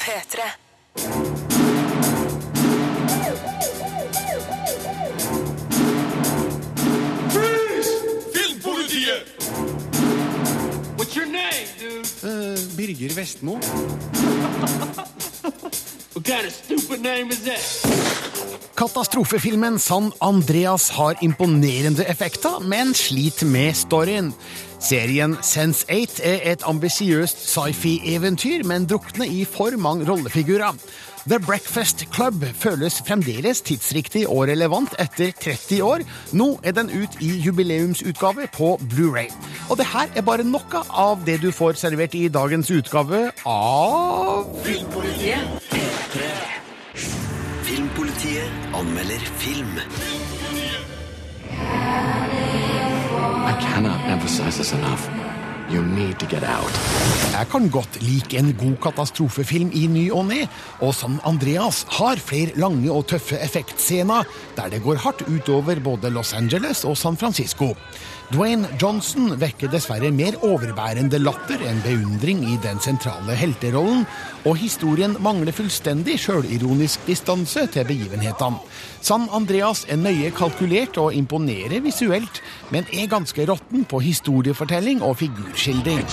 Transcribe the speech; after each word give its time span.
Petre. 0.00 0.54
What's 10.96 11.16
your 11.16 11.26
name, 11.26 11.66
dude? 11.80 12.04
Uh, 12.22 12.56
Birger 12.76 13.08
Vestmo. 13.10 13.58
Katastrofefilmen 18.76 19.78
San 19.78 20.12
Andreas 20.18 20.90
har 20.94 21.18
imponerende 21.26 22.04
effekter, 22.04 22.60
men 22.62 22.94
sliter 22.94 23.46
med 23.50 23.74
storyen. 23.76 24.28
Serien 24.82 25.34
Sense8 25.42 26.20
er 26.26 26.44
et 26.52 26.62
ambisiøst 26.64 27.42
sci-fi-eventyr, 27.50 28.62
men 28.66 28.86
drukner 28.88 29.26
i 29.26 29.42
for 29.44 29.74
mange 29.80 30.06
rollefigurer. 30.08 30.70
The 31.28 31.38
Breakfast 31.38 32.06
Club 32.12 32.44
føles 32.54 32.96
fremdeles 33.06 33.58
tidsriktig 33.60 34.22
og 34.30 34.38
relevant 34.48 34.94
etter 35.02 35.34
30 35.36 35.82
år. 35.84 36.02
Nå 36.32 36.46
er 36.64 36.72
den 36.72 36.88
ut 36.88 37.18
i 37.20 37.28
jubileumsutgave 37.44 38.46
på 38.56 38.78
Blu-ray. 38.94 39.28
Og 39.70 39.76
det 39.76 39.86
her 39.92 40.08
er 40.16 40.24
bare 40.24 40.46
noe 40.48 40.82
av 40.88 41.20
det 41.28 41.38
du 41.44 41.50
får 41.52 41.76
servert 41.82 42.16
i 42.16 42.24
dagens 42.32 42.70
utgave 42.72 43.20
av 43.48 44.48
Filmpolitiet. 44.64 46.40
Filmpolitiet 46.96 48.76
anmelder 48.80 49.28
film. 49.44 49.80
I 53.44 53.54
cannot 53.66 54.00
emphasize 54.08 54.56
this 54.56 54.72
enough. 54.72 55.19
You 55.70 55.82
need 55.86 56.18
to 56.18 56.26
get 56.26 56.42
out. 56.42 56.72
Jeg 57.32 57.46
kan 57.50 57.68
godt 57.70 57.98
like 58.02 58.38
en 58.40 58.50
god 58.58 58.74
katastrofefilm 58.82 59.70
i 59.78 59.84
ny 59.86 60.02
og 60.12 60.24
ne, 60.32 60.40
og 60.82 60.94
San 60.98 61.20
Andreas 61.28 61.84
har 61.94 62.16
flere 62.18 62.52
lange 62.58 62.90
og 62.92 63.06
tøffe 63.12 63.38
effektscener 63.44 64.22
der 64.58 64.68
det 64.72 64.82
går 64.82 64.94
hardt 65.04 65.22
utover 65.30 65.78
både 65.84 66.10
Los 66.10 66.32
Angeles 66.34 66.82
og 66.84 66.96
San 66.98 67.16
Francisco. 67.16 67.76
Dwayne 68.32 68.68
Johnson 68.82 69.32
vekker 69.40 69.70
dessverre 69.72 70.10
mer 70.14 70.36
overbærende 70.46 71.18
latter 71.18 71.64
enn 71.66 71.80
beundring 71.82 72.44
i 72.46 72.58
den 72.62 72.78
sentrale 72.80 73.34
helterollen, 73.34 74.04
og 74.46 74.54
historien 74.60 75.16
mangler 75.22 75.50
fullstendig 75.56 76.14
sjølironisk 76.22 77.02
distanse 77.10 77.64
til 77.74 77.88
begivenhetene. 77.88 78.60
San 79.02 79.26
Andreas 79.34 79.82
er 79.90 79.98
nøye 79.98 80.30
kalkulert 80.36 80.98
og 81.02 81.16
imponerer 81.18 81.82
visuelt, 81.82 82.38
men 82.70 82.86
er 82.94 83.10
ganske 83.10 83.48
råtten 83.50 83.82
på 83.88 83.98
historiefortelling 84.04 85.02
og 85.02 85.16
figur 85.24 85.58
uskyldig. 85.60 86.04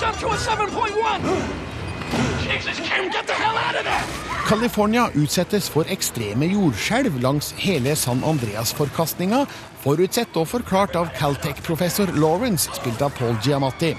California 4.50 5.06
utsettes 5.20 5.68
for 5.72 5.86
ekstreme 5.92 6.48
jordskjelv 6.52 7.16
langs 7.24 7.54
hele 7.60 7.96
San 8.00 8.24
Andreas-forkastninga, 8.28 9.44
forutsett 9.84 10.36
og 10.40 10.48
forklart 10.52 10.96
av 11.00 11.12
Caltech-professor 11.16 12.12
Lawrence, 12.20 12.72
spilt 12.80 13.02
av 13.04 13.16
Paul 13.20 13.36
Giamatti. 13.44 13.94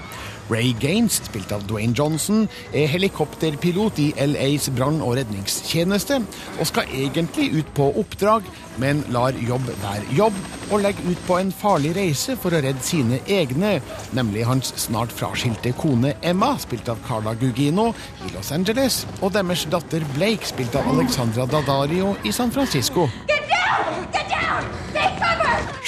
Ray 0.49 0.71
Gaines, 0.81 1.19
spilt 1.25 1.51
av 1.53 1.63
Dwayne 1.69 1.93
Johnson, 1.93 2.47
er 2.73 2.87
helikopterpilot 2.89 3.99
i 4.01 4.07
LAs 4.31 4.65
brann- 4.73 5.01
og 5.05 5.17
redningstjeneste, 5.19 6.19
og 6.59 6.67
skal 6.67 6.89
egentlig 6.89 7.49
ut 7.59 7.69
på 7.77 7.89
oppdrag, 8.01 8.47
men 8.81 9.03
lar 9.13 9.35
jobb 9.45 9.69
være 9.83 10.07
jobb, 10.17 10.33
og 10.71 10.81
legger 10.83 11.11
ut 11.11 11.21
på 11.27 11.37
en 11.37 11.51
farlig 11.59 11.93
reise 11.97 12.35
for 12.39 12.55
å 12.55 12.61
redde 12.63 12.85
sine 12.85 13.19
egne, 13.27 13.75
nemlig 14.17 14.47
hans 14.49 14.73
snart 14.81 15.13
fraskilte 15.13 15.73
kone 15.79 16.15
Emma, 16.25 16.55
spilt 16.61 16.89
av 16.93 17.01
Carla 17.05 17.35
Gugino 17.39 17.91
i 18.25 18.33
Los 18.33 18.53
Angeles, 18.55 19.03
og 19.21 19.35
deres 19.37 19.67
datter 19.69 20.05
Blake, 20.17 20.49
spilt 20.49 20.75
av 20.79 20.89
Alexandra 20.95 21.45
Dadario 21.49 22.15
i 22.25 22.33
San 22.33 22.55
Francisco. 22.55 23.07
Get 23.29 23.37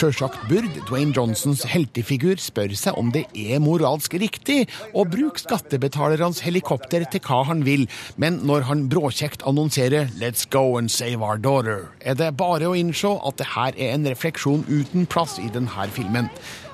Sjølsagt 0.01 0.47
burde 0.49 0.79
Dwayne 0.87 1.13
Johnsons 1.13 1.61
heltefigur 1.69 2.39
spørre 2.41 2.73
seg 2.79 2.95
om 2.97 3.11
det 3.13 3.21
er 3.37 3.59
moralsk 3.61 4.15
riktig 4.17 4.50
riktig 4.51 4.89
og 4.93 5.11
bruke 5.11 5.39
skattebetalernes 5.41 6.41
helikopter 6.45 7.05
til 7.11 7.21
hva 7.25 7.43
han 7.47 7.63
vil, 7.65 7.85
men 8.19 8.39
når 8.47 8.63
han 8.67 8.85
bråkjekt 8.91 9.43
annonserer 9.47 10.09
'Let's 10.19 10.45
go 10.49 10.77
and 10.77 10.89
save 10.91 11.21
our 11.21 11.37
daughter', 11.37 11.89
er 12.05 12.15
det 12.15 12.31
bare 12.39 12.67
å 12.69 12.75
innse 12.77 13.09
at 13.27 13.37
det 13.41 13.47
her 13.55 13.73
er 13.77 13.93
en 13.95 14.05
refleksjon 14.09 14.65
uten 14.67 15.05
plass 15.07 15.39
i 15.39 15.49
denne 15.49 15.87
filmen. 15.93 16.29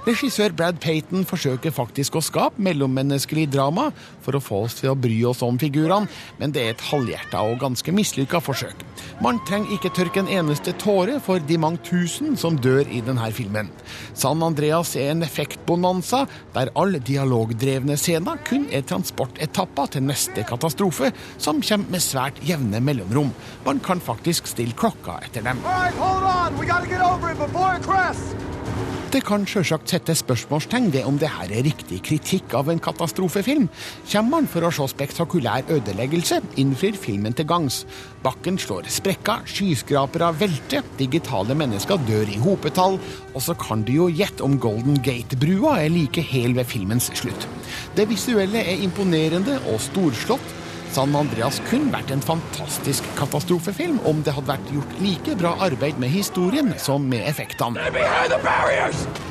Regissør 0.08 0.54
Brad 0.56 0.78
Payton 0.80 1.26
forsøker 1.28 1.74
faktisk 1.76 2.16
å 2.16 2.22
skape 2.24 2.62
mellommenneskelig 2.64 3.48
drama 3.52 3.90
for 4.24 4.38
å 4.38 4.44
få 4.44 4.62
oss 4.68 4.78
til 4.80 4.94
å 4.94 4.98
bry 4.98 5.18
oss 5.28 5.42
om 5.44 5.58
figurene, 5.60 6.08
men 6.40 6.54
det 6.56 6.62
er 6.64 6.72
et 6.74 6.84
halvhjerta 6.94 7.42
og 7.44 7.58
ganske 7.66 7.92
mislykka 7.92 8.40
forsøk. 8.44 8.86
Man 9.26 9.42
trenger 9.50 9.76
ikke 9.76 9.92
tørke 9.98 10.22
en 10.24 10.32
eneste 10.32 10.72
tåre 10.80 11.18
for 11.26 11.44
de 11.44 11.60
mange 11.60 11.84
tusen 11.88 12.38
som 12.40 12.56
dør 12.56 12.88
i 12.88 13.02
denne 13.04 13.28
filmen. 13.36 13.72
San 14.16 14.44
Andreas 14.48 14.94
er 14.96 15.12
en 15.12 15.26
effektbonanza 15.28 16.24
der 16.56 16.72
alle 16.80 17.04
dialogdrevne 17.04 17.98
scener 18.00 18.40
kun 18.48 18.70
er 18.72 18.88
transportetappa 18.88 19.90
til 19.98 20.08
neste 20.08 20.46
katastrofe, 20.48 21.12
som 21.38 21.60
kommer 21.60 21.98
med 21.98 22.06
svært 22.06 22.40
jevne 22.48 22.80
mellomrom. 22.80 23.36
Man 23.68 23.84
kan 23.84 24.00
faktisk 24.00 24.48
stille 24.54 24.78
klokka 24.78 25.20
etter 25.28 25.44
dem. 25.52 25.60
All 25.68 25.84
right, 25.84 26.00
hold 26.00 26.24
on. 26.32 26.58
We 26.62 26.66
gotta 26.70 26.88
get 26.88 27.04
over 27.04 27.30
it 27.34 27.40
before 27.44 27.76
it 27.76 27.84
crashes. 27.84 28.38
Det 29.08 29.22
kan 29.24 29.46
sjølsagt 29.48 29.88
sette 29.94 30.12
spørsmålstegn 30.20 30.90
ved 30.92 31.06
om 31.08 31.16
det 31.20 31.30
her 31.32 31.48
er 31.56 31.62
riktig 31.64 32.02
kritikk 32.04 32.52
av 32.60 32.68
en 32.74 32.82
katastrofefilm. 32.84 33.70
Kommer 34.12 34.34
man 34.34 34.50
for 34.52 34.66
å 34.68 34.72
se 34.74 34.84
spektakulær 34.92 35.70
ødeleggelse, 35.72 36.42
innfrir 36.60 36.98
filmen 37.00 37.32
til 37.32 37.48
gangs. 37.48 37.86
Bakken 38.26 38.60
slår 38.60 38.90
sprekker, 38.92 39.46
skyskrapere 39.48 40.34
velter, 40.42 40.84
digitale 41.00 41.56
mennesker 41.56 42.04
dør 42.10 42.34
i 42.36 42.40
hopetall, 42.44 43.00
og 43.32 43.48
så 43.48 43.56
kan 43.64 43.86
du 43.88 43.94
jo 43.96 44.10
gjette 44.12 44.44
om 44.44 44.58
Golden 44.60 45.00
Gate-brua 45.08 45.78
er 45.86 45.94
like 45.96 46.20
hel 46.34 46.58
ved 46.60 46.68
filmens 46.68 47.08
slutt. 47.16 47.48
Det 47.96 48.10
visuelle 48.12 48.66
er 48.74 48.84
imponerende 48.92 49.62
og 49.72 49.80
storslått. 49.88 50.56
San 50.98 51.12
Andreas 51.14 51.60
kun 51.70 51.92
vært 51.94 52.10
en 52.10 52.24
fantastisk 52.26 53.06
katastrofefilm 53.20 54.00
om 54.10 54.24
det 54.26 54.34
hadde 54.34 54.50
vært 54.50 54.70
gjort 54.74 54.94
like 55.06 55.36
bra 55.38 55.52
arbeid 55.62 56.00
med 56.02 56.10
historien 56.10 56.72
som 56.82 57.04
med 57.06 57.22
effektene. 57.30 57.84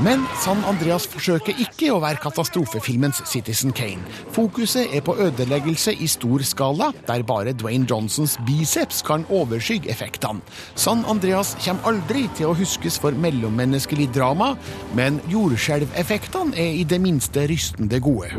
Men 0.06 0.22
San 0.44 0.62
Andreas 0.70 1.08
forsøker 1.10 1.58
ikke 1.58 1.88
å 1.90 1.98
være 2.04 2.22
katastrofefilmens 2.22 3.18
Citizen 3.26 3.74
Kane. 3.74 4.04
Fokuset 4.36 4.92
er 4.94 5.02
på 5.08 5.16
ødeleggelse 5.18 5.96
i 5.98 6.06
stor 6.06 6.44
skala, 6.46 6.92
der 7.08 7.26
bare 7.26 7.56
Dwayne 7.58 7.88
Johnsons 7.90 8.38
biceps 8.46 9.02
kan 9.02 9.26
overskygge 9.30 9.90
effektene. 9.90 10.44
San 10.78 11.02
Andreas 11.10 11.56
kommer 11.66 11.90
aldri 11.96 12.28
til 12.38 12.52
å 12.52 12.54
huskes 12.62 13.00
for 13.02 13.10
mellommenneskelig 13.18 14.06
drama, 14.14 14.52
men 14.94 15.18
jordskjelveffektene 15.34 16.54
er 16.54 16.78
i 16.78 16.86
det 16.86 17.02
minste 17.02 17.42
rystende 17.50 17.98
gode. 18.06 18.30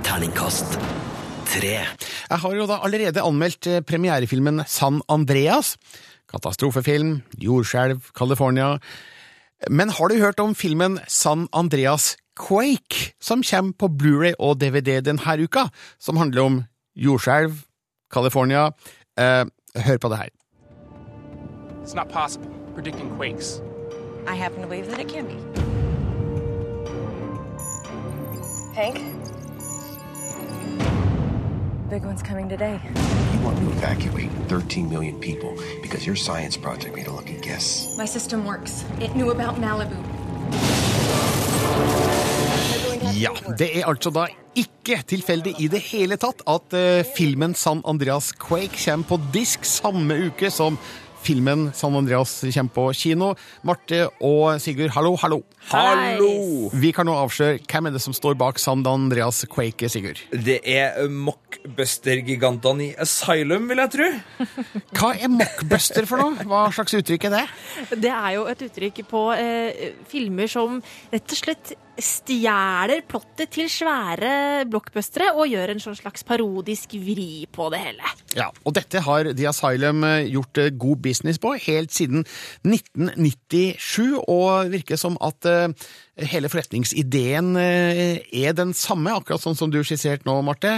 Terningkast 0.00 0.80
3. 1.50 1.72
Jeg 1.72 2.38
har 2.44 2.52
jo 2.56 2.66
da 2.68 2.76
allerede 2.86 3.22
anmeldt 3.26 3.66
eh, 3.68 3.80
premierefilmen 3.86 4.62
San 4.70 5.00
Andreas. 5.10 5.72
Katastrofefilm, 6.30 7.16
jordskjelv, 7.42 7.98
California. 8.16 8.76
Men 9.68 9.90
har 9.96 10.10
du 10.12 10.20
hørt 10.20 10.38
om 10.42 10.54
filmen 10.54 11.00
San 11.10 11.48
Andreas 11.54 12.12
Quake, 12.38 13.10
som 13.20 13.42
kommer 13.44 13.74
på 13.82 13.88
Blu-ray 14.00 14.36
og 14.38 14.60
DVD 14.62 15.00
denne 15.04 15.36
uka, 15.42 15.66
som 16.00 16.20
handler 16.22 16.46
om 16.46 16.60
jordskjelv, 16.96 17.58
California 18.14 18.68
eh, 19.18 19.44
Hør 19.70 19.98
på 20.02 20.08
det 20.10 20.16
her. 20.18 20.30
It's 21.82 21.94
not 21.94 22.10
possible 22.12 22.50
predicting 22.76 23.08
quakes. 23.16 23.60
I 24.26 24.34
happen 24.36 24.62
to 24.62 24.66
believe 24.68 24.86
that 24.90 24.98
it 24.98 25.08
can 25.08 25.26
be. 25.26 25.38
Hank? 28.74 28.98
big 31.90 32.04
one's 32.04 32.22
coming 32.22 32.48
today. 32.48 32.78
You 33.34 33.44
want 33.44 33.58
to 33.58 33.64
evacuate 33.78 34.30
13 34.48 34.88
million 34.88 35.18
people 35.20 35.50
because 35.82 36.06
your 36.06 36.14
science 36.16 36.56
project 36.60 36.94
made 36.96 37.08
a 37.08 37.12
lucky 37.12 37.36
guess. 37.48 37.94
My 37.98 38.06
system 38.06 38.44
works. 38.44 38.84
It 39.00 39.10
knew 39.16 39.30
about 39.32 39.58
Malibu. 39.60 39.96
Ja, 43.20 43.30
det 43.58 43.72
er 43.78 43.84
altså 43.88 44.10
da 44.10 44.26
ikke 44.56 45.02
tilfeldig 45.08 45.54
i 45.60 45.66
det 45.68 45.80
hele 45.90 46.16
tatt 46.16 46.44
at 46.48 46.72
eh, 46.78 47.02
filmen 47.16 47.54
San 47.58 47.82
Andreas 47.88 48.30
Quake 48.36 48.78
kommer 48.84 49.06
på 49.10 49.18
disk 49.34 49.64
samme 49.68 50.14
uke 50.28 50.48
som 50.50 50.78
filmen 51.24 51.70
San 51.74 51.96
Andreas 51.96 52.32
kommer 52.40 52.70
på 52.74 52.84
kino. 52.96 53.32
Marte 53.66 54.04
og 54.24 54.60
Sigurd, 54.62 54.92
hallo, 54.96 55.14
hallo. 55.22 55.40
Hallo! 55.70 56.30
Vi 56.72 56.92
kan 56.96 57.06
nå 57.08 57.14
avsløre 57.20 57.58
hvem 57.70 57.90
er 57.90 57.94
det 57.96 58.00
som 58.04 58.14
står 58.16 58.36
bak 58.40 58.58
San 58.62 58.82
Andreas 58.88 59.42
Quake, 59.52 59.90
Sigurd? 59.92 60.22
Det 60.32 60.60
er 60.64 61.00
mockbuster-gigantene 61.10 62.88
i 62.88 62.90
Asylum, 63.00 63.68
vil 63.70 63.82
jeg 63.84 63.94
tro. 63.96 64.08
Hva 64.96 65.12
er 65.20 65.32
mockbuster 65.34 66.08
for 66.08 66.22
noe? 66.24 66.46
Hva 66.48 66.64
slags 66.74 66.96
uttrykk 67.00 67.28
er 67.30 67.36
det? 67.36 67.44
Det 68.06 68.12
er 68.14 68.32
jo 68.38 68.48
et 68.54 68.64
uttrykk 68.70 69.02
på 69.10 69.24
eh, 69.36 69.92
filmer 70.10 70.48
som 70.50 70.80
rett 71.12 71.36
og 71.36 71.42
slett 71.44 71.74
stjeler 72.00 73.02
plottet 73.08 73.50
til 73.54 73.68
svære 73.70 74.64
blockbustere 74.70 75.30
og 75.36 75.50
gjør 75.52 75.72
en 75.74 75.82
sånn 75.82 75.98
slags 75.98 76.24
parodisk 76.26 76.94
vri 77.00 77.26
på 77.52 77.68
det 77.72 77.80
hele. 77.84 78.12
Ja, 78.38 78.48
og 78.66 78.74
dette 78.76 79.02
har 79.04 79.30
The 79.36 79.48
Asylum 79.50 80.04
eh, 80.08 80.28
gjort 80.32 80.60
eh, 80.62 80.70
god 80.80 81.02
business 81.04 81.40
på 81.42 81.54
helt 81.66 81.94
siden 81.94 82.24
1997, 82.66 84.18
og 84.30 84.72
virker 84.72 85.00
som 85.00 85.18
at 85.26 85.48
eh, 85.48 85.68
hele 86.32 86.50
forretningsideen 86.52 87.54
er 87.60 88.52
den 88.56 88.74
samme, 88.76 89.12
akkurat 89.16 89.42
sånn 89.44 89.56
som 89.56 89.72
du 89.72 89.80
skisserte 89.86 90.26
nå, 90.28 90.34
Marte. 90.44 90.74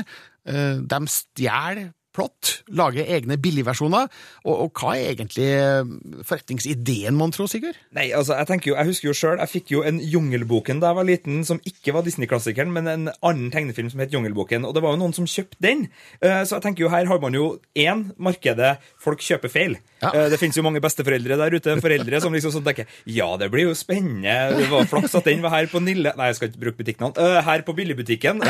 De 0.46 0.98
stjeler 1.10 1.90
plott, 2.12 2.48
lage 2.76 3.04
egne 3.08 3.38
billigversjoner. 3.40 4.08
Og, 4.46 4.54
og, 4.66 4.72
hva 4.80 4.94
er 4.98 5.12
egentlig 5.14 5.46
eh, 5.48 5.92
forretningsideen, 6.28 7.16
mon 7.18 7.32
tro, 7.34 7.46
Sigurd? 7.50 7.78
Nei, 7.96 8.10
altså, 8.14 8.36
Jeg 8.40 8.50
tenker 8.50 8.72
jo, 8.72 8.76
jeg 8.78 8.90
husker 8.90 9.08
jo 9.10 9.16
sjøl, 9.18 9.38
jeg 9.42 9.52
fikk 9.54 9.72
jo 9.74 9.84
en 9.88 10.00
Jungelboken 10.02 10.82
da 10.82 10.90
jeg 10.92 11.00
var 11.00 11.08
liten, 11.08 11.40
som 11.48 11.62
ikke 11.68 11.94
var 11.96 12.04
Disney-klassikeren, 12.06 12.72
men 12.74 12.90
en 12.92 13.08
annen 13.18 13.52
tegnefilm 13.54 13.90
som 13.92 14.02
het 14.04 14.12
Jungelboken. 14.14 14.66
Og 14.68 14.76
det 14.76 14.84
var 14.84 14.94
jo 14.96 15.00
noen 15.02 15.16
som 15.16 15.28
kjøpte 15.30 15.60
den. 15.64 15.86
Eh, 16.20 16.42
så 16.46 16.58
jeg 16.58 16.66
tenker 16.68 16.86
jo, 16.86 16.92
her 16.92 17.08
har 17.10 17.22
man 17.24 17.36
jo 17.38 17.54
én 17.80 18.08
markedet 18.30 18.76
folk 19.02 19.24
kjøper 19.24 19.52
feil. 19.52 19.80
Eh, 20.02 20.26
det 20.32 20.38
finnes 20.40 20.58
jo 20.58 20.64
mange 20.66 20.80
besteforeldre 20.82 21.36
der 21.38 21.54
ute. 21.56 21.76
Foreldre 21.82 22.18
som 22.22 22.34
liksom 22.34 22.52
sånn 22.54 22.64
tenker 22.66 22.88
ja, 23.08 23.28
det 23.40 23.48
blir 23.52 23.68
jo 23.68 23.74
spennende. 23.78 24.34
Det 24.58 24.66
var 24.72 24.88
flaks 24.90 25.14
at 25.18 25.26
den 25.28 25.42
var 25.44 25.52
her 25.54 25.68
på 25.70 25.80
Nille 25.84 26.10
Nei, 26.18 26.30
jeg 26.32 26.38
skal 26.40 26.50
ikke 26.50 26.62
bruke 26.66 26.80
butikknavn. 26.82 27.14
Eh, 27.22 27.38
her 27.46 27.62
på 27.66 27.74
Billigbutikken. 27.76 28.42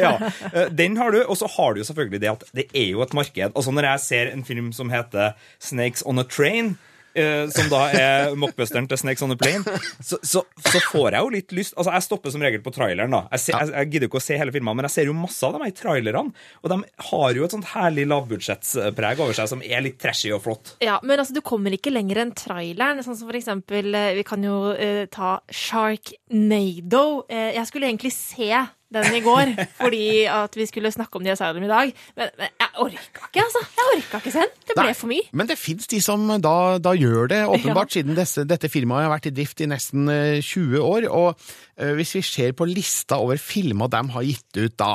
Ja. 0.00 0.14
Eh, 0.52 0.72
den 0.72 0.96
har 1.00 1.12
du. 1.14 1.18
Og 1.28 1.36
så 1.40 1.50
har 1.58 1.74
du 1.76 1.82
jo 1.82 1.88
selvfølgelig 1.90 2.22
det 2.24 2.32
at 2.32 2.46
det 2.56 2.66
er 2.72 2.88
jo 2.96 3.04
et 3.04 3.14
marked. 3.16 3.52
Altså 3.54 3.74
Når 3.74 3.90
jeg 3.90 4.04
ser 4.08 4.32
en 4.32 4.46
film 4.46 4.72
som 4.72 4.92
heter 4.92 5.36
Snakes 5.60 6.04
on 6.08 6.18
a 6.18 6.24
Train 6.24 6.76
Eh, 7.14 7.46
som 7.48 7.68
da 7.70 7.80
er 7.94 8.32
mockbusteren 8.34 8.88
til 8.90 8.98
Snakes 8.98 9.22
on 9.22 9.30
a 9.30 9.36
Plane, 9.38 9.74
så, 10.02 10.18
så, 10.26 10.40
så, 10.58 10.80
får 10.82 11.14
jeg 11.14 11.20
jo 11.22 11.30
litt 11.30 11.52
lyst 11.54 11.76
Altså, 11.78 11.92
jeg 11.94 12.06
stopper 12.08 12.32
som 12.34 12.42
regel 12.42 12.62
på 12.64 12.72
traileren, 12.74 13.14
da. 13.14 13.20
Jeg, 13.36 13.42
ser, 13.44 13.54
jeg, 13.60 13.70
jeg 13.76 13.90
gidder 13.92 14.08
ikke 14.10 14.18
å 14.18 14.22
se 14.24 14.38
hele 14.40 14.54
filmen, 14.56 14.74
men 14.74 14.88
jeg 14.88 14.94
ser 14.96 15.10
jo 15.10 15.14
masse 15.16 15.38
av 15.46 15.54
dem 15.54 15.66
i 15.68 15.74
trailerne. 15.78 16.34
Og 16.64 16.72
de 16.74 16.78
har 17.10 17.38
jo 17.38 17.46
et 17.46 17.54
sånt 17.54 17.68
herlig 17.70 18.08
lavbudsjettspreg 18.10 19.22
over 19.22 19.38
seg 19.38 19.50
som 19.52 19.62
er 19.62 19.84
litt 19.86 20.00
trashy 20.02 20.32
og 20.34 20.42
flott. 20.42 20.74
Ja, 20.82 20.98
men 21.06 21.20
altså, 21.22 21.36
du 21.38 21.42
kommer 21.46 21.74
ikke 21.76 21.94
lenger 21.94 22.24
enn 22.24 22.34
traileren. 22.38 23.02
Sånn 23.06 23.18
som 23.20 23.30
for 23.30 23.38
eksempel 23.38 23.94
eh, 23.94 24.10
Vi 24.18 24.26
kan 24.26 24.42
jo 24.44 24.56
uh, 24.74 25.04
ta 25.14 25.36
Sharknado. 25.54 27.04
Uh, 27.30 27.50
jeg 27.60 27.70
skulle 27.70 27.92
egentlig 27.92 28.14
se 28.16 28.50
den 28.94 29.16
i 29.18 29.22
går 29.24 29.52
fordi 29.82 30.06
at 30.30 30.56
vi 30.56 30.66
skulle 30.66 30.92
snakke 30.92 31.16
om 31.22 31.24
The 31.24 31.32
Asylum 31.32 31.64
i 31.68 31.72
dag. 31.76 31.92
Men, 32.18 32.28
men 32.40 32.48
jeg 32.60 32.70
orka 32.84 32.92
ikke, 33.00 33.42
altså. 33.46 33.60
Jeg 33.78 33.90
orka 33.94 34.20
ikke 34.22 34.32
se 34.38 34.44
den. 34.44 34.52
Det 34.68 34.76
ble 34.78 34.88
Nei, 34.90 34.96
for 35.00 35.10
mye. 35.10 35.26
Men 35.32 35.50
det 35.50 35.58
fins 35.58 35.88
de 35.90 36.00
som 36.04 36.26
eh, 36.34 36.40
da, 36.44 36.54
da, 36.84 36.94
gjør 36.98 37.28
det, 37.34 37.40
åpenbart, 37.50 37.94
ja. 37.96 38.00
siden 38.00 38.18
desse, 38.18 38.46
dette 38.50 38.70
firmaet 38.72 39.08
har 39.08 39.14
vært 39.16 39.28
i 39.30 39.34
drift 39.36 39.62
i 39.64 39.68
nesten 39.70 40.08
20 40.42 40.76
eh, 40.78 40.84
år. 40.84 41.08
Og 41.10 41.32
eh, 41.32 41.94
hvis 41.98 42.14
vi 42.18 42.24
ser 42.26 42.54
på 42.56 42.68
lista 42.70 43.18
over 43.18 43.40
filmer 43.42 43.90
de 43.94 44.04
har 44.14 44.24
gitt 44.26 44.58
ut 44.60 44.74
da 44.80 44.92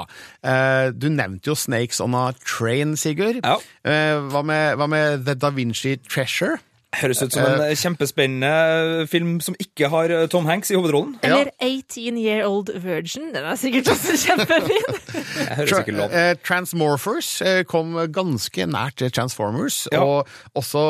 Du 1.00 1.06
nevnte 1.10 1.48
jo 1.50 1.56
'Snakes 1.56 2.00
On 2.02 2.16
A 2.16 2.32
Train', 2.46 2.98
Sigurd. 2.98 3.44
Ja. 3.44 3.56
Hva, 4.20 4.42
med, 4.42 4.76
hva 4.76 4.88
med 4.88 5.26
The 5.26 5.36
Da 5.36 5.50
Vinci 5.50 5.96
Treasure? 5.98 6.58
Høres 6.90 7.20
ut 7.22 7.30
som 7.36 7.44
en 7.46 7.60
eh, 7.62 7.72
eh. 7.72 7.78
kjempespennende 7.78 9.04
film 9.12 9.36
som 9.46 9.54
ikke 9.62 9.90
har 9.94 10.10
eh, 10.10 10.24
Tom 10.32 10.48
Hanks 10.50 10.72
i 10.74 10.78
hovedrollen. 10.78 11.20
Eller 11.22 11.52
18 11.62 12.18
Year 12.18 12.48
Old 12.48 12.72
Virgin. 12.82 13.28
Den 13.36 13.46
er 13.46 13.60
sikkert 13.62 13.92
også 13.94 14.16
kjempefin. 14.24 14.98
Tra 15.70 15.84
uh, 15.86 16.34
Transmorphers 16.46 17.30
kom 17.70 17.94
ganske 18.16 18.66
nært 18.74 19.04
Transformers. 19.16 19.84
Ja. 19.94 20.02
Og 20.02 20.58
også 20.58 20.82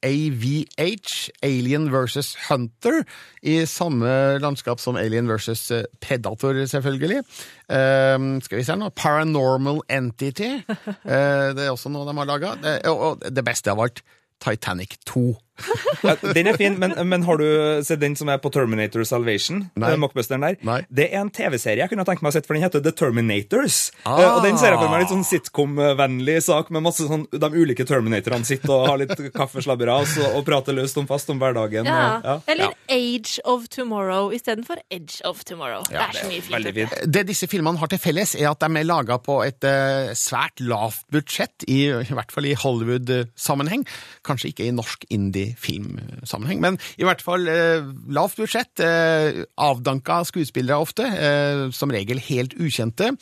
AVH, 0.00 1.12
Alien 1.44 1.90
versus 1.92 2.32
Hunter, 2.48 3.02
i 3.44 3.60
samme 3.68 4.08
landskap 4.40 4.80
som 4.82 4.96
Alien 4.98 5.28
versus 5.28 5.66
Pedator, 6.02 6.64
selvfølgelig. 6.72 7.20
Uh, 7.68 8.38
skal 8.48 8.62
vi 8.62 8.64
se 8.64 8.80
nå 8.80 8.88
Paranormal 8.96 9.84
Entity. 9.92 10.54
det 11.52 11.66
er 11.66 11.68
også 11.68 11.92
noe 11.92 12.08
de 12.08 12.16
har 12.16 12.32
laga. 12.32 12.56
Og, 12.88 12.96
og 13.10 13.28
det 13.28 13.44
beste 13.46 13.68
har 13.76 13.84
alt 13.90 14.00
Titanic 14.40 14.98
2. 15.04 15.36
Ja, 16.08 16.14
den 16.34 16.46
er 16.48 16.56
fin, 16.58 16.74
men, 16.80 16.94
men, 17.08 17.22
har 17.26 17.36
du 17.40 17.84
sett 17.84 18.00
den 18.00 18.14
som 18.18 18.30
er 18.32 18.38
på 18.42 18.50
Terminator 18.54 19.04
Salvation? 19.08 19.64
Nei. 19.80 19.92
Mockbusteren 20.00 20.44
der? 20.44 20.56
Nei. 20.66 20.78
Det 20.94 21.08
er 21.10 21.22
en 21.24 21.30
TV-serie 21.34 21.82
jeg 21.82 21.90
kunne 21.92 22.04
tenkt 22.06 22.22
meg 22.24 22.30
å 22.32 22.36
sett, 22.36 22.46
for 22.46 22.56
den 22.56 22.62
heter 22.66 22.82
The 22.84 22.92
Terminators. 22.96 23.78
Ah. 24.06 24.18
Eh, 24.22 24.28
og 24.36 24.42
den 24.44 24.58
ser 24.60 24.74
jeg 24.74 24.80
for 24.80 24.92
meg 24.92 25.02
litt 25.04 25.12
sånn 25.12 25.24
sitcom-vennlig 25.28 26.36
sak, 26.46 26.70
med 26.74 26.84
masse 26.84 27.06
sånn 27.08 27.24
de 27.32 27.48
ulike 27.62 27.86
terminatorene 27.88 28.46
sitter 28.48 28.72
og 28.74 28.84
har 28.92 29.00
litt 29.00 29.14
kaffeslabberas 29.34 30.16
og, 30.22 30.38
og 30.40 30.46
prater 30.46 30.76
løst 30.76 30.98
om 31.00 31.08
fast 31.10 31.32
om 31.32 31.40
hverdagen. 31.40 31.88
Ja. 31.88 32.00
Og, 32.22 32.28
ja. 32.28 32.36
Eller 32.54 32.76
Age 32.94 33.36
of 33.52 33.68
Tomorrow 33.72 34.30
istedenfor 34.36 34.82
Edge 34.94 35.20
of 35.28 35.42
Tomorrow. 35.48 35.84
det 35.90 36.00
er 36.04 36.18
så 36.20 36.28
mye 36.30 36.44
fint. 36.46 36.70
fint. 36.78 36.98
Det 37.18 37.24
disse 37.30 37.48
filmene 37.50 37.80
har 37.82 37.92
til 37.92 38.02
felles, 38.02 38.36
er 38.38 38.50
at 38.52 38.64
de 38.64 38.82
er 38.84 38.88
laga 38.88 39.18
på 39.22 39.40
et 39.46 39.66
uh, 39.68 40.12
svært 40.18 40.62
lavt 40.64 41.04
budsjett, 41.14 41.66
i, 41.68 41.80
i 41.88 42.18
hvert 42.18 42.32
fall 42.34 42.48
i 42.52 42.56
Hollywood-sammenheng. 42.58 43.86
Kanskje 44.26 44.52
ikke 44.54 44.68
i 44.68 44.74
norsk 44.74 45.04
indie 45.14 45.47
i 45.48 45.56
filmsammenheng. 45.58 46.60
Men 46.62 46.78
i 46.98 47.06
hvert 47.06 47.22
fall 47.24 47.48
eh, 47.50 47.88
lavt 48.12 48.36
budsjett, 48.42 48.78
eh, 48.84 49.42
avdanka 49.60 50.22
skuespillere 50.28 50.78
ofte, 50.82 51.08
eh, 51.08 51.64
som 51.74 51.92
regel 51.94 52.20
helt 52.28 52.54
ukjente. 52.58 53.12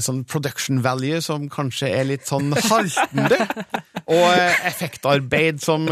sånn 0.00 0.22
production 0.24 0.78
value 0.80 1.18
som 1.20 1.42
kanskje 1.52 1.90
er 1.98 2.06
litt 2.08 2.22
sånn 2.24 2.54
haltende, 2.70 3.36
og 4.16 4.24
effektarbeid 4.64 5.58
som 5.60 5.82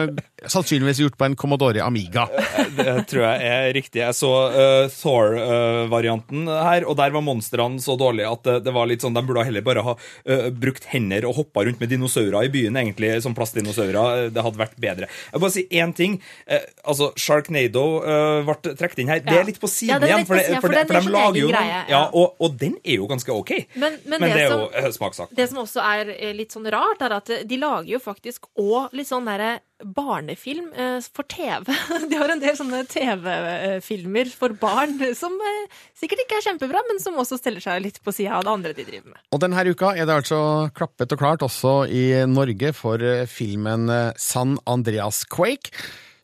Sannsynligvis 0.46 0.98
gjort 0.98 1.16
på 1.18 1.24
en 1.26 1.34
Commodore 1.36 1.82
Amiga. 1.84 2.28
Eh, 2.30 2.60
eh, 2.60 2.68
det 2.76 3.04
tror 3.10 3.22
jeg 3.24 3.46
er 3.48 3.72
riktig. 3.74 4.00
Jeg 4.04 4.14
så 4.14 4.28
uh, 4.52 4.84
Thor-varianten 4.94 6.44
uh, 6.46 6.60
her, 6.62 6.84
og 6.86 6.94
der 7.00 7.10
var 7.14 7.24
monstrene 7.26 7.80
så 7.82 7.96
dårlige 7.98 8.28
at 8.36 8.46
uh, 8.46 8.58
det 8.62 8.74
var 8.74 8.86
litt 8.86 9.02
sånn, 9.02 9.16
de 9.18 9.22
burde 9.26 9.44
heller 9.48 9.64
bare 9.66 9.82
ha 9.86 9.96
brukt 10.58 10.84
hender 10.90 11.24
og 11.28 11.36
hoppa 11.38 11.62
rundt 11.66 11.80
med 11.82 11.90
dinosaurer 11.90 12.44
i 12.46 12.50
byen, 12.52 12.76
egentlig, 12.78 13.10
som 13.24 13.34
plastdinosaurer. 13.34 14.28
Det 14.34 14.42
hadde 14.44 14.60
vært 14.60 14.76
bedre. 14.82 15.08
Jeg 15.08 15.42
bare 15.42 15.54
si 15.54 15.64
én 15.74 15.92
ting. 15.96 16.18
altså, 16.84 17.10
Sharknado 17.18 17.84
ble 18.46 18.72
trukket 18.72 19.02
inn 19.02 19.10
her. 19.12 19.22
Ja. 19.22 19.30
Det 19.30 19.38
er 19.42 19.48
litt 19.48 19.60
på 19.62 19.70
siden 19.70 20.04
igjen, 20.06 20.26
for, 20.28 20.38
for, 20.38 20.68
for, 20.68 20.82
for 20.88 21.08
de 21.08 21.12
lager 21.14 21.40
jo 21.40 21.50
greie, 21.52 21.82
ja. 21.90 22.02
Og, 22.14 22.34
og, 22.44 22.58
den 22.60 22.76
er 22.84 22.98
jo 23.00 23.08
ganske 23.10 23.34
OK. 23.40 23.54
Men, 23.76 23.98
men, 24.04 24.18
men 24.26 24.34
det, 24.36 24.44
er 24.46 24.52
som, 24.54 24.66
jo 24.68 24.92
smakssak. 24.98 25.32
Det 25.38 25.48
som 25.50 25.62
også 25.64 25.82
er 25.86 26.12
litt 26.36 26.54
sånn 26.54 26.68
rart, 26.74 27.04
er 27.08 27.16
at 27.20 27.32
de 27.48 27.58
lager 27.62 27.94
jo 27.96 28.02
faktisk 28.04 28.50
òg 28.58 28.92
litt 28.98 29.10
sånn 29.10 29.26
derre 29.28 29.56
barnefilm 29.84 30.72
eh, 30.74 30.98
for 31.12 31.22
TV. 31.24 31.66
De 32.10 32.16
har 32.18 32.32
en 32.32 32.42
del 32.42 32.56
sånne 32.58 32.80
TV-filmer 32.90 34.30
for 34.34 34.54
barn 34.58 34.98
som 35.18 35.36
eh, 35.38 35.84
sikkert 35.98 36.24
ikke 36.24 36.40
er 36.40 36.46
kjempebra, 36.50 36.82
men 36.88 37.00
som 37.02 37.18
også 37.20 37.38
stiller 37.38 37.62
seg 37.62 37.80
litt 37.84 38.00
på 38.04 38.14
sida 38.14 38.38
av 38.40 38.46
det 38.46 38.54
andre 38.54 38.74
de 38.78 38.86
driver 38.88 39.12
med. 39.14 39.22
Og 39.34 39.42
denne 39.42 39.64
uka 39.68 39.92
er 39.94 40.08
det 40.08 40.16
altså 40.22 40.40
klappet 40.76 41.14
og 41.14 41.22
klart 41.22 41.46
også 41.46 41.76
i 41.90 42.04
Norge 42.30 42.72
for 42.76 43.04
eh, 43.04 43.24
filmen 43.30 43.88
San 44.20 44.56
Andreas 44.68 45.24
Quake. 45.30 45.72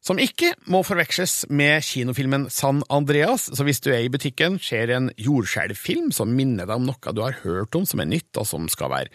Som 0.04 0.18
ikke 0.20 0.50
må 0.68 0.82
forveksles 0.84 1.46
med 1.48 1.80
kinofilmen 1.80 2.50
San 2.52 2.82
Andreas, 2.92 3.46
så 3.56 3.64
hvis 3.64 3.80
du 3.80 3.86
er 3.88 4.02
i 4.04 4.10
butikken, 4.12 4.58
ser 4.60 4.90
en 4.92 5.06
jordskjelvfilm 5.16 6.10
som 6.12 6.34
minner 6.36 6.68
deg 6.68 6.76
om 6.76 6.84
noe 6.90 7.14
du 7.16 7.22
har 7.24 7.38
hørt 7.40 7.78
om 7.80 7.86
som 7.88 8.02
er 8.04 8.10
nytt, 8.10 8.28
og 8.36 8.44
som 8.44 8.66
skal 8.68 8.92
være 8.92 9.08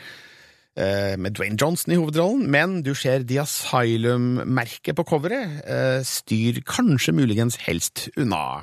Eh, 0.80 1.18
med 1.20 1.34
Dwayne 1.36 1.58
Johnson 1.60 1.92
i 1.94 1.98
hovedrollen, 2.00 2.46
men 2.52 2.80
du 2.86 2.94
ser 2.96 3.24
The 3.28 3.40
Asylum-merket 3.44 4.96
på 4.96 5.04
coveret. 5.04 5.58
Eh, 5.68 6.00
styr 6.08 6.62
kanskje 6.64 7.12
muligens 7.16 7.58
helst 7.66 8.08
unna. 8.20 8.62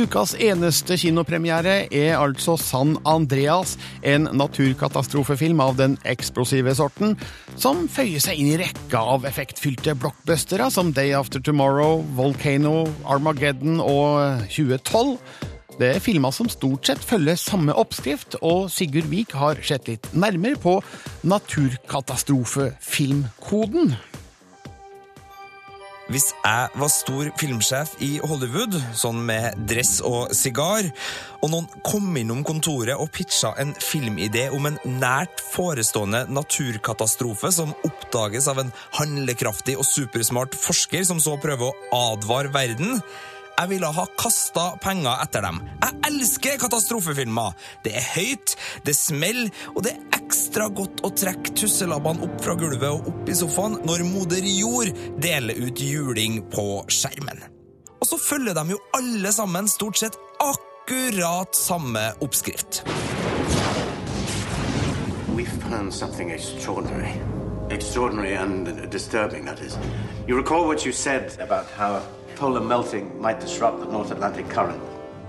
Ukas 0.00 0.32
eneste 0.42 0.96
kinopremiere 0.98 1.86
er 1.92 2.14
altså 2.16 2.54
San 2.58 2.94
Andreas, 3.06 3.74
en 4.06 4.26
naturkatastrofefilm 4.38 5.60
av 5.60 5.76
den 5.78 5.98
eksplosive 6.08 6.72
sorten, 6.78 7.14
som 7.60 7.84
føyer 7.90 8.18
seg 8.22 8.40
inn 8.40 8.52
i 8.54 8.58
rekka 8.62 8.98
av 9.02 9.26
effektfylte 9.28 9.94
blockbustere 10.00 10.70
som 10.72 10.90
Day 10.96 11.12
After 11.14 11.38
Tomorrow, 11.42 12.02
Volcano, 12.16 12.88
Armageddon 13.04 13.78
og 13.82 14.42
2012 14.50 15.59
det 15.78 15.90
er 15.94 16.00
filmer 16.02 16.34
som 16.34 16.48
stort 16.50 16.88
sett 16.90 17.04
følger 17.06 17.36
samme 17.38 17.70
oppskrift, 17.78 18.36
og 18.44 18.68
Sigurd 18.72 19.06
Vik 19.12 19.32
har 19.38 19.58
sett 19.66 19.86
litt 19.90 20.08
nærmere 20.16 20.56
på 20.60 20.78
naturkatastrofefilmkoden. 21.30 23.94
Hvis 26.10 26.24
jeg 26.42 26.68
var 26.74 26.88
stor 26.90 27.24
filmsjef 27.38 27.88
i 28.02 28.16
Hollywood, 28.26 28.74
sånn 28.98 29.20
med 29.28 29.54
dress 29.70 30.00
og 30.02 30.32
sigar, 30.34 30.88
og 31.38 31.48
noen 31.52 31.68
kom 31.86 32.08
innom 32.18 32.40
kontoret 32.42 32.98
og 32.98 33.12
pitcha 33.14 33.52
en 33.62 33.70
filmidé 33.78 34.48
om 34.50 34.66
en 34.66 34.74
nært 34.98 35.38
forestående 35.52 36.24
naturkatastrofe 36.34 37.52
som 37.54 37.70
oppdages 37.86 38.50
av 38.50 38.58
en 38.64 38.74
handlekraftig 38.98 39.78
og 39.78 39.86
supersmart 39.86 40.50
forsker 40.58 41.06
som 41.06 41.22
så 41.22 41.38
prøver 41.38 41.70
å 41.70 41.76
advare 42.16 42.50
verden 42.58 42.98
jeg 43.60 43.68
ville 43.74 43.88
ha 43.92 44.04
kasta 44.16 44.62
penger 44.80 45.18
etter 45.20 45.42
dem. 45.44 45.58
Jeg 45.68 45.96
elsker 46.08 46.54
katastrofefilmer! 46.62 47.50
Det 47.84 47.90
er 47.98 48.06
høyt, 48.14 48.54
det 48.86 48.94
smeller, 48.96 49.50
og 49.74 49.82
det 49.84 49.90
er 49.98 50.16
ekstra 50.22 50.70
godt 50.72 51.02
å 51.04 51.10
trekke 51.12 51.52
tusselabbene 51.58 52.24
opp 52.24 52.38
fra 52.40 52.54
gulvet 52.56 52.88
og 52.88 53.10
opp 53.10 53.28
i 53.28 53.36
sofaen 53.36 53.76
når 53.84 54.06
moder 54.14 54.46
jord 54.48 54.88
deler 55.20 55.60
ut 55.60 55.76
juling 55.82 56.38
på 56.54 56.64
skjermen. 56.88 57.42
Og 58.00 58.08
så 58.08 58.16
følger 58.22 58.56
de 58.56 58.64
jo 58.72 58.78
alle 58.96 59.32
sammen 59.36 59.68
stort 59.68 60.00
sett 60.00 60.16
akkurat 60.40 61.52
samme 61.58 62.06
oppskrift. 62.24 62.80
We've 65.36 65.60
found 65.68 65.92
something 65.92 66.30
extraordinary. 66.30 67.12
Extraordinary 67.70 68.32
and 68.34 68.88
disturbing, 68.90 69.44
that 69.44 69.60
is. 69.60 69.76
You 70.26 70.36
recall 70.38 70.66
what 70.66 70.86
you 70.86 70.92
said 70.92 71.36
about 71.38 71.66
how 71.76 72.00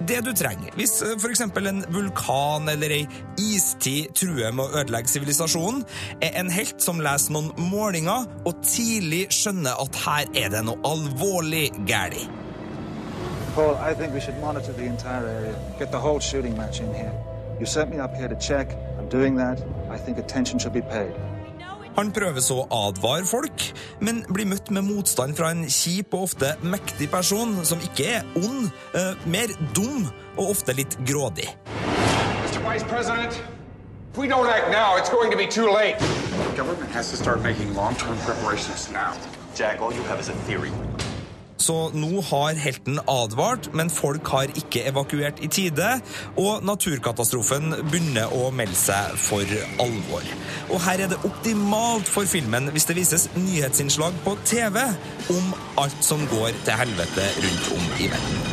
det 0.07 0.19
du 0.23 0.31
trenger 0.33 0.69
hvis 0.77 1.01
eh, 1.03 1.09
f.eks. 1.19 1.41
en 1.67 1.83
vulkan 1.91 2.69
eller 2.71 2.91
ei 2.95 3.07
istid 3.41 4.13
truer 4.15 4.51
med 4.55 4.63
å 4.63 4.71
ødelegge 4.79 5.11
sivilisasjonen, 5.19 5.83
er 6.23 6.31
en 6.39 6.47
helt 6.53 6.81
som 6.83 7.01
leser 7.03 7.35
noen 7.35 7.51
målinger 7.73 8.21
og 8.47 8.53
tidlig 8.63 9.25
skjønner 9.41 9.75
at 9.83 9.95
her 10.05 10.23
er 10.45 10.49
det 10.55 10.61
noe 10.69 10.79
alvorlig 10.87 11.65
galt. 11.89 12.29
Paul, 13.59 13.75
I 13.83 13.91
think 13.93 14.13
we 14.13 14.21
should 14.23 14.39
monitor 14.39 14.71
the 14.79 14.87
entire 14.87 15.27
area. 15.27 15.53
Get 15.79 15.91
the 15.91 15.99
whole 15.99 16.21
shooting 16.21 16.55
match 16.57 16.79
in 16.79 16.93
here. 16.93 17.11
You 17.59 17.65
sent 17.65 17.89
me 17.91 17.99
up 17.99 18.15
here 18.15 18.29
to 18.29 18.39
check. 18.39 18.69
I'm 18.97 19.09
doing 19.09 19.35
that. 19.35 19.59
I 19.89 19.97
think 19.97 20.17
attention 20.17 20.59
should 20.59 20.73
be 20.73 20.81
paid. 20.81 21.11
Han 21.99 22.11
prøver 22.15 22.39
så 22.43 22.61
å 22.71 22.85
advare 22.91 23.25
folk, 23.27 23.63
men 23.99 24.21
blir 24.31 24.47
møtt 24.47 24.69
med 24.71 24.85
motstand 24.87 25.35
fra 25.35 25.49
en 25.51 25.65
kjip 25.67 26.13
og 26.15 26.29
ofte 26.29 26.53
mektig 26.63 27.09
person 27.11 27.51
som 27.67 27.81
ikke 27.83 28.05
er 28.13 28.21
ond, 28.39 28.69
eh, 28.95 29.13
mer 29.25 29.51
dum 29.75 30.05
og 30.39 30.53
ofte 30.55 30.73
litt 30.77 30.95
grådig. 31.07 31.49
Mr. 32.45 32.61
Vice 32.71 32.85
President. 32.87 33.41
If 34.11 34.17
we 34.17 34.27
don't 34.27 34.47
act 34.49 34.69
now, 34.71 34.97
it's 34.97 35.09
going 35.09 35.31
to 35.31 35.37
be 35.37 35.47
too 35.47 35.71
late. 35.71 35.95
government 36.55 36.91
has 36.91 37.09
to 37.11 37.17
start 37.17 37.41
making 37.41 37.73
long-term 37.75 38.17
preparations 38.19 38.89
now. 38.91 39.11
Jack, 39.55 39.79
all 39.81 39.93
you 39.93 40.03
have 40.03 40.19
is 40.19 40.27
a 40.29 40.33
theory. 40.47 40.71
Så 41.61 41.75
nå 41.93 42.21
har 42.25 42.53
helten 42.57 42.99
advart, 43.09 43.69
men 43.77 43.89
folk 43.93 44.27
har 44.33 44.49
ikke 44.57 44.81
evakuert 44.89 45.39
i 45.45 45.49
tide. 45.51 45.87
Og 46.41 46.63
naturkatastrofen 46.65 47.73
begynner 47.91 48.33
å 48.35 48.47
melde 48.55 48.77
seg 48.77 49.13
for 49.27 49.53
alvor. 49.83 50.25
Og 50.71 50.79
her 50.87 51.03
er 51.05 51.11
det 51.11 51.19
optimalt 51.27 52.09
for 52.09 52.25
filmen 52.29 52.71
hvis 52.73 52.87
det 52.89 52.97
vises 52.97 53.27
nyhetsinnslag 53.37 54.15
på 54.25 54.33
TV 54.47 54.81
om 55.35 55.51
alt 55.83 56.01
som 56.05 56.23
går 56.33 56.53
til 56.65 56.79
helvete 56.81 57.27
rundt 57.43 57.69
om 57.77 57.83
i 57.97 58.09
verden. 58.11 58.47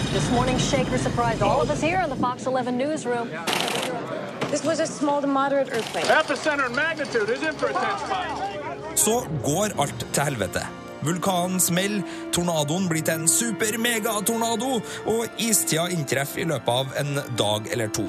Så 9.05 9.17
går 9.49 9.79
alt 9.81 10.05
til 10.13 10.33
helvete. 10.33 10.69
Vulkanen 11.07 11.61
smeller, 11.63 12.03
tornadoen 12.35 12.89
blir 12.91 13.05
til 13.07 13.15
en 13.23 13.29
super-megatornado, 13.31 14.79
og 15.11 15.41
istida 15.43 15.87
inntreffer 15.95 16.43
i 16.45 16.49
løpet 16.51 16.75
av 16.75 16.95
en 16.99 17.19
dag 17.39 17.69
eller 17.73 17.91
to. 17.95 18.09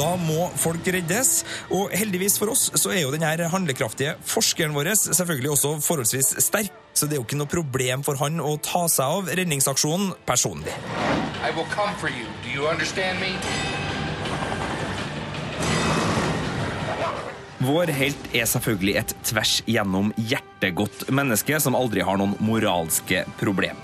Da 0.00 0.14
må 0.16 0.46
folk 0.56 0.86
reddes. 0.94 1.42
Og 1.76 1.90
heldigvis 1.92 2.38
for 2.40 2.52
oss 2.54 2.68
så 2.78 2.92
er 2.94 3.02
jo 3.02 3.10
denne 3.12 3.50
handlekraftige 3.52 4.14
forskeren 4.24 4.72
vår 4.76 4.88
selvfølgelig 4.96 5.50
også 5.56 5.74
forholdsvis 5.84 6.30
sterk, 6.46 6.70
så 6.94 7.04
det 7.04 7.18
er 7.18 7.20
jo 7.20 7.26
ikke 7.28 7.40
noe 7.42 7.50
problem 7.50 8.06
for 8.06 8.16
han 8.22 8.38
å 8.40 8.54
ta 8.64 8.86
seg 8.88 9.04
av 9.18 9.28
redningsaksjonen 9.34 10.14
personlig. 10.26 10.72
I 11.44 11.52
will 11.56 11.68
come 11.76 11.92
for 12.00 12.08
you. 12.08 12.24
Do 12.46 12.48
you 12.54 12.66
understand 12.70 13.20
me? 13.20 13.36
Vår 17.62 17.86
helt 17.92 18.30
er 18.34 18.46
selvfølgelig 18.48 18.92
et 19.00 19.10
tvers 19.26 19.50
gjennom 19.68 20.12
hjertegodt 20.16 21.02
menneske 21.12 21.58
som 21.60 21.74
aldri 21.76 22.00
har 22.08 22.16
noen 22.16 22.32
moralske 22.46 23.24
problem. 23.40 23.76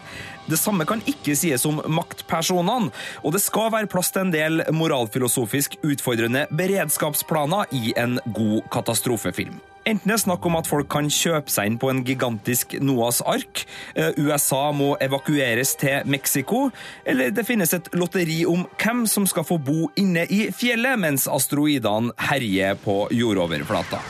Det 0.48 0.56
samme 0.62 0.86
kan 0.88 1.02
ikke 1.10 1.34
sies 1.36 1.66
om 1.68 1.82
maktpersonene, 1.92 2.88
og 3.26 3.34
det 3.36 3.42
skal 3.44 3.68
være 3.74 3.90
plass 3.92 4.14
til 4.14 4.22
en 4.24 4.32
del 4.32 4.62
moralfilosofisk 4.78 5.76
utfordrende 5.84 6.46
beredskapsplaner 6.56 7.68
i 7.76 7.90
en 8.00 8.16
god 8.28 8.62
katastrofefilm. 8.72 9.58
Enten 9.86 10.10
det 10.10 10.16
er 10.16 10.18
snakk 10.18 10.46
om 10.48 10.56
at 10.58 10.66
folk 10.66 10.88
kan 10.90 11.06
kjøpe 11.14 11.52
seg 11.52 11.68
inn 11.70 11.76
på 11.78 11.86
en 11.92 12.00
gigantisk 12.06 12.72
Noas 12.82 13.20
ark, 13.22 13.60
eh, 13.94 14.16
USA 14.18 14.64
må 14.74 14.96
evakueres 15.02 15.76
til 15.78 16.02
Mexico, 16.10 16.72
eller 17.06 17.30
det 17.30 17.44
finnes 17.46 17.70
et 17.76 17.86
lotteri 17.94 18.40
om 18.50 18.64
hvem 18.82 19.04
som 19.06 19.28
skal 19.30 19.46
få 19.46 19.60
bo 19.62 19.86
inne 19.94 20.24
i 20.26 20.48
fjellet 20.50 20.98
mens 20.98 21.28
asteroidene 21.30 22.10
herjer 22.18 22.74
på 22.82 23.06
jordoverflata. 23.14 24.00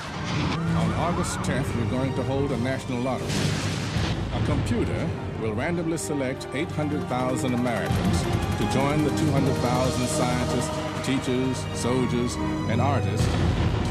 will 5.43 5.53
randomly 5.53 5.97
select 5.99 6.47
800,000 6.55 7.53
Americans 7.55 8.23
to 8.59 8.65
join 8.75 9.05
the 9.05 9.11
200,000 9.11 10.07
scientists, 10.07 10.71
teachers, 11.05 11.63
soldiers, 11.75 12.37
and 12.71 12.81
artists 12.81 13.27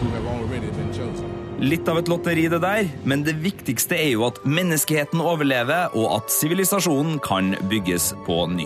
who 0.02 0.10
have 0.10 0.26
already 0.26 0.70
been 0.72 0.92
chosen. 0.92 1.45
Litt 1.64 1.88
av 1.88 1.96
et 2.02 2.10
lotteri, 2.12 2.50
det 2.52 2.58
der, 2.60 2.88
men 3.08 3.22
det 3.24 3.38
viktigste 3.40 3.96
er 3.96 4.10
jo 4.18 4.26
at 4.28 4.42
menneskeheten 4.44 5.22
overlever, 5.24 5.88
og 5.96 6.10
at 6.18 6.32
sivilisasjonen 6.34 7.16
kan 7.24 7.54
bygges 7.72 8.10
på 8.26 8.42
ny. 8.52 8.66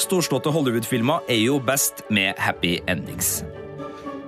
Storslåtte 0.00 0.48
Hollywood-filmer 0.54 1.26
er 1.30 1.42
jo 1.42 1.58
best 1.60 2.00
med 2.08 2.38
happy 2.40 2.78
endings. 2.88 3.42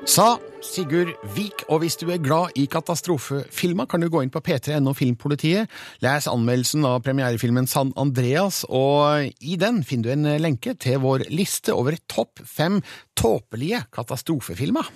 Sa 0.05 0.35
Sigurd 0.65 1.15
Vik, 1.33 1.65
og 1.73 1.81
hvis 1.81 1.97
du 1.97 2.05
er 2.13 2.21
glad 2.21 2.53
i 2.61 2.67
katastrofefilmer, 2.69 3.89
kan 3.89 4.05
du 4.05 4.11
gå 4.13 4.21
inn 4.25 4.33
på 4.33 4.43
p3.no 4.45 4.93
Filmpolitiet. 4.97 5.73
Les 6.05 6.29
anmeldelsen 6.29 6.85
av 6.89 6.99
premierefilmen 7.09 7.65
San 7.71 7.95
Andreas, 8.01 8.67
og 8.69 9.33
i 9.41 9.57
den 9.61 9.81
finner 9.89 10.13
du 10.13 10.13
en 10.13 10.45
lenke 10.45 10.77
til 10.77 11.01
vår 11.05 11.25
liste 11.33 11.73
over 11.73 11.97
topp 12.13 12.45
fem 12.45 12.83
tåpelige 13.17 13.81
katastrofefilmer. 13.97 14.93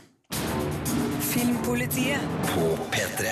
Filmpolitiet 1.69 2.29
på 2.49 2.61
P3. 2.93 3.25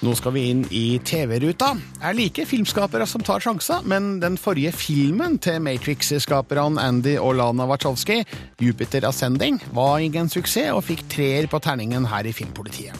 Nå 0.00 0.12
skal 0.16 0.32
vi 0.34 0.42
inn 0.52 0.62
i 0.72 0.80
TV-ruta. 1.04 1.66
Jeg 2.00 2.16
liker 2.16 2.48
filmskapere 2.48 3.04
som 3.08 3.20
tar 3.24 3.42
sjanser, 3.44 3.84
men 3.88 4.18
den 4.22 4.38
forrige 4.40 4.70
filmen 4.72 5.36
til 5.44 5.60
Matrix-skaperne 5.64 6.80
Andy 6.80 7.18
og 7.20 7.36
Lana 7.36 7.66
Wachowski, 7.68 8.22
'Jupiter 8.60 9.04
Ascending', 9.10 9.60
var 9.76 9.98
ingen 10.00 10.30
suksess 10.32 10.72
og 10.72 10.84
fikk 10.88 11.04
treer 11.12 11.46
på 11.46 11.60
terningen 11.60 12.08
her 12.08 12.24
i 12.24 12.32
Filmpolitiet. 12.32 12.96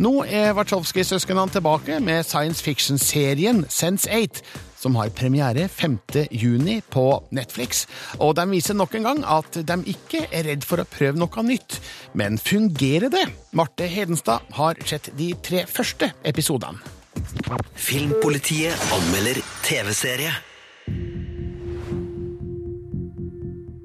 Nå 0.00 0.22
er 0.24 0.56
Wachowski-søsknene 0.56 1.52
tilbake 1.52 2.00
med 2.00 2.24
science 2.24 2.64
fiction-serien 2.64 3.66
Sense8 3.68 4.48
som 4.82 4.96
har 4.98 5.08
premiere 5.08 5.68
5.6 5.68 6.82
på 6.92 7.04
Netflix. 7.30 7.84
Og 8.18 8.34
de 8.34 8.44
viser 8.50 8.74
nok 8.74 8.96
en 8.98 9.06
gang 9.06 9.20
at 9.38 9.58
de 9.68 9.76
ikke 9.94 10.24
er 10.34 10.44
redd 10.48 10.64
for 10.66 10.82
å 10.82 10.86
prøve 10.90 11.20
noe 11.22 11.44
nytt. 11.46 11.78
Men 12.18 12.38
fungerer 12.40 13.12
det? 13.12 13.22
Marte 13.54 13.86
Hedenstad 13.88 14.50
har 14.58 14.80
sett 14.88 15.12
de 15.18 15.30
tre 15.44 15.62
første 15.70 16.10
episodene. 16.26 16.82
Filmpolitiet 17.76 18.82
anmelder 18.96 19.38
TV-serie. 19.66 20.34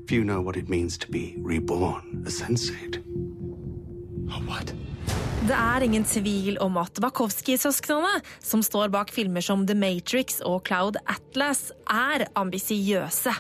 If 0.08 0.12
you 0.14 0.24
know 0.24 0.42
what 0.42 0.56
it 0.56 0.70
means 0.70 0.98
to 1.00 1.12
be 1.12 1.36
reborn 1.44 2.24
a 2.26 2.32
sensate. 2.32 3.04
A 4.32 4.40
what? 4.50 4.74
Det 5.46 5.54
er 5.54 5.84
ingen 5.86 6.02
tvil 6.06 6.56
om 6.66 6.78
at 6.82 6.98
wachowski 7.04 7.58
søsknene 7.62 8.10
som 8.42 8.64
står 8.66 8.90
bak 8.94 9.12
filmer 9.14 9.44
som 9.46 9.68
The 9.70 9.76
Matrix 9.78 10.40
og 10.42 10.64
Cloud 10.66 10.98
Atlas, 11.06 11.68
er 11.94 12.24
ambisiøse. 12.36 13.36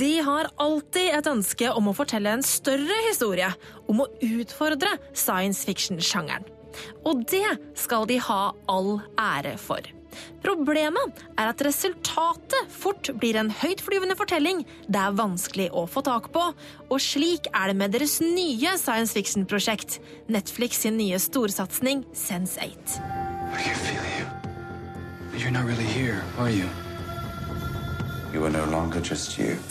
De 0.00 0.10
har 0.24 0.48
alltid 0.64 1.10
et 1.18 1.28
ønske 1.34 1.68
om 1.76 1.90
å 1.92 1.96
fortelle 1.98 2.32
en 2.38 2.46
større 2.46 2.98
historie, 3.10 3.50
om 3.92 4.00
å 4.00 4.08
utfordre 4.32 4.96
science 5.12 5.66
fiction-sjangeren. 5.68 6.48
Og 7.04 7.26
det 7.28 7.44
skal 7.76 8.08
de 8.08 8.20
ha 8.24 8.42
all 8.72 8.94
ære 9.28 9.58
for. 9.60 9.84
Problemet 10.44 11.20
er 11.38 11.50
at 11.50 11.62
resultatet 11.64 12.70
fort 12.72 13.10
blir 13.20 13.38
en 13.40 13.52
høytflyvende 13.60 14.16
fortelling 14.18 14.62
det 14.90 15.00
er 15.00 15.16
vanskelig 15.16 15.68
å 15.76 15.84
få 15.90 16.02
tak 16.06 16.30
på. 16.34 16.44
Og 16.90 17.02
slik 17.02 17.48
er 17.52 17.70
det 17.72 17.78
med 17.82 17.94
deres 17.94 18.18
nye 18.24 18.74
science 18.80 19.14
fiction-prosjekt, 19.16 20.00
Netflix 20.32 20.82
sin 20.84 20.96
nye 21.00 21.18
storsatsing 21.20 22.04
Sense8. 22.16 23.00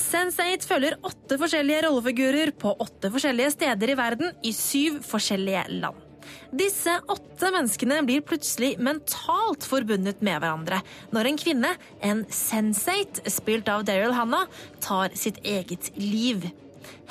Sense8 0.09 0.67
følger 0.67 0.95
åtte 1.07 1.37
forskjellige 1.39 1.85
rollefigurer 1.87 2.51
på 2.63 2.73
åtte 2.85 3.11
forskjellige 3.13 3.55
steder 3.55 3.93
i 3.95 3.97
verden 3.99 4.35
i 4.45 4.53
syv 4.57 4.99
forskjellige 5.07 5.65
land. 5.79 6.05
Disse 6.49 7.01
åtte 7.07 7.51
menneskene 7.53 7.99
blir 8.05 8.23
plutselig 8.25 8.73
mentalt 8.81 9.65
forbundet 9.69 10.21
med 10.25 10.39
hverandre 10.39 10.79
når 11.13 11.27
en 11.29 11.37
kvinne, 11.37 11.69
en 12.01 12.23
sensate, 12.33 13.21
spilt 13.29 13.69
av 13.69 13.83
Daryl 13.85 14.15
Hannah, 14.17 14.45
tar 14.81 15.13
sitt 15.13 15.37
eget 15.45 15.91
liv. 15.97 16.47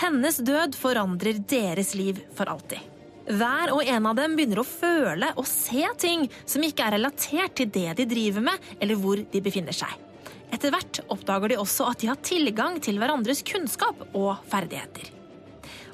Hennes 0.03 0.41
død 0.43 0.75
forandrer 0.79 1.39
deres 1.49 1.93
liv 1.99 2.19
for 2.35 2.51
alltid. 2.51 2.83
Hver 3.29 3.71
og 3.77 3.85
en 3.87 4.09
av 4.11 4.17
dem 4.19 4.35
begynner 4.39 4.63
å 4.63 4.65
føle 4.67 5.29
og 5.39 5.45
se 5.47 5.85
ting 6.03 6.25
som 6.49 6.65
ikke 6.65 6.87
er 6.89 6.97
relatert 6.97 7.55
til 7.61 7.71
det 7.75 7.91
de 8.01 8.09
driver 8.11 8.41
med, 8.49 8.71
eller 8.81 8.99
hvor 8.99 9.21
de 9.23 9.45
befinner 9.45 9.77
seg. 9.77 9.93
Etter 10.51 10.73
hvert 10.75 10.99
oppdager 11.13 11.53
de 11.53 11.61
også 11.63 11.87
at 11.93 12.03
de 12.03 12.09
har 12.11 12.19
tilgang 12.25 12.81
til 12.83 12.99
hverandres 12.99 13.45
kunnskap 13.47 14.03
og 14.19 14.33
ferdigheter. 14.51 15.13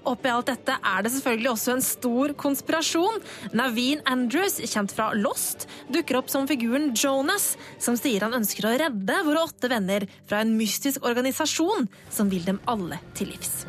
Oppi 0.04 0.28
alt 0.28 0.50
dette 0.50 0.74
er 0.84 1.04
det 1.06 1.12
selvfølgelig 1.14 1.50
også 1.54 1.74
en 1.78 1.82
stor 1.84 2.32
konspirasjon. 2.40 3.22
Naveen 3.56 4.02
Andrews, 4.10 4.58
kjent 4.68 4.92
fra 4.92 5.10
Lost, 5.16 5.66
dukker 5.94 6.18
opp 6.20 6.28
som 6.32 6.48
figuren 6.50 6.90
Jonas, 6.96 7.54
som 7.82 7.96
sier 7.96 8.24
han 8.26 8.36
ønsker 8.38 8.68
å 8.68 8.74
redde 8.84 9.18
våre 9.26 9.46
åtte 9.46 9.70
venner 9.72 10.04
fra 10.28 10.42
en 10.44 10.54
mystisk 10.58 11.04
organisasjon 11.08 11.88
som 12.12 12.30
vil 12.32 12.44
dem 12.46 12.60
alle 12.68 13.00
til 13.16 13.32
livs. 13.32 13.64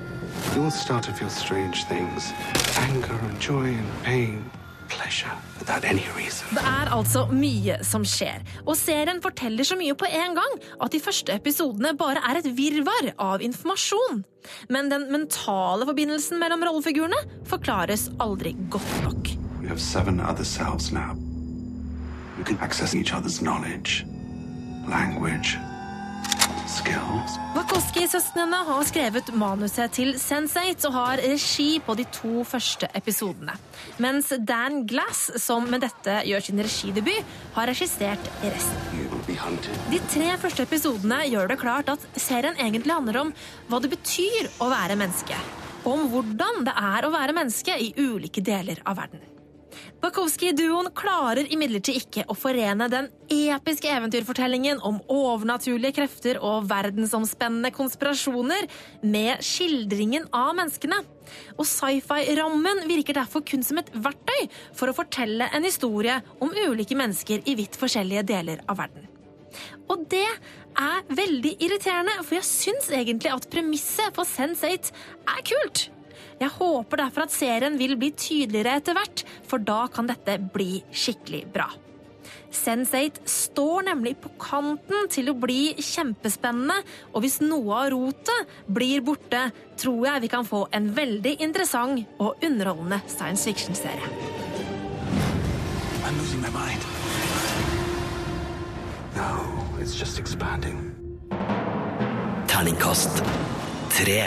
You'll 0.55 0.71
start 0.71 1.07
to 1.07 1.13
feel 1.15 1.29
strange 1.31 1.87
things. 1.87 2.31
Anger 2.89 3.15
and 3.15 3.39
joy 3.39 3.71
and 4.03 4.43
det 4.85 6.61
er 6.61 6.91
altså 6.93 7.25
mye 7.31 7.77
som 7.85 8.03
skjer, 8.05 8.43
og 8.67 8.75
serien 8.77 9.21
forteller 9.23 9.65
så 9.65 9.77
mye 9.79 9.95
på 9.97 10.05
en 10.07 10.35
gang 10.37 10.55
at 10.81 10.93
de 10.93 10.99
første 11.01 11.33
episodene 11.39 11.95
bare 11.97 12.21
er 12.29 12.39
et 12.43 12.49
virvar 12.57 13.07
av 13.17 13.41
informasjon. 13.45 14.21
Men 14.69 14.89
den 14.93 15.07
mentale 15.13 15.87
forbindelsen 15.89 16.37
mellom 16.41 16.65
rollefigurene 16.69 17.21
forklares 17.49 18.07
aldri 18.21 18.53
godt 18.73 18.95
nok. 19.07 19.31
We 19.61 19.67
have 19.71 19.79
seven 19.81 20.19
other 20.21 20.45
selves 20.45 20.91
now. 20.91 21.15
We 22.37 22.43
can 22.43 22.59
access 22.59 22.93
each 22.93 23.13
other's 23.13 23.39
knowledge, 23.41 24.05
language 24.87 25.57
Makoski-søstrene 27.55 28.57
har 28.67 28.83
skrevet 28.85 29.29
manuset 29.39 29.93
til 29.95 30.11
Sense8 30.19 30.87
og 30.89 30.93
har 30.93 31.21
regi 31.23 31.79
på 31.85 31.95
de 31.97 32.05
to 32.13 32.43
første 32.45 32.87
episodene. 32.97 33.55
Mens 34.01 34.29
Dan 34.47 34.81
Glass, 34.89 35.27
som 35.41 35.65
med 35.71 35.81
dette 35.83 36.17
gjør 36.29 36.43
sin 36.45 36.61
regidebut, 36.61 37.33
har 37.55 37.69
regissert 37.71 38.27
resten. 38.43 39.69
De 39.91 40.01
tre 40.13 40.31
første 40.41 40.65
episodene 40.67 41.21
gjør 41.31 41.53
det 41.53 41.59
klart 41.63 41.91
at 41.95 42.03
serien 42.19 42.59
egentlig 42.59 42.91
handler 42.93 43.21
om 43.23 43.31
hva 43.71 43.81
det 43.83 43.93
betyr 43.95 44.51
å 44.65 44.69
være 44.75 44.97
menneske. 44.99 45.39
Om 45.87 46.07
hvordan 46.11 46.65
det 46.67 46.75
er 46.85 47.07
å 47.07 47.13
være 47.15 47.37
menneske 47.39 47.79
i 47.89 47.93
ulike 48.07 48.43
deler 48.47 48.81
av 48.85 48.97
verden. 49.01 49.23
Bakowski-duoen 50.05 50.91
klarer 50.95 51.47
imidlertid 51.49 51.95
ikke 51.97 52.23
å 52.29 52.35
forene 52.37 52.85
den 52.93 53.07
episke 53.33 53.89
eventyrfortellingen 53.89 54.77
om 54.85 54.99
overnaturlige 55.09 55.95
krefter 55.97 56.37
og 56.45 56.67
verdensomspennende 56.69 57.71
konspirasjoner 57.73 58.67
med 59.01 59.41
skildringen 59.45 60.27
av 60.35 60.51
menneskene. 60.59 60.99
Og 61.57 61.65
sci-fi-rammen 61.71 62.83
virker 62.91 63.17
derfor 63.17 63.41
kun 63.49 63.65
som 63.65 63.81
et 63.81 63.89
verktøy 63.97 64.45
for 64.77 64.91
å 64.93 64.97
fortelle 64.99 65.49
en 65.49 65.65
historie 65.65 66.19
om 66.37 66.53
ulike 66.67 66.97
mennesker 66.99 67.41
i 67.41 67.57
vidt 67.57 67.79
forskjellige 67.81 68.27
deler 68.29 68.61
av 68.69 68.77
verden. 68.83 69.09
Og 69.89 70.05
det 70.11 70.21
er 70.27 71.01
veldig 71.17 71.55
irriterende, 71.65 72.13
for 72.21 72.37
jeg 72.37 72.45
syns 72.51 72.93
egentlig 72.93 73.33
at 73.33 73.49
premisset 73.53 74.13
på 74.17 74.27
Sense8 74.35 74.93
er 75.33 75.45
kult. 75.49 75.87
Jeg 76.39 76.49
håper 76.59 76.97
derfor 76.99 77.21
at 77.21 77.31
serien 77.33 77.77
vil 77.79 77.95
bli 77.99 78.09
tydeligere 78.17 78.75
etter 78.81 78.97
hvert, 78.97 79.21
for 79.47 79.57
da 79.61 79.85
kan 79.93 80.07
dette 80.09 80.35
bli 80.53 80.81
skikkelig 80.91 81.43
bra. 81.53 81.69
Sense8 82.55 83.21
står 83.27 83.83
nemlig 83.87 84.15
på 84.23 84.29
kanten 84.39 85.09
til 85.11 85.27
å 85.31 85.35
bli 85.39 85.73
kjempespennende, 85.79 86.77
og 87.13 87.23
hvis 87.23 87.39
noe 87.43 87.77
av 87.85 87.89
rotet 87.93 88.53
blir 88.67 89.03
borte, 89.05 89.45
tror 89.79 90.01
jeg 90.09 90.23
vi 90.25 90.31
kan 90.31 90.47
få 90.47 90.65
en 90.75 90.89
veldig 90.97 91.35
interessant 91.43 92.03
og 92.19 92.43
underholdende 92.45 92.99
science 93.11 93.45
fiction-serie. 93.49 94.11
No, 99.15 99.79
it's 99.79 99.95
just 99.95 100.19
expanding. 100.19 100.75
Terningkast 102.47 103.23
tre. 103.95 104.21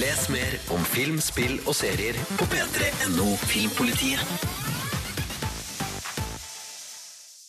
Les 0.00 0.28
mer 0.30 0.58
om 0.72 0.80
film, 0.84 1.18
spill 1.20 1.60
og 1.68 1.74
serier 1.74 2.16
på 2.40 2.44
p3.no 2.52 3.36
Filmpolitiet. 3.36 4.20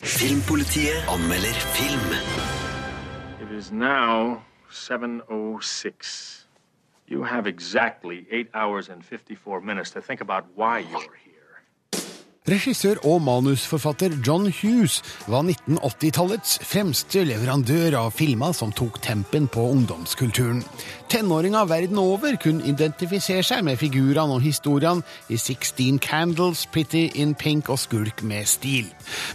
Filmpolitiet 0.04 1.04
anmelder 1.08 1.54
film. 1.72 2.10
It 3.46 3.56
is 3.58 3.72
now 3.72 4.34
7.06. 4.68 6.46
You 7.08 7.24
have 7.24 7.46
exactly 7.46 8.26
8 8.30 8.48
hours 8.54 8.88
and 8.88 9.02
54 9.02 9.60
minutes 9.62 9.90
to 9.92 10.00
think 10.02 10.20
about 10.20 10.44
why 10.56 10.80
you 10.80 10.96
are 10.96 11.14
here. 11.23 11.23
Regissør 12.44 12.98
og 13.08 13.22
manusforfatter 13.24 14.18
John 14.26 14.50
Hughes 14.58 14.98
var 15.32 15.46
1980-tallets 15.48 16.58
fremste 16.68 17.22
leverandør 17.24 17.94
av 18.02 18.10
filmer 18.12 18.52
som 18.52 18.68
tok 18.76 18.98
tempen 19.00 19.46
på 19.48 19.64
ungdomskulturen. 19.72 20.58
Tenåringer 21.08 21.64
verden 21.70 21.96
over 22.00 22.36
kunne 22.42 22.66
identifisere 22.68 23.40
seg 23.46 23.62
med 23.64 23.78
figurene 23.80 24.34
og 24.36 24.44
historiene 24.44 25.04
i 25.32 25.38
Sixteen 25.40 25.96
Candles, 26.04 26.66
Pretty 26.74 27.06
in 27.16 27.32
Pink 27.40 27.70
og 27.72 27.80
Skulk 27.80 28.20
med 28.26 28.44
stil. 28.50 28.90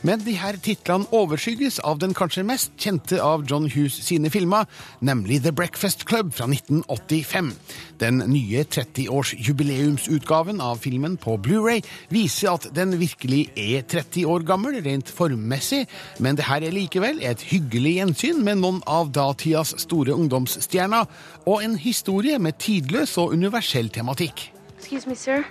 Men 0.06 0.22
de 0.22 0.38
her 0.38 0.60
titlene 0.66 1.10
overskygges 1.10 1.80
av 1.82 1.98
den 2.04 2.14
kanskje 2.18 2.46
mest 2.46 2.76
kjente 2.78 3.18
av 3.26 3.42
John 3.50 3.66
Hughes 3.74 3.98
sine 4.06 4.30
filmer, 4.34 4.70
nemlig 5.02 5.42
The 5.48 5.56
Breakfast 5.58 6.06
Club 6.10 6.30
fra 6.38 6.46
1985. 6.52 7.56
Den 8.04 8.22
nye 8.32 8.62
30-årsjubileumsutgaven 8.70 10.62
av 10.64 10.78
filmen 10.86 11.18
på 11.20 11.40
Blu-ray 11.44 11.82
viser 12.14 12.54
at 12.54 12.70
den 12.78 12.99
virkelig 13.00 13.54
er 13.58 13.82
30 13.82 14.28
år 14.28 14.40
gammel, 14.46 14.82
rent 14.86 15.10
formmessig, 15.10 15.88
men 16.20 16.38
det 16.38 16.46
her 16.46 16.56
er 16.66 16.72
likevel 16.76 17.22
et 17.26 17.42
hyggelig 17.52 17.94
gjensyn 18.00 18.42
med 18.48 18.60
noen 18.62 18.82
av 18.90 19.10
datidas 19.16 19.72
store 19.86 20.16
ungdomsstjerner, 20.20 21.08
og 21.46 21.64
en 21.66 21.78
historie 21.78 22.40
med 22.40 22.60
tidløs 22.62 23.16
og 23.22 23.34
universell 23.36 23.90
tematikk. 23.90 24.50
Excuse 24.80 25.10
me, 25.10 25.16
sir. 25.16 25.46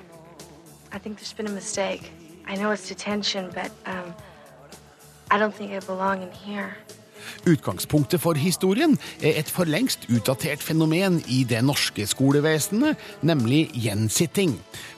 I 0.92 0.98
think 0.98 1.18
there's 1.18 1.36
been 1.36 1.48
a 1.48 1.56
mistake. 1.62 2.12
I 2.48 2.56
know 2.56 2.70
it's 2.72 2.88
detention, 2.88 3.50
but 3.54 3.70
um, 3.86 4.12
I 5.30 5.38
don't 5.38 5.54
think 5.54 5.72
I 5.72 5.80
belong 5.80 6.22
in 6.22 6.30
here. 6.44 6.76
Utgangspunktet 7.48 8.20
for 8.22 8.34
historien 8.38 8.96
er 9.22 9.38
et 9.40 9.50
for 9.52 9.64
lengst 9.68 10.06
utdatert 10.12 10.62
fenomen 10.64 11.20
i 11.28 11.44
det 11.48 11.60
norske 11.66 12.06
skolevesenet, 12.08 12.96
nemlig 13.26 13.68
gjensitting. 13.74 14.56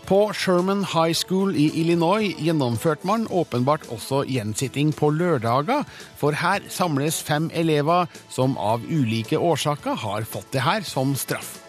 På 0.09 0.33
Sherman 0.35 0.83
High 0.93 1.15
School 1.15 1.55
i 1.57 1.69
Illinois 1.83 2.33
gjennomførte 2.43 3.07
man 3.07 3.27
åpenbart 3.31 3.87
også 3.95 4.25
gjensitting 4.27 4.93
på 4.97 5.11
lørdager, 5.15 5.87
for 6.19 6.35
her 6.35 6.65
samles 6.69 7.21
fem 7.23 7.51
elever 7.55 8.11
som 8.33 8.57
av 8.59 8.83
ulike 8.91 9.39
årsaker 9.39 9.97
har 10.03 10.27
fått 10.27 10.51
det 10.57 10.67
her 10.67 10.83
som 10.89 11.15
straff. 11.17 11.60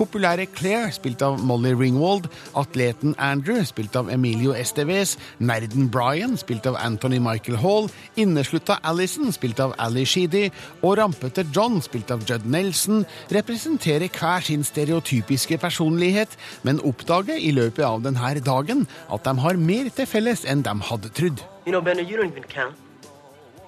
Populære 0.00 0.46
Claire, 0.56 0.88
spilt 0.96 1.20
av 1.22 1.36
Molly 1.44 1.74
Ringwald, 1.76 2.24
atleten 2.56 3.12
Andrew, 3.20 3.58
spilt 3.68 3.92
av 4.00 4.08
Emilio 4.08 4.54
Estevez, 4.56 5.16
nerden 5.44 5.90
Brian, 5.92 6.38
spilt 6.40 6.64
av 6.66 6.78
Anthony 6.80 7.18
Michael 7.20 7.58
Hall, 7.60 7.90
inneslutta 8.16 8.78
Alison, 8.88 9.28
spilt 9.36 9.60
av 9.60 9.74
Ali 9.76 10.06
Sheedy, 10.08 10.46
og 10.80 10.96
rampete 11.02 11.44
John, 11.52 11.76
spilt 11.84 12.12
av 12.14 12.24
Judd 12.28 12.46
Nelson, 12.48 13.04
representerer 13.36 14.08
hver 14.16 14.46
sin 14.48 14.64
stereotypiske 14.64 15.60
personlighet, 15.60 16.38
men 16.64 16.80
oppdager 16.92 17.36
i 17.36 17.52
løpet 17.58 17.84
av 17.84 18.00
denne 18.06 18.32
dagen 18.48 18.86
at 19.12 19.28
de 19.28 19.36
har 19.44 19.60
mer 19.60 19.92
til 19.98 20.08
felles 20.08 20.46
enn 20.48 20.64
de 20.64 20.76
hadde 20.92 21.12
trodd. 21.20 21.44
You 21.68 21.72
know, 21.76 21.82
Bender, 21.84 22.02
you 22.08 22.16
don't 22.16 22.32
even 22.32 22.48
count. 22.48 22.74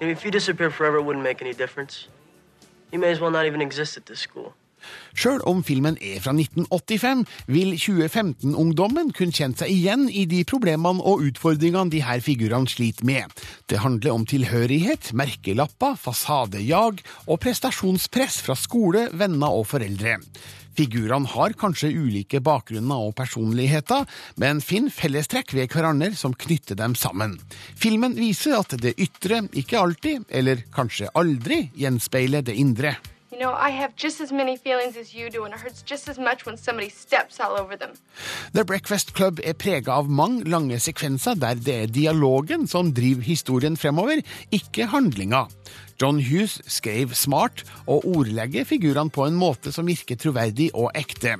I 0.01 0.05
mean, 0.05 0.09
if 0.09 0.25
you 0.25 0.31
disappeared 0.31 0.73
forever, 0.73 0.97
it 0.97 1.03
wouldn't 1.05 1.23
make 1.29 1.43
any 1.45 1.53
difference. 1.53 2.07
You 2.91 2.97
may 2.97 3.11
as 3.11 3.21
well 3.21 3.29
not 3.29 3.45
even 3.45 3.61
exist 3.61 3.97
at 3.97 4.07
this 4.07 4.19
school. 4.19 4.55
Sjøl 5.15 5.41
om 5.49 5.61
filmen 5.65 5.97
er 6.01 6.17
fra 6.23 6.33
1985, 6.35 7.23
vil 7.51 7.75
2015-ungdommen 7.79 9.11
kunne 9.15 9.35
kjenne 9.35 9.59
seg 9.59 9.71
igjen 9.71 10.07
i 10.09 10.25
de 10.29 10.41
problemene 10.49 11.03
og 11.07 11.23
utfordringene 11.27 11.93
de 11.93 12.03
her 12.05 12.23
figurene 12.25 12.69
sliter 12.71 13.05
med. 13.07 13.29
Det 13.69 13.83
handler 13.85 14.15
om 14.17 14.25
tilhørighet, 14.29 15.11
merkelapper, 15.17 15.95
fasadejag 16.01 17.03
og 17.27 17.39
prestasjonspress 17.45 18.41
fra 18.47 18.57
skole, 18.59 19.07
venner 19.17 19.53
og 19.53 19.67
foreldre. 19.71 20.17
Figurene 20.73 21.29
har 21.29 21.53
kanskje 21.53 21.91
ulike 21.93 22.39
bakgrunner 22.41 23.03
og 23.05 23.13
personligheter, 23.19 24.07
men 24.41 24.61
finn 24.65 24.87
fellestrekk 24.89 25.53
ved 25.53 25.69
hverandre 25.69 26.15
som 26.17 26.33
knytter 26.33 26.79
dem 26.79 26.95
sammen. 26.97 27.35
Filmen 27.77 28.17
viser 28.17 28.57
at 28.57 28.73
det 28.81 28.95
ytre 28.97 29.43
ikke 29.61 29.77
alltid, 29.77 30.25
eller 30.33 30.65
kanskje 30.73 31.13
aldri, 31.21 31.67
gjenspeiler 31.77 32.41
det 32.41 32.57
indre. 32.57 32.95
You 33.33 33.39
know, 33.39 33.51
I 33.53 33.71
have 33.71 33.95
just 33.95 34.21
as 34.21 34.31
many 34.31 34.55
feelings 34.55 34.95
as 34.95 35.11
you 35.15 35.27
do, 35.31 35.43
and 35.45 35.55
it 35.55 35.59
hurts 35.59 35.81
just 35.81 36.07
as 36.07 36.19
much 36.19 36.45
when 36.45 36.55
somebody 36.55 36.89
steps 36.89 37.39
all 37.39 37.59
over 37.59 37.75
them. 37.75 37.93
The 38.51 38.63
Breakfast 38.63 39.13
Club 39.15 39.39
er 39.41 39.57
prega 39.57 39.95
av 39.97 40.05
mange 40.11 40.45
lange 40.53 40.77
sekvenser 40.83 41.39
der 41.41 41.57
det 41.57 41.77
er 41.81 41.89
dialogen 41.89 42.67
som 42.69 42.91
driver 42.93 43.25
historien 43.25 43.73
fremover, 43.81 44.21
ikke 44.53 44.85
handlinga. 44.93 45.47
John 46.01 46.21
Hughes 46.21 46.59
skrev 46.67 47.15
smart 47.17 47.65
og 47.87 48.05
ordlegger 48.05 48.69
figurene 48.69 49.09
på 49.09 49.25
en 49.25 49.41
måte 49.41 49.73
som 49.73 49.89
virker 49.89 50.19
troverdig 50.21 50.69
og 50.77 50.93
ekte. 50.93 51.39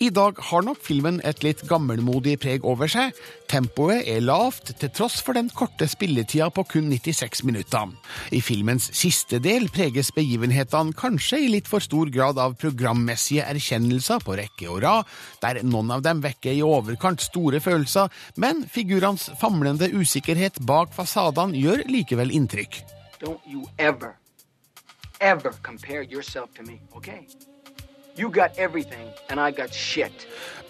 I 0.00 0.08
dag 0.14 0.36
har 0.38 0.62
nok 0.62 0.78
filmen 0.86 1.16
et 1.26 1.40
litt 1.42 1.64
gammelmodig 1.66 2.36
preg 2.38 2.62
over 2.68 2.86
seg. 2.92 3.16
Tempoet 3.50 4.06
er 4.06 4.20
lavt, 4.22 4.70
til 4.78 4.92
tross 4.94 5.16
for 5.26 5.34
den 5.34 5.48
korte 5.50 5.88
spilletida 5.90 6.46
på 6.54 6.62
kun 6.70 6.92
96 6.92 7.42
minutter. 7.48 7.90
I 8.30 8.38
filmens 8.44 8.86
siste 8.94 9.40
del 9.42 9.66
preges 9.74 10.12
begivenhetene 10.14 10.94
kanskje 10.98 11.40
i 11.42 11.50
litt 11.50 11.66
for 11.66 11.82
stor 11.82 12.12
grad 12.14 12.38
av 12.38 12.54
programmessige 12.62 13.48
erkjennelser 13.50 14.22
på 14.22 14.38
rekke 14.38 14.70
og 14.70 14.84
rad, 14.86 15.10
der 15.42 15.62
noen 15.66 15.90
av 15.96 16.04
dem 16.06 16.22
vekker 16.22 16.54
i 16.54 16.62
overkant 16.66 17.24
store 17.26 17.58
følelser, 17.64 18.06
men 18.38 18.62
figurenes 18.70 19.26
famlende 19.42 19.90
usikkerhet 19.98 20.62
bak 20.68 20.94
fasadene 20.94 21.58
gjør 21.58 21.82
likevel 21.90 22.30
inntrykk. 22.38 22.82
Don't 23.18 23.42
you 23.50 23.66
ever, 23.82 24.14
ever 25.18 25.52
compare 25.66 26.02
yourself 26.04 26.54
to 26.54 26.62
me, 26.62 26.78
okay? 26.94 27.24
You 28.18 28.28
got 28.28 28.58
everything, 28.58 29.12
and 29.30 29.38
I 29.38 29.52
got 29.54 29.70
shit. 29.72 30.10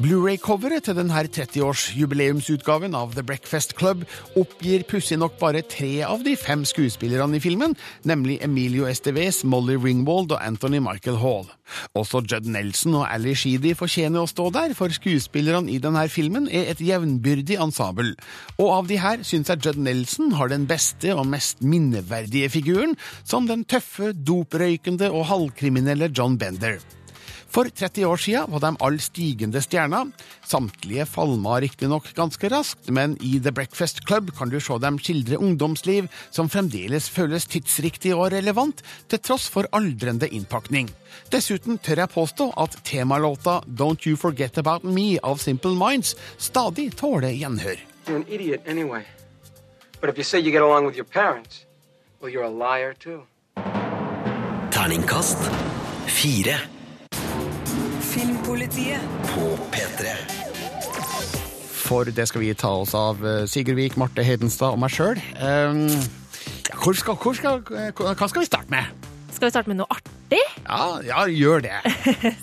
Blu-ray-coveret 0.05 0.83
til 0.85 0.95
denne 0.99 1.17
30-årsjubileumsutgaven 1.25 2.93
av 2.95 3.15
The 3.17 3.23
Breakfast 3.27 3.73
Club 3.81 4.03
oppgir 4.39 4.85
pussig 4.91 5.17
nok 5.19 5.39
bare 5.41 5.63
tre 5.67 6.03
av 6.07 6.21
de 6.27 6.35
fem 6.39 6.67
skuespillerne 6.69 7.39
i 7.39 7.41
filmen, 7.43 7.73
nemlig 8.07 8.37
Emilio 8.45 8.85
Estevez, 8.91 9.41
Molly 9.49 9.79
Ringwald 9.81 10.35
og 10.37 10.43
Anthony 10.45 10.79
Michael 10.85 11.17
Hall. 11.25 11.49
Også 11.99 12.21
Judd 12.31 12.51
Nelson 12.53 12.99
og 13.01 13.09
Ali 13.09 13.33
Sheedy 13.35 13.73
fortjener 13.81 14.29
å 14.29 14.29
stå 14.31 14.51
der, 14.55 14.77
for 14.77 14.93
skuespillerne 14.95 15.73
i 15.73 15.81
denne 15.83 16.05
filmen 16.13 16.51
er 16.53 16.69
et 16.77 16.85
jevnbyrdig 16.85 17.57
ensemble. 17.65 18.13
Og 18.61 18.75
av 18.77 18.93
de 18.93 19.01
her 19.03 19.25
syns 19.27 19.49
jeg 19.51 19.65
Judd 19.67 19.81
Nelson 19.89 20.37
har 20.37 20.53
den 20.53 20.69
beste 20.69 21.17
og 21.17 21.25
mest 21.33 21.65
minneverdige 21.65 22.53
figuren, 22.61 22.95
som 23.25 23.49
den 23.49 23.65
tøffe, 23.65 24.13
doprøykende 24.15 25.09
og 25.17 25.27
halvkriminelle 25.33 26.13
John 26.13 26.37
Bender. 26.39 26.77
For 27.49 27.65
30 27.73 28.05
år 28.05 28.21
sia 28.21 28.43
var 28.53 28.61
de 28.61 28.71
all 28.85 28.99
stigende 29.01 29.61
stjerner. 29.65 30.11
Samtlige 30.45 31.07
falma 31.09 31.57
riktignok 31.65 32.11
ganske 32.17 32.51
raskt, 32.53 32.91
men 32.93 33.17
i 33.25 33.39
The 33.41 33.53
Breakfast 33.57 34.03
Club 34.07 34.35
kan 34.37 34.53
du 34.53 34.59
se 34.61 34.77
dem 34.83 34.99
skildre 35.01 35.39
ungdomsliv 35.41 36.11
som 36.31 36.51
fremdeles 36.53 37.09
føles 37.11 37.49
tidsriktig 37.49 38.13
og 38.17 38.35
relevant, 38.37 38.85
til 39.09 39.23
tross 39.25 39.49
for 39.49 39.69
aldrende 39.77 40.29
innpakning. 40.29 40.91
Dessuten 41.33 41.79
tør 41.81 42.05
jeg 42.05 42.13
påstå 42.13 42.51
at 42.61 42.77
temalåta 42.87 43.59
Don't 43.67 44.05
You 44.05 44.21
Forget 44.21 44.61
About 44.61 44.85
Me 44.85 45.17
av 45.25 45.41
Simple 45.41 45.73
Minds 45.79 46.13
stadig 46.39 46.91
tåler 47.01 47.33
gjenhør. 47.33 47.81
You're 48.07 48.21
an 48.21 48.29
idiot 48.29 48.61
anyway. 48.69 49.05
But 50.01 50.11
if 50.13 50.19
you 50.21 50.25
say 50.25 50.39
you 50.39 50.53
get 50.53 50.63
along 50.63 50.85
with 50.87 50.97
your 50.99 51.09
parents, 51.09 51.65
well, 52.21 52.29
you're 52.31 52.45
a 52.45 52.53
liar 52.53 52.93
too. 52.95 53.25
Terningkast 54.71 55.41
fire. 56.07 56.61
Filmpolitiet 58.09 59.01
på 59.29 59.53
P3. 59.73 60.01
For 61.71 62.05
det 62.09 62.25
skal 62.31 62.41
vi 62.41 62.55
ta 62.57 62.69
oss 62.81 62.95
av 62.97 63.21
eh, 63.27 63.43
Sigurd 63.49 63.77
Vik, 63.77 63.97
Marte 64.01 64.25
Heidenstad 64.25 64.77
og 64.77 64.81
meg 64.81 64.95
sjøl. 64.97 65.21
Ehm, 65.37 65.83
eh, 65.93 66.87
hva 66.89 66.97
skal 66.97 68.41
vi 68.41 68.49
starte 68.49 68.73
med? 68.73 69.05
Skal 69.37 69.51
vi 69.51 69.53
starte 69.53 69.69
med 69.69 69.83
noe 69.83 69.93
artig? 69.93 70.15
Ja, 70.69 70.99
ja, 71.01 71.23
gjør 71.33 71.63
det. 71.65 71.77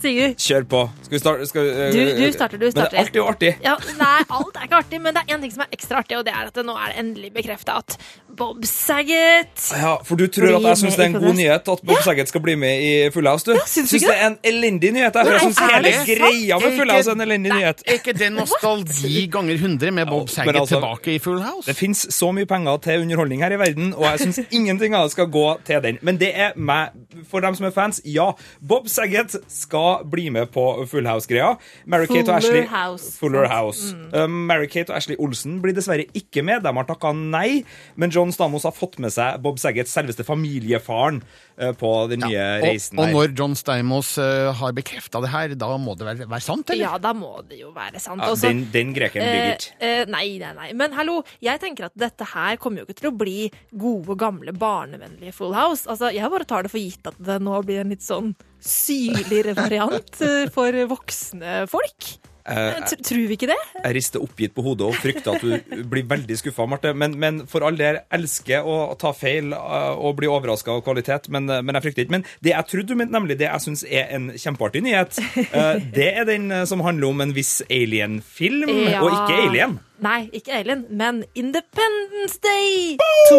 Sigurd? 0.01 0.31
Kjør 0.41 0.63
på. 0.71 0.79
Skal 1.05 1.13
vi 1.13 1.19
starte? 1.21 1.45
Skal 1.45 1.67
eh, 1.69 1.91
du, 1.93 1.99
du, 2.17 2.23
starter, 2.33 2.61
du 2.61 2.65
starter. 2.73 2.85
Men 2.85 2.85
det 2.85 2.85
er 2.85 3.01
alltid 3.03 3.19
og 3.21 3.27
artig. 3.35 3.51
Ja, 3.61 3.73
nei, 3.99 4.13
alt 4.39 4.55
er 4.57 4.65
ikke 4.65 4.79
artig, 4.79 4.99
men 5.03 5.13
det 5.13 5.21
er 5.21 5.35
én 5.35 5.43
ting 5.43 5.53
som 5.53 5.65
er 5.67 5.75
ekstra 5.75 5.99
artig, 6.01 6.17
og 6.17 6.25
det 6.25 6.33
er 6.33 6.49
at 6.49 6.55
det 6.57 6.63
nå 6.65 6.73
er 6.79 6.95
endelig 7.03 7.29
bekrefta 7.35 7.75
at 7.83 7.97
Bob 8.37 8.65
Saget. 8.65 9.55
Ja, 9.81 9.95
For 10.03 10.15
du 10.19 10.25
tror 10.27 10.55
at 10.57 10.63
jeg 10.65 10.77
syns 10.83 10.95
det 10.99 11.03
er 11.05 11.11
en 11.13 11.17
god 11.17 11.33
nyhet 11.37 11.49
at 11.71 11.81
Bob 11.83 11.93
ja. 11.93 12.01
Saget 12.03 12.27
skal 12.31 12.41
bli 12.43 12.55
med 12.59 12.81
i 12.83 12.89
Full 13.13 13.27
House? 13.29 13.45
du? 13.47 13.51
Ja, 13.55 13.59
syns 13.69 13.89
syns 13.93 14.03
det 14.07 14.15
er 14.21 14.27
en 14.27 14.37
elendig 14.51 14.91
nyhet. 14.95 15.15
Jeg 15.27 15.39
syns 15.43 15.57
hele 15.63 15.93
greia 16.21 16.59
med 16.61 16.75
Full 16.81 16.91
House 16.91 17.09
er 17.11 17.15
en 17.17 17.21
elendig 17.25 17.51
Nei. 17.53 17.59
nyhet. 17.61 17.83
Er 17.85 17.97
ikke 17.99 18.15
det 18.17 18.31
nostalgi 18.35 19.25
ganger 19.33 19.53
100 19.59 19.91
med 19.95 20.09
Bob 20.11 20.29
Saget 20.29 20.59
altså, 20.59 20.75
tilbake 20.79 21.15
i 21.15 21.19
Full 21.23 21.39
House? 21.45 21.67
Det 21.69 21.77
fins 21.79 22.05
så 22.15 22.31
mye 22.35 22.47
penger 22.49 22.77
til 22.87 23.05
underholdning 23.05 23.43
her 23.43 23.55
i 23.57 23.61
verden, 23.61 23.93
og 23.95 24.05
jeg 24.09 24.23
syns 24.25 24.41
ingenting 24.51 24.95
av 24.95 25.07
det 25.07 25.15
skal 25.15 25.29
gå 25.33 25.45
til 25.67 25.81
den. 25.83 25.99
Men 26.01 26.19
det 26.19 26.31
er 26.39 26.55
meg. 26.57 26.95
For 27.31 27.39
dem 27.39 27.55
som 27.55 27.69
er 27.69 27.71
fans, 27.75 28.01
ja. 28.05 28.29
Bob 28.67 28.89
Saget 28.91 29.37
skal 29.51 30.03
bli 30.11 30.27
med 30.33 30.49
på 30.51 30.67
Full 30.91 31.07
House-greia. 31.07 31.55
mary 31.87 32.07
Ashley 32.35 32.65
House. 32.67 33.13
Fuller 33.19 33.47
House. 33.51 33.95
Mm. 33.95 34.03
Uh, 34.13 34.21
eh, 34.21 34.27
Mary-Kate 34.45 34.89
og 34.91 34.97
Ashley 34.97 35.15
Olsen 35.19 35.59
blir 35.61 35.73
dessverre 35.73 36.05
ikke 36.17 36.43
med. 36.43 36.61
De 36.65 36.73
har 36.75 36.83
takka 36.85 37.11
nei. 37.13 37.63
men 37.95 38.09
John 38.09 38.24
Ron 38.25 38.31
Stamos 38.33 38.63
har 38.65 38.73
fått 38.73 38.97
med 39.03 39.13
seg 39.13 39.35
Bob 39.43 39.59
Saggets 39.61 39.91
selveste 39.93 40.23
familiefaren 40.25 41.19
eh, 41.61 41.71
på 41.77 41.91
den 42.09 42.23
nye 42.25 42.33
ja, 42.39 42.45
og, 42.57 42.63
reisen. 42.65 42.99
her. 43.01 43.11
Og 43.13 43.19
når 43.19 43.35
John 43.37 43.53
Stamos 43.57 44.09
eh, 44.21 44.47
har 44.57 44.73
bekrefta 44.77 45.21
det 45.23 45.29
her, 45.31 45.53
da 45.59 45.67
må 45.81 45.93
det 45.99 46.07
vel 46.07 46.23
være, 46.23 46.39
sant, 46.43 46.71
eller? 46.73 46.83
Ja, 46.87 46.97
da 47.03 47.11
må 47.17 47.31
det 47.47 47.59
jo 47.61 47.69
være 47.75 48.01
sant. 48.01 48.23
Ja, 48.23 48.31
Også, 48.33 48.49
den, 48.49 48.63
den 48.73 48.95
grekeren 48.97 49.27
eh, 49.27 49.35
Birgit. 49.37 49.67
Eh, 49.77 49.91
eh, 50.01 50.09
nei, 50.11 50.25
nei, 50.41 50.51
nei. 50.57 50.69
Men 50.79 50.97
hallo, 50.97 51.19
jeg 51.45 51.61
tenker 51.61 51.89
at 51.91 51.95
dette 52.05 52.27
her 52.33 52.57
kommer 52.65 52.81
jo 52.81 52.89
ikke 52.89 52.97
til 53.03 53.11
å 53.13 53.15
bli 53.17 53.37
gode, 53.85 54.17
gamle, 54.25 54.55
barnevennlige 54.57 55.35
Full 55.37 55.53
House. 55.55 55.85
Altså, 55.85 56.09
jeg 56.17 56.33
bare 56.33 56.49
tar 56.49 56.65
det 56.65 56.73
for 56.73 56.81
gitt 56.81 57.11
at 57.13 57.19
det 57.21 57.37
nå 57.45 57.61
blir 57.67 57.83
en 57.83 57.93
litt 57.93 58.05
sånn 58.05 58.33
syrligere 58.65 59.53
variant 59.57 60.23
for 60.55 60.81
voksne 60.89 61.59
folk. 61.69 62.15
Jeg, 62.45 62.77
eh, 62.77 62.91
eh, 62.93 62.99
Tror 63.01 63.23
vi 63.25 63.33
ikke 63.35 63.47
det? 63.49 63.55
Jeg 63.81 63.93
rister 63.95 64.21
oppgitt 64.21 64.53
på 64.53 64.61
hodet 64.65 64.85
og 64.85 64.97
frykter 65.01 65.33
at 65.33 65.41
du 65.73 65.81
blir 65.89 66.05
veldig 66.05 66.37
skuffa, 66.37 66.67
Marte. 66.69 66.91
Men, 66.93 67.15
men, 67.19 67.39
for 67.49 67.65
all 67.65 67.77
del, 67.79 67.97
elsker 68.13 68.61
å 68.69 68.93
ta 69.01 69.09
feil 69.17 69.49
eh, 69.55 69.97
og 69.97 70.19
bli 70.19 70.29
overraska 70.29 70.75
av 70.75 70.83
kvalitet, 70.85 71.25
men, 71.33 71.49
men, 71.49 71.73
jeg 71.79 71.87
frykter 71.87 72.05
ikke. 72.05 72.19
Men 72.19 72.25
det 72.45 72.53
jeg 72.53 72.69
trodde 72.69 72.93
du 72.93 72.99
mente, 72.99 73.15
nemlig 73.17 73.39
det 73.41 73.49
jeg 73.49 73.65
syns 73.65 73.81
er 73.89 74.13
en 74.13 74.27
kjempeartig 74.37 74.83
nyhet, 74.85 75.17
det 75.97 76.11
er 76.19 76.29
den 76.29 76.51
som 76.69 76.83
handler 76.85 77.09
om 77.15 77.25
en 77.25 77.33
viss 77.35 77.59
alien-film, 77.65 78.69
ja. 78.93 79.01
og 79.01 79.09
ikke 79.09 79.41
alien. 79.47 79.79
Nei, 80.03 80.25
ikke 80.35 80.51
Alien, 80.57 80.81
men 80.91 81.21
Independence 81.39 82.35
Day 82.43 82.97
2. 83.29 83.37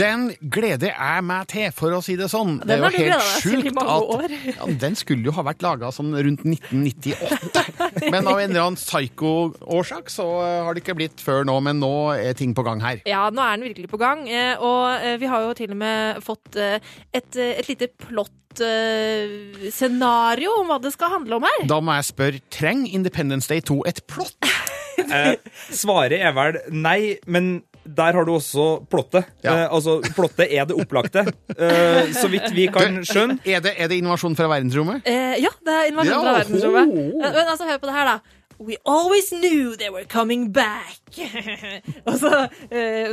Den 0.00 0.24
gleder 0.52 0.90
jeg 0.90 1.22
meg 1.26 1.46
til, 1.52 1.70
for 1.76 1.90
å 1.94 2.00
si 2.02 2.16
det 2.18 2.26
sånn. 2.32 2.56
Den 2.64 2.68
det 2.70 2.74
er 2.74 2.78
jo 2.80 2.86
helt 3.04 3.42
sjukt 3.44 3.76
at 3.78 4.30
ja, 4.50 4.64
Den 4.82 4.94
skulle 4.98 5.24
jo 5.28 5.32
ha 5.36 5.42
vært 5.46 5.62
laga 5.62 5.90
sånn 5.94 6.10
rundt 6.16 6.42
1998. 6.42 7.62
men 8.12 8.22
av 8.30 8.38
en 8.40 8.50
eller 8.50 8.62
annen 8.64 8.78
psycho 8.80 9.32
årsak 9.78 10.10
så 10.10 10.26
eh, 10.42 10.62
har 10.66 10.74
det 10.74 10.80
ikke 10.82 10.96
blitt 10.98 11.22
før 11.22 11.46
nå, 11.46 11.54
men 11.62 11.78
nå 11.84 11.92
er 12.18 12.34
ting 12.38 12.54
på 12.56 12.62
gang 12.66 12.80
her. 12.82 13.00
Ja, 13.06 13.28
nå 13.30 13.42
er 13.44 13.50
den 13.60 13.64
virkelig 13.70 13.88
på 13.94 13.98
gang, 14.02 14.26
eh, 14.26 14.54
og 14.58 14.98
eh, 15.06 15.16
vi 15.22 15.26
har 15.30 15.38
jo 15.46 15.54
til 15.60 15.70
og 15.70 15.78
med 15.86 16.18
fått 16.26 16.56
et, 16.58 16.82
et 17.54 17.66
lite 17.70 17.86
plott 18.06 18.34
scenario 19.70 20.50
om 20.58 20.66
hva 20.72 20.80
det 20.82 20.90
skal 20.90 21.06
handle 21.14 21.38
om 21.38 21.44
her. 21.46 21.60
Da 21.70 21.78
må 21.78 21.94
jeg 22.00 22.06
spørre, 22.10 22.42
trenger 22.50 22.90
Independence 22.98 23.46
Day 23.52 23.62
2 23.62 23.84
et 23.86 24.02
plott? 24.10 24.34
Eh, 25.08 25.36
svaret 25.74 26.16
er 26.20 26.32
vel 26.36 26.58
nei, 26.82 27.00
men 27.30 27.58
der 27.84 28.14
har 28.18 28.26
du 28.28 28.34
også 28.36 28.66
plottet. 28.92 29.28
Ja. 29.44 29.54
Eh, 29.66 29.74
altså, 29.74 29.98
plottet 30.16 30.48
er 30.50 30.66
det 30.68 30.76
opplagte, 30.82 31.24
eh, 31.56 32.10
så 32.14 32.28
vidt 32.32 32.50
vi 32.56 32.68
kan 32.74 33.00
skjønne. 33.08 33.38
Er 33.46 33.62
det, 33.64 33.74
er 33.76 33.88
det 33.90 34.00
innovasjon 34.00 34.36
fra 34.38 34.50
verdensrommet? 34.50 35.06
Eh, 35.06 35.38
ja, 35.46 35.52
det 35.66 35.78
er 35.80 35.88
innovasjon 35.90 36.14
ja, 36.14 36.20
fra 36.20 36.36
verdensrommet. 36.40 36.92
Oh. 36.92 37.24
Men 37.24 37.42
altså, 37.46 37.66
hør 37.70 37.80
på 37.84 37.90
det 37.90 37.96
her, 37.96 38.12
da. 38.14 38.36
We 38.60 38.76
always 38.84 39.30
knew 39.32 39.72
they 39.80 39.88
were 39.88 40.04
coming 40.04 40.52
back. 40.52 41.00
Og 42.08 42.18
så 42.18 42.46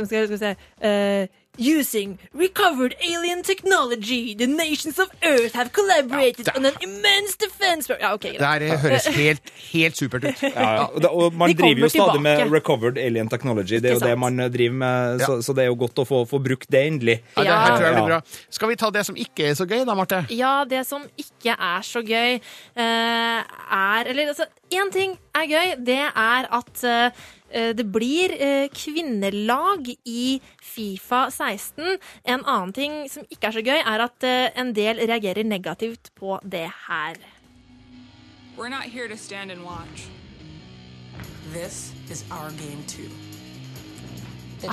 skal 0.04 0.28
vi 0.30 0.36
se 0.40 0.54
Eh 0.84 1.26
Using 1.58 2.18
recovered 2.32 2.94
alien 3.04 3.42
technology, 3.42 4.32
the 4.32 4.46
nations 4.46 4.96
of 4.96 5.10
Earth 5.24 5.52
have 5.54 5.72
collaborated 5.72 6.46
ja, 6.46 6.52
on 6.56 6.64
an 6.66 6.72
immense 6.80 7.34
defense 7.36 7.90
ja, 8.00 8.12
okay, 8.14 8.36
Det 8.38 8.46
her 8.70 8.76
høres 8.78 9.06
helt, 9.10 9.50
helt 9.72 9.96
supert 9.98 10.24
ut. 10.30 10.44
Ja, 10.54 10.84
og 11.10 11.34
man 11.34 11.50
driver 11.58 11.80
jo 11.82 11.88
stadig 11.90 12.14
tilbake. 12.14 12.44
med 12.46 12.52
recovered 12.54 12.98
alien 13.02 13.28
technology. 13.28 13.74
Det 13.82 13.90
er 13.90 13.94
jo 13.96 14.00
det 14.06 14.14
man 14.22 14.40
eh, 14.44 14.50
driver 14.54 14.74
med, 14.84 15.20
så, 15.26 15.40
så, 15.42 15.52
det 15.58 15.64
er 15.64 15.72
jo 15.72 15.78
godt 15.80 15.98
å 15.98 16.04
få, 16.06 16.20
få 16.30 16.38
brukt 16.46 16.70
det 16.70 16.84
endelig. 16.92 17.16
Ja, 17.34 17.42
det 17.42 17.50
her 17.58 17.74
tror 17.76 17.86
jeg 17.88 17.96
blir 17.96 18.12
bra. 18.12 18.20
Skal 18.58 18.70
vi 18.72 18.76
ta 18.84 18.90
det 18.94 19.02
som 19.10 19.18
ikke 19.26 19.48
er 19.50 19.58
så 19.58 19.66
gøy, 19.74 19.80
da, 19.90 19.96
Marte? 19.98 20.20
Ja, 20.38 20.52
det 20.70 20.84
som 20.86 21.08
ikke 21.18 21.56
er 21.58 21.90
så 21.90 22.04
gøy, 22.06 22.38
eh, 22.38 23.58
er 23.82 24.12
Eller 24.14 24.30
altså, 24.30 24.46
én 24.70 24.94
ting 24.94 25.18
er 25.34 25.50
gøy, 25.50 25.74
det 25.82 25.98
er 26.06 26.46
at 26.52 26.84
uh, 26.86 27.26
Eh, 27.50 27.74
det 27.74 27.84
blir 27.84 28.32
eh, 28.42 28.68
kvinnelag 28.72 29.88
i 30.04 30.40
Fifa 30.62 31.28
16. 31.30 31.98
En 32.24 32.44
annen 32.44 32.74
ting 32.76 32.98
som 33.10 33.24
ikke 33.32 33.48
er 33.50 33.56
så 33.56 33.64
gøy, 33.64 33.78
er 33.80 34.04
at 34.06 34.26
eh, 34.28 34.50
en 34.60 34.74
del 34.76 35.00
reagerer 35.08 35.46
negativt 35.48 36.12
på 36.18 36.38
det 36.44 36.66
her. 36.88 37.16
We're 38.58 38.68
not 38.68 38.88
here 38.92 39.08
to 39.08 39.16
stand 39.16 39.50
and 39.50 39.64
watch. 39.64 40.08
This 41.52 41.92
is 42.10 42.24
our 42.30 42.50
game 42.50 42.84
too. 42.88 43.08
Ja, 44.60 44.72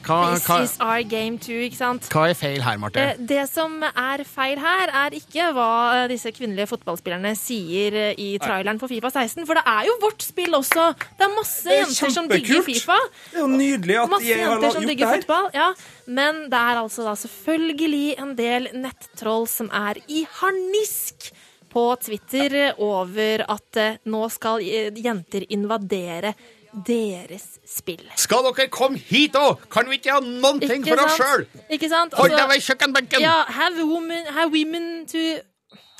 hva, 0.00 0.22
This 0.32 0.48
is 0.48 0.78
our 0.80 1.02
game 1.02 1.38
too, 1.38 1.58
ikke 1.68 1.76
sant? 1.76 2.06
Hva 2.10 2.30
er 2.30 2.36
feil 2.38 2.62
her, 2.64 2.78
Marte? 2.80 3.02
Det 3.28 3.42
som 3.50 3.74
er 3.88 4.22
feil 4.24 4.56
her, 4.62 4.88
er 5.04 5.16
ikke 5.18 5.48
hva 5.56 5.66
eh, 5.98 6.06
disse 6.14 6.32
kvinnelige 6.32 6.64
fotballspillerne 6.70 7.34
sier 7.36 7.98
eh, 8.08 8.08
i 8.16 8.30
traileren 8.40 8.80
for 8.80 8.88
Fifa 8.88 9.10
16, 9.12 9.44
for 9.48 9.60
det 9.60 9.64
er 9.68 9.90
jo 9.90 9.98
vårt 10.00 10.24
spill 10.24 10.56
også. 10.56 10.86
Det 11.18 11.28
er 11.28 11.32
masse 11.36 11.76
jenter 11.82 12.14
som 12.16 12.30
digger 12.32 12.64
Fifa. 12.66 12.96
Det 13.34 13.42
er 13.42 13.44
jo 13.44 13.52
nydelig 13.52 14.00
at 14.06 14.14
masse 14.14 14.30
jeg 14.30 14.46
har 14.48 14.64
gjort 14.64 14.80
det 14.88 14.96
her. 14.98 15.16
Fotball, 15.18 15.50
ja. 15.60 15.68
Men 16.08 16.42
det 16.48 16.62
er 16.72 16.82
altså 16.86 17.04
da 17.10 17.16
selvfølgelig 17.26 18.06
en 18.24 18.32
del 18.38 18.70
nettroll 18.80 19.44
som 19.48 19.68
er 19.76 20.00
i 20.08 20.24
harnisk 20.40 21.34
på 21.68 21.88
Twitter 22.00 22.62
over 22.80 23.42
at 23.52 23.76
eh, 23.84 24.00
nå 24.08 24.24
skal 24.32 24.62
jenter 24.64 25.44
invadere 25.52 26.32
Fifa 26.38 26.54
deres 26.86 27.58
spill. 27.76 28.04
Skal 28.16 28.42
dere 28.44 28.68
komme 28.70 28.98
hit 28.98 29.36
òg? 29.38 29.62
Kan 29.72 29.88
vi 29.90 29.94
ikke 30.00 30.12
ha 30.16 30.20
noen 30.24 30.60
ting 30.60 30.84
for 30.86 31.00
oss 31.04 31.16
sjøl? 31.18 31.46
Hold 31.48 31.70
altså, 31.72 32.28
deg 32.36 32.50
ved 32.52 32.62
kjøkkenbenken! 32.62 33.22
Ja, 33.24 33.38
have 33.54 33.84
women, 33.84 34.26
have 34.34 34.52
women 34.52 34.90
to 35.08 35.44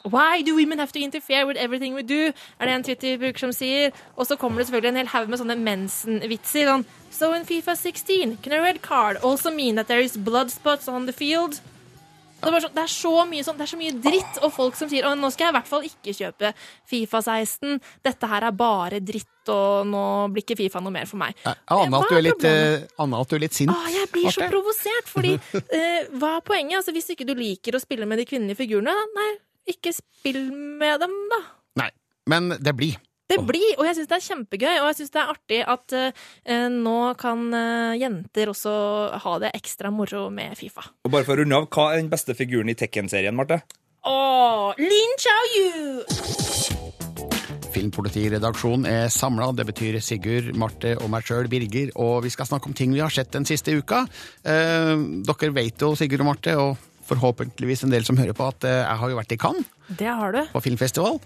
Why 0.08 0.42
do 0.46 0.54
women 0.54 0.78
have 0.78 0.92
to 0.92 1.00
interfere 1.00 1.44
with 1.46 1.56
everything 1.60 1.92
we 1.94 2.02
do? 2.06 2.30
Er 2.60 2.66
det 2.68 2.74
en 2.78 2.84
Twitter-bruker 2.86 3.38
som 3.42 3.50
sier. 3.52 3.90
Og 4.16 4.24
så 4.26 4.36
kommer 4.40 4.58
det 4.62 4.66
selvfølgelig 4.68 4.88
en 4.88 4.96
hel 5.02 5.10
haug 5.12 5.26
med 5.28 5.40
sånne 5.42 5.56
mensenvitser 5.58 6.28
vitser 6.30 6.70
Sånn, 6.70 6.84
so 7.32 7.32
in 7.34 7.44
Fifa 7.48 7.74
16 7.76 8.36
can 8.44 8.52
a 8.52 8.60
red 8.62 8.78
card 8.84 9.16
also 9.24 9.50
mean 9.50 9.74
that 9.80 9.88
there 9.88 10.00
is 10.04 10.14
blood 10.16 10.52
spots 10.52 10.88
on 10.88 11.06
the 11.08 11.12
field? 11.16 11.58
Det 12.40 12.50
er, 12.54 12.60
så, 12.62 12.68
det, 12.70 12.82
er 12.84 12.90
så 12.92 13.12
mye 13.26 13.42
sånn, 13.44 13.56
det 13.58 13.64
er 13.64 13.68
så 13.70 13.76
mye 13.80 13.94
dritt, 13.98 14.36
og 14.46 14.52
folk 14.54 14.76
som 14.78 14.88
sier 14.90 15.06
nå 15.18 15.30
skal 15.34 15.48
jeg 15.48 15.50
i 15.50 15.56
hvert 15.56 15.70
fall 15.70 15.86
ikke 15.88 16.14
kjøpe 16.14 16.50
Fifa 16.86 17.18
16, 17.26 17.80
dette 18.06 18.28
her 18.30 18.46
er 18.46 18.54
bare 18.56 19.00
dritt, 19.02 19.42
og 19.50 19.88
nå 19.90 20.02
blir 20.30 20.44
ikke 20.46 20.56
Fifa 20.60 20.82
noe 20.84 20.94
mer 20.94 21.08
for 21.10 21.18
meg. 21.22 21.34
Jeg 21.42 21.58
aner 21.74 21.96
at, 21.98 21.98
eh, 21.98 21.98
at, 22.94 23.26
du 23.26 23.36
er 23.38 23.42
litt 23.42 23.58
sint. 23.58 23.72
Åh, 23.74 23.82
ah, 23.88 23.90
jeg 23.90 24.10
blir 24.14 24.30
så 24.36 24.46
provosert, 24.52 25.10
fordi 25.10 25.34
eh, 25.56 26.06
hva 26.14 26.36
er 26.38 26.46
poenget? 26.46 26.78
Altså, 26.82 26.94
hvis 26.94 27.10
ikke 27.16 27.26
du 27.26 27.34
liker 27.38 27.74
å 27.74 27.82
spille 27.82 28.06
med 28.06 28.22
de 28.22 28.28
kvinnelige 28.30 28.60
figurene, 28.62 28.94
nei, 29.18 29.30
ikke 29.74 29.96
spill 29.98 30.44
med 30.54 31.02
dem, 31.02 31.18
da. 31.34 31.42
Nei, 31.86 31.90
men 32.30 32.52
det 32.58 32.76
blir. 32.78 33.00
Det 33.28 33.36
blir! 33.44 33.74
Og 33.76 33.84
jeg 33.84 33.98
syns 33.98 34.08
det 34.08 34.14
er 34.16 34.24
kjempegøy, 34.24 34.76
og 34.80 34.86
jeg 34.88 34.96
syns 35.02 35.10
det 35.12 35.18
er 35.20 35.30
artig 35.34 35.56
at 35.74 35.94
uh, 36.00 36.68
nå 36.72 36.94
kan 37.20 37.42
uh, 37.52 37.96
jenter 38.00 38.48
også 38.54 38.70
ha 39.20 39.34
det 39.42 39.50
ekstra 39.58 39.90
moro 39.92 40.30
med 40.32 40.54
Fifa. 40.56 40.86
Og 41.04 41.12
bare 41.12 41.26
for 41.26 41.34
å 41.36 41.42
runde 41.44 41.58
av, 41.58 41.66
hva 41.74 41.90
er 41.92 42.00
den 42.00 42.08
beste 42.12 42.32
figuren 42.38 42.72
i 42.72 42.74
Tekken-serien, 42.80 43.36
Marte? 43.36 43.58
Åh, 44.08 44.62
Lin 44.80 45.12
Chao-yu! 45.20 45.74
Filmpolitiredaksjonen 47.74 48.88
er 48.88 49.12
samla. 49.12 49.50
Det 49.60 49.68
betyr 49.74 50.00
Sigurd, 50.02 50.48
Marte 50.58 50.94
og 50.96 51.12
meg 51.12 51.26
sjøl, 51.28 51.50
Birger. 51.52 51.92
Og 52.00 52.24
vi 52.24 52.32
skal 52.32 52.48
snakke 52.48 52.72
om 52.72 52.78
ting 52.80 52.96
vi 52.96 53.04
har 53.04 53.12
sett 53.12 53.30
den 53.36 53.44
siste 53.46 53.76
uka. 53.76 54.00
Eh, 54.40 54.94
dere 55.28 55.52
vet 55.54 55.84
jo, 55.84 55.92
Sigurd 56.00 56.24
og 56.24 56.30
Marte, 56.32 56.56
og 56.58 56.80
forhåpentligvis 57.12 57.84
en 57.86 57.92
del 57.94 58.08
som 58.08 58.16
hører 58.18 58.34
på, 58.38 58.48
at 58.50 58.66
jeg 58.72 58.98
har 59.04 59.12
jo 59.12 59.20
vært 59.20 59.36
i 59.36 59.40
Cannes. 59.44 59.68
Det 60.00 60.08
har 60.10 60.34
du. 60.34 60.40
På 60.56 60.64
filmfestival. 60.64 61.20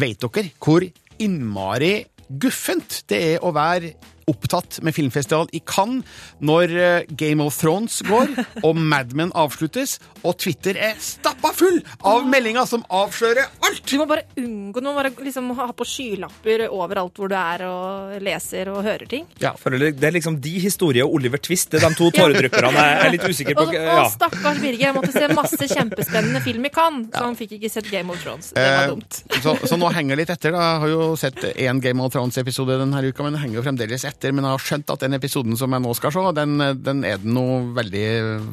Vet 0.00 0.22
dere 0.24 0.46
hvor 0.62 0.86
innmari 1.18 1.92
guffent 2.38 3.02
det 3.10 3.20
er 3.32 3.46
å 3.46 3.52
være 3.56 3.92
opptatt 4.28 4.80
med 4.84 4.94
filmfestival 4.96 5.48
i 5.56 5.60
Cannes 5.66 6.04
når 6.44 6.72
eh, 6.76 7.08
Game 7.08 7.42
of 7.44 7.56
Thrones 7.60 8.00
går 8.08 8.32
og 8.64 8.78
Mad 8.78 9.14
Men 9.18 9.32
avsluttes, 9.38 9.96
og 10.26 10.36
Twitter 10.40 10.76
er 10.78 10.96
stappa 11.02 11.50
full 11.56 11.80
av 12.06 12.26
meldinger 12.28 12.68
som 12.68 12.84
avslører 12.92 13.46
alt! 13.64 13.82
Du 13.88 13.96
må 14.00 14.06
bare 14.10 14.24
unngå 14.38 14.82
Du 14.82 14.86
må 14.88 14.92
bare 14.96 15.10
liksom 15.24 15.50
ha 15.58 15.68
på 15.76 15.86
skylapper 15.88 16.66
overalt 16.68 17.18
hvor 17.18 17.30
du 17.32 17.36
er 17.38 17.64
og 17.68 18.14
leser 18.24 18.68
og 18.72 18.82
hører 18.84 19.08
ting. 19.10 19.24
Ja, 19.42 19.54
Det 19.56 20.04
er 20.04 20.14
liksom 20.14 20.38
de 20.42 20.52
historie 20.60 21.02
og 21.04 21.14
Oliver 21.18 21.40
Twist, 21.42 21.70
det 21.72 21.80
er 21.82 21.92
de 21.94 21.98
to 21.98 22.10
tåredrypperne 22.18 22.68
jeg 22.88 23.04
er 23.04 23.12
litt 23.12 23.24
usikker 23.26 23.56
på. 23.58 23.64
Ja. 23.74 23.98
Og, 24.02 24.06
stakkars 24.12 24.58
Birger, 24.60 24.82
jeg 24.88 24.96
måtte 24.96 25.12
se 25.14 25.28
masse 25.32 25.68
kjempespennende 25.70 26.40
film 26.44 26.66
i 26.66 26.70
Cannes, 26.74 27.08
så 27.14 27.24
han 27.24 27.36
fikk 27.38 27.54
ikke 27.58 27.70
sett 27.72 27.88
Game 27.90 28.12
of 28.14 28.20
Thrones. 28.22 28.50
Det 28.54 28.64
var 28.64 28.84
eh, 28.84 28.90
dumt. 28.94 29.18
så, 29.42 29.54
så, 29.72 29.78
nå 29.80 29.90
henger 29.94 30.14
jeg 30.16 30.20
litt 30.24 30.32
etter, 30.34 30.54
da. 30.54 30.66
Jeg 30.68 30.82
har 30.84 30.92
jo 30.92 31.04
sett 31.20 31.38
én 31.54 31.80
Game 31.84 32.02
of 32.04 32.12
Thrones-episode 32.14 32.78
denne 32.82 33.02
uka, 33.08 33.26
men 33.28 33.38
henger 33.38 33.60
jo 33.60 33.64
fremdeles 33.66 34.04
etter 34.08 34.17
etter, 34.18 34.34
men 34.34 34.46
jeg 34.46 34.54
har 34.58 34.62
skjønt 34.66 34.90
at 34.94 35.02
den 35.04 35.16
episoden 35.18 35.56
som 35.58 35.74
jeg 35.74 35.84
nå 35.84 35.94
skal 35.96 36.14
se, 36.14 36.22
den, 36.38 36.60
den 36.82 37.04
er 37.06 37.20
det 37.22 37.32
noe 37.38 37.60
veldig 37.76 38.06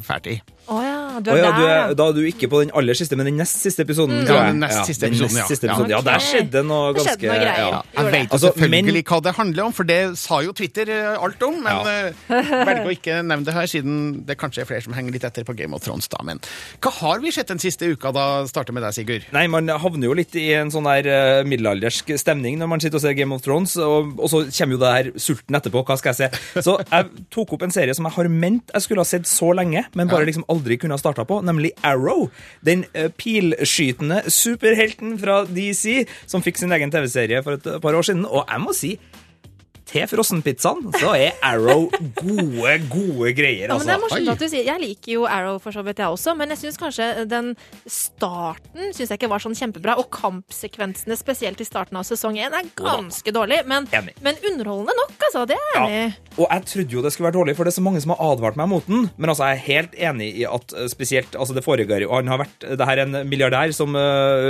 fælt 0.06 0.30
i. 0.36 0.42
Oh, 0.66 0.80
ja. 0.82 0.94
Du 1.16 1.30
er, 1.32 1.36
oh, 1.36 1.38
ja, 1.38 1.48
du 1.56 1.62
er, 1.64 1.92
da 1.96 2.06
er 2.10 2.16
du 2.16 2.18
ikke 2.28 2.48
på 2.52 2.58
den 2.60 2.70
aller 2.76 2.96
siste, 2.98 3.16
men 3.16 3.24
den 3.30 3.38
nest 3.40 3.60
siste 3.64 3.80
episoden. 3.86 4.18
Mm. 4.18 4.28
Ja, 4.28 4.50
den 4.50 4.58
nest 4.60 4.82
siste 4.88 5.06
episoden, 5.08 5.38
ja. 5.38 5.44
Siste 5.48 5.68
episoden. 5.70 5.92
ja. 5.94 6.00
Okay. 6.02 6.10
der 6.10 6.24
skjedde 6.26 6.62
noe 6.68 6.90
ganske 6.96 7.14
skjedde 7.14 7.36
noe 7.40 7.54
ja. 7.70 7.78
Jeg 7.94 8.12
vet 8.12 8.24
jo 8.26 8.34
altså, 8.34 8.50
selvfølgelig 8.50 8.82
men... 8.90 9.06
hva 9.08 9.20
det 9.28 9.32
handler 9.38 9.64
om, 9.70 9.76
for 9.78 9.88
det 9.88 9.96
sa 10.20 10.40
jo 10.44 10.52
Twitter 10.60 10.90
eh, 10.92 11.24
alt 11.26 11.46
om. 11.46 11.56
Men 11.64 11.88
ja. 11.88 11.94
Eh, 12.10 12.50
velger 12.68 12.82
å 12.82 12.92
ikke 12.92 13.18
nevne 13.30 13.48
det 13.48 13.54
her, 13.56 13.70
siden 13.70 13.94
det 14.28 14.36
kanskje 14.42 14.66
er 14.66 14.68
flere 14.68 14.84
som 14.84 14.98
henger 14.98 15.16
litt 15.16 15.24
etter 15.30 15.46
på 15.48 15.56
Game 15.56 15.72
of 15.78 15.86
Thrones. 15.86 16.10
da, 16.12 16.20
Men 16.26 16.42
hva 16.84 16.92
har 17.00 17.24
vi 17.24 17.32
sett 17.32 17.48
den 17.54 17.62
siste 17.62 17.88
uka, 17.94 18.12
da? 18.12 18.26
Starter 18.50 18.76
med 18.76 18.84
deg, 18.84 18.98
Sigurd. 18.98 19.26
Nei, 19.32 19.46
Man 19.56 19.72
havner 19.72 20.10
jo 20.10 20.18
litt 20.18 20.36
i 20.36 20.50
en 20.58 20.74
sånn 20.74 20.90
her 20.90 21.08
eh, 21.08 21.40
middelaldersk 21.48 22.12
stemning 22.20 22.60
når 22.60 22.72
man 22.74 22.84
sitter 22.84 23.00
og 23.00 23.06
ser 23.06 23.16
Game 23.16 23.32
of 23.32 23.40
Thrones, 23.46 23.78
og, 23.80 24.18
og 24.20 24.28
så 24.34 24.44
kommer 24.50 24.76
jo 24.76 24.82
det 24.84 24.92
her 24.98 25.10
sulten 25.16 25.55
dagen 25.56 25.56
etterpå. 25.62 25.84
Hva 25.88 25.96
skal 25.98 26.12
jeg 26.12 26.20
se? 26.20 26.62
Så 26.64 26.76
jeg 26.90 27.08
tok 27.32 27.54
opp 27.56 27.64
en 27.66 27.72
serie 27.74 27.94
som 27.96 28.06
jeg 28.08 28.16
har 28.16 28.28
ment 28.30 28.72
jeg 28.74 28.84
skulle 28.84 29.02
ha 29.02 29.08
sett 29.08 29.26
så 29.28 29.52
lenge, 29.56 29.84
men 29.96 30.08
bare 30.10 30.26
liksom 30.28 30.46
aldri 30.52 30.76
kunne 30.80 30.96
ha 30.96 31.00
starta 31.00 31.24
på, 31.28 31.40
nemlig 31.44 31.72
Arrow. 31.86 32.28
Den 32.64 32.84
eh, 32.96 33.08
pilskytende 33.20 34.24
superhelten 34.30 35.16
fra 35.20 35.42
DC 35.48 36.06
som 36.28 36.42
fikk 36.44 36.60
sin 36.60 36.72
egen 36.74 36.92
TV-serie 36.92 37.42
for 37.46 37.56
et 37.58 37.70
par 37.82 37.96
år 37.96 38.04
siden. 38.10 38.26
Og 38.26 38.44
jeg 38.50 38.64
må 38.64 38.74
si 38.76 38.96
til 39.86 40.06
frossenpizzaen, 40.10 40.82
så 40.98 41.12
er 41.14 41.36
Arrow 41.46 41.84
gode, 42.18 42.72
gode 42.90 43.32
greier. 43.38 43.70
Ja, 43.70 43.76
men 43.76 43.84
det 43.86 43.92
er 43.92 43.94
altså. 43.94 43.98
morsomt 44.02 44.30
at 44.34 44.42
du 44.42 44.46
sier 44.50 44.64
Jeg 44.66 44.82
liker 44.82 45.12
jo 45.14 45.26
Arrow 45.30 45.60
for 45.62 45.74
så 45.74 45.84
vidt, 45.86 46.00
jeg 46.02 46.10
også, 46.10 46.34
men 46.38 46.50
jeg 46.52 46.58
syns 46.64 46.78
kanskje 46.80 47.06
den 47.30 47.52
starten 47.86 48.90
synes 48.96 49.12
jeg 49.12 49.14
ikke 49.20 49.30
var 49.30 49.42
sånn 49.44 49.54
kjempebra. 49.56 49.94
Og 50.02 50.08
kampsekvensene, 50.12 51.16
spesielt 51.18 51.62
i 51.62 51.68
starten 51.68 52.00
av 52.00 52.06
sesong 52.08 52.38
én, 52.40 52.54
er 52.54 52.70
ganske 52.78 53.34
dårlig. 53.36 53.60
Men, 53.70 53.86
men, 53.92 54.40
underholdende 54.50 54.94
nok, 54.98 55.14
altså. 55.28 55.44
Det 55.48 55.56
er 55.56 55.70
jeg 55.70 55.84
enig 55.84 56.00
i. 56.00 56.10
Ja. 56.10 56.32
Og 56.36 56.50
jeg 56.52 56.66
trodde 56.68 56.92
jo 56.96 57.00
det 57.04 57.14
skulle 57.14 57.30
være 57.30 57.36
dårlig, 57.38 57.54
for 57.56 57.64
det 57.66 57.72
er 57.72 57.78
så 57.78 57.84
mange 57.86 58.00
som 58.02 58.12
har 58.16 58.20
advart 58.34 58.58
meg 58.60 58.68
mot 58.70 58.88
den. 58.90 59.06
Men 59.16 59.32
altså, 59.32 59.46
jeg 59.52 59.58
er 59.58 59.64
helt 59.68 59.94
enig 60.10 60.28
i 60.42 60.48
at 60.50 60.74
eh, 60.76 60.90
spesielt 60.92 61.38
altså 61.40 61.54
det 61.56 61.62
foregår 61.64 62.02
jo 62.02 62.08
Han 62.12 62.28
har 62.30 62.40
vært 62.42 62.64
eh, 62.66 62.74
det 62.78 62.86
her 62.88 63.00
er 63.02 63.06
en 63.08 63.16
milliardær 63.28 63.72
som 63.76 63.94
uh, 63.94 64.02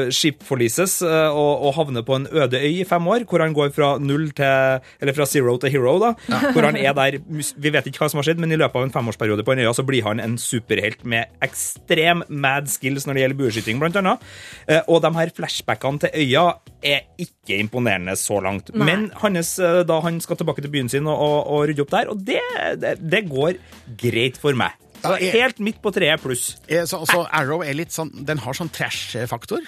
eh, 0.06 0.10
skipforlises 0.14 0.96
uh, 1.04 1.28
og, 1.34 1.62
og 1.68 1.74
havner 1.76 2.04
på 2.06 2.16
en 2.18 2.26
øde 2.32 2.58
øy 2.62 2.72
i 2.82 2.86
fem 2.88 3.04
år, 3.12 3.24
hvor 3.30 3.42
han 3.44 3.54
går 3.56 3.72
fra 3.76 3.92
null 4.02 4.28
til 4.34 4.80
Eller 5.02 5.14
fra 5.16 5.25
zero 5.26 5.56
to 5.58 5.68
hero, 5.72 5.96
da, 6.02 6.12
ja. 6.30 6.38
hvor 6.54 6.66
han 6.66 6.76
er 6.80 6.94
der 6.96 7.18
Vi 7.56 7.72
vet 7.74 7.88
ikke 7.90 8.00
hva 8.04 8.08
som 8.12 8.20
har 8.22 8.26
skjedd, 8.28 8.40
men 8.42 8.54
i 8.54 8.58
løpet 8.58 8.78
av 8.78 8.86
en 8.86 8.94
femårsperiode 8.94 9.44
på 9.46 9.54
en 9.56 9.64
øya 9.64 9.74
så 9.78 9.84
blir 9.86 10.06
han 10.06 10.22
en 10.22 10.38
superhelt 10.40 11.04
med 11.14 11.34
ekstrem 11.44 12.22
mad 12.28 12.68
skills 12.72 13.06
når 13.06 13.18
det 13.18 13.24
gjelder 13.24 13.40
bueskyting, 13.40 13.82
blant 13.82 13.98
annet. 14.00 14.24
Eh, 14.70 14.82
og 14.86 15.02
de 15.04 15.12
her 15.16 15.34
flashbackene 15.36 16.06
til 16.06 16.16
øya 16.22 16.46
er 16.86 17.04
ikke 17.22 17.58
imponerende 17.60 18.16
så 18.20 18.40
langt. 18.44 18.72
Nei. 18.74 18.86
Men 18.90 19.06
hans, 19.22 19.56
eh, 19.58 19.82
da 19.88 20.00
han 20.06 20.20
skal 20.22 20.40
tilbake 20.40 20.64
til 20.64 20.72
byen 20.74 20.90
sin 20.92 21.08
og, 21.10 21.18
og, 21.18 21.38
og 21.56 21.66
rydde 21.70 21.84
opp 21.86 21.92
der, 21.94 22.10
og 22.14 22.24
det, 22.26 22.40
det, 22.82 22.96
det 23.12 23.24
går 23.30 23.60
greit 24.00 24.40
for 24.40 24.56
meg. 24.58 24.78
Så 25.06 25.18
helt 25.20 25.60
midt 25.62 25.76
på 25.84 25.92
treet 25.94 26.18
pluss. 26.22 26.56
Eh, 26.68 26.86
så, 26.88 27.02
så 27.06 27.20
Arrow 27.36 27.60
er 27.62 27.74
litt 27.76 27.92
sånn 27.94 28.08
Den 28.26 28.40
har 28.42 28.56
sånn 28.56 28.70
trash-faktor? 28.74 29.60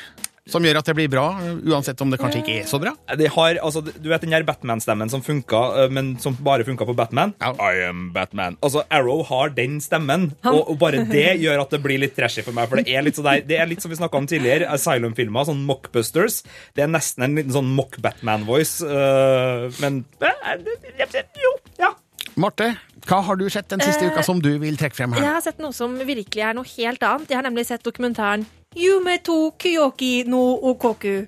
Som 0.49 0.65
gjør 0.65 0.79
at 0.81 0.87
det 0.89 0.95
blir 0.97 1.11
bra, 1.13 1.25
uansett 1.69 2.01
om 2.01 2.09
det 2.13 2.19
kanskje 2.21 2.41
ikke 2.41 2.55
er 2.63 2.69
så 2.69 2.79
bra? 2.81 2.95
Det 3.21 3.29
har, 3.35 3.59
altså, 3.65 3.83
du 3.85 4.07
vet 4.09 4.23
den 4.25 4.33
der 4.33 4.47
Batman-stemmen 4.49 5.11
som 5.13 5.21
funka, 5.25 5.61
øh, 5.83 5.91
men 5.93 6.15
som 6.23 6.37
bare 6.41 6.65
funka 6.65 6.87
på 6.89 6.95
Batman? 6.97 7.35
Ja. 7.43 7.51
I 7.61 7.83
am 7.89 8.07
Batman. 8.15 8.57
Altså, 8.65 8.85
Arrow 8.97 9.21
har 9.29 9.53
den 9.53 9.77
stemmen, 9.85 10.31
og, 10.49 10.63
og, 10.73 10.79
bare 10.81 11.05
det 11.09 11.27
gjør 11.43 11.67
at 11.67 11.75
det 11.77 11.83
blir 11.85 12.01
litt 12.01 12.17
trashy 12.17 12.45
for 12.47 12.57
meg. 12.57 12.69
For 12.73 12.81
det 12.81 12.97
er 12.97 13.05
litt, 13.05 13.21
der, 13.21 13.45
det 13.45 13.61
er 13.61 13.69
litt 13.69 13.85
som 13.85 13.93
vi 13.93 14.01
snakka 14.01 14.23
om 14.23 14.29
tidligere, 14.31 14.71
Asylum-filmer, 14.73 15.45
sånn 15.51 15.61
mockbusters. 15.69 16.41
Det 16.73 16.87
er 16.87 16.93
nesten 16.97 17.29
en 17.29 17.37
liten 17.43 17.53
sånn 17.59 17.69
mock-Batman-voice, 17.77 18.89
uh, 18.89 19.81
men 19.85 20.01
eh, 20.25 21.17
Jo, 21.45 21.55
ja. 21.77 21.93
Marte, 22.39 22.73
hva 23.09 23.19
har 23.27 23.37
du 23.41 23.45
sett 23.51 23.69
den 23.73 23.83
siste 23.85 24.07
eh, 24.07 24.13
uka 24.15 24.23
som 24.25 24.41
du 24.41 24.55
vil 24.63 24.79
trekke 24.81 24.97
frem 24.97 25.13
her? 25.13 25.25
Jeg 25.27 25.35
har 25.41 25.45
sett 25.45 25.61
noe 25.61 25.77
som 25.77 25.99
virkelig 25.99 26.41
er 26.41 26.57
noe 26.57 26.69
helt 26.79 27.05
annet. 27.05 27.35
Jeg 27.35 27.37
har 27.41 27.45
nemlig 27.49 27.67
sett 27.69 27.85
dokumentaren 27.87 28.47
Yume 28.77 29.19
to 29.23 29.51
Kyoki 29.59 30.25
no 30.27 30.55
Okoku. 30.61 31.27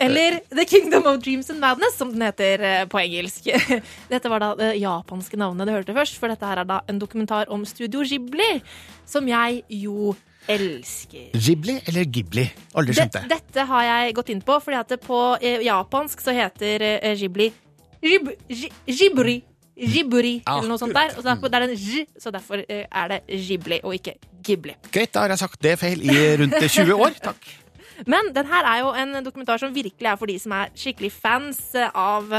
Eller 0.00 0.32
eh. 0.32 0.40
The 0.48 0.64
Kingdom 0.64 1.06
of 1.06 1.22
Dreams 1.22 1.50
and 1.50 1.60
Madness, 1.60 1.96
som 1.96 2.12
den 2.12 2.22
heter 2.22 2.60
eh, 2.60 2.86
på 2.88 3.00
engelsk. 3.00 3.48
Dette 4.08 4.28
var 4.30 4.40
da 4.40 4.54
det 4.54 4.70
japanske 4.78 5.36
navnet 5.36 5.66
du 5.68 5.74
hørte 5.74 5.94
først, 5.96 6.18
for 6.20 6.28
dette 6.30 6.46
her 6.46 6.60
er 6.60 6.64
da 6.70 6.78
en 6.88 7.00
dokumentar 7.02 7.50
om 7.52 7.64
Studio 7.66 8.04
Ghibli, 8.06 8.60
som 9.08 9.26
jeg 9.28 9.60
jo 9.70 10.12
elsker. 10.48 11.34
Ghibli 11.34 11.80
eller 11.90 12.06
Ghibli? 12.08 12.46
Aldri 12.78 12.94
skjønt 12.96 13.18
det. 13.18 13.24
Dette 13.34 13.66
har 13.68 13.84
jeg 13.88 14.14
gått 14.20 14.30
inn 14.32 14.44
på, 14.46 14.60
fordi 14.64 14.78
at 14.80 14.94
på 15.04 15.20
eh, 15.42 15.58
japansk 15.66 16.22
så 16.24 16.32
heter 16.36 16.86
Ghibli 17.18 17.50
Ghibri. 17.98 19.40
Jiburi, 19.78 20.38
ah, 20.46 20.58
eller 20.58 20.72
noe 20.72 20.80
sånt 20.82 20.96
der. 20.96 21.12
Og 21.14 21.22
så 21.24 21.28
derfor, 21.30 21.48
det 21.54 21.58
er 21.62 21.68
en 21.68 21.76
j, 21.82 22.02
så 22.18 22.32
derfor 22.34 22.64
eh, 22.68 22.84
er 22.90 23.08
det 23.12 23.20
Ghibli 23.46 23.78
og 23.86 23.94
ikke 23.94 24.16
Ghibli. 24.44 24.74
Greit, 24.92 25.14
da 25.14 25.20
har 25.22 25.34
jeg 25.34 25.38
sagt 25.38 25.62
det 25.62 25.76
feil 25.78 26.02
i 26.04 26.18
rundt 26.42 26.70
20 26.70 26.94
år. 26.94 27.14
Takk. 27.24 27.48
Men 28.06 28.30
den 28.36 28.46
her 28.46 28.66
er 28.68 28.80
jo 28.84 28.90
en 28.94 29.16
dokumentar 29.24 29.58
som 29.60 29.72
virkelig 29.74 30.06
er 30.06 30.18
for 30.20 30.28
de 30.30 30.36
som 30.38 30.52
er 30.54 30.70
skikkelig 30.78 31.10
fans 31.16 31.60
av 31.88 32.30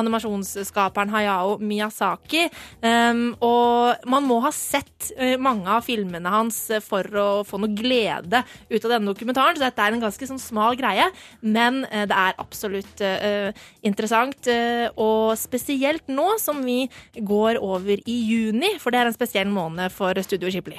animasjonsskaperen 0.00 1.10
Hayao 1.12 1.56
Miyazaki. 1.60 2.46
Um, 2.80 3.24
og 3.44 4.06
man 4.12 4.24
må 4.28 4.38
ha 4.44 4.52
sett 4.56 5.10
eh, 5.18 5.34
mange 5.40 5.68
av 5.68 5.84
filmene 5.84 6.32
hans 6.32 6.60
for 6.86 7.08
å 7.18 7.26
få 7.46 7.60
noe 7.60 7.74
glede 7.76 8.42
ut 8.70 8.86
av 8.86 8.94
denne 8.94 9.10
dokumentaren, 9.12 9.58
så 9.58 9.66
dette 9.66 9.84
er 9.84 9.92
en 9.96 10.02
ganske 10.06 10.28
sånn 10.30 10.40
smal 10.40 10.78
greie. 10.80 11.08
Men 11.44 11.82
eh, 11.90 12.06
det 12.08 12.16
er 12.28 12.38
absolutt 12.42 13.02
uh, 13.02 13.50
interessant, 13.84 14.38
uh, 14.48 14.88
og 15.00 15.34
spesielt 15.40 16.08
nå 16.12 16.38
som 16.40 16.60
vi 16.64 16.84
går 17.18 17.60
over 17.62 18.00
i 18.08 18.16
juni, 18.32 18.76
for 18.80 18.94
det 18.94 19.02
er 19.02 19.10
en 19.10 19.16
spesiell 19.16 19.50
måned 19.52 19.92
for 19.94 20.16
Studio 20.24 20.50
Ghibli. 20.54 20.78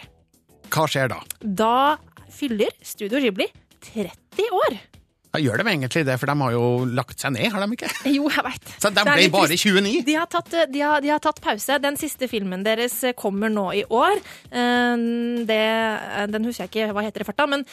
Hva 0.74 0.86
skjer 0.90 1.12
da? 1.12 1.20
Da 1.44 1.76
fyller 2.34 2.74
Studio 2.82 3.22
Ghibli 3.22 3.48
30 3.84 4.44
år! 4.52 4.80
Da 5.34 5.40
gjør 5.42 5.64
de 5.64 5.70
egentlig 5.72 6.04
det, 6.06 6.16
for 6.22 6.30
de 6.30 6.34
har 6.38 6.52
jo 6.54 6.66
lagt 6.94 7.24
seg 7.24 7.32
ned, 7.34 7.48
har 7.56 7.64
de 7.64 7.74
ikke? 7.74 7.88
Jo, 8.20 8.28
jeg 8.30 8.44
vet. 8.46 8.70
Så 8.78 8.92
de 8.94 9.02
ble 9.08 9.24
bare 9.34 9.48
29. 9.58 10.04
De 10.06 10.14
har, 10.20 10.28
tatt, 10.30 10.52
de, 10.70 10.82
har, 10.86 11.00
de 11.02 11.10
har, 11.10 11.22
tatt, 11.24 11.40
pause. 11.42 11.78
Den 11.82 11.96
siste 11.98 12.28
filmen 12.30 12.62
deres 12.62 13.00
eh, 13.10 13.16
kommer 13.18 13.50
nå 13.50 13.64
i 13.74 13.82
år. 13.90 14.20
Eh, 14.54 15.06
det, 15.50 15.58
eh, 15.58 16.28
den 16.36 16.46
husker 16.46 16.68
jeg 16.68 16.70
ikke 16.70 16.92
hva 16.94 17.02
heter 17.08 17.26
i 17.26 17.26
farta, 17.26 17.48
men 17.50 17.66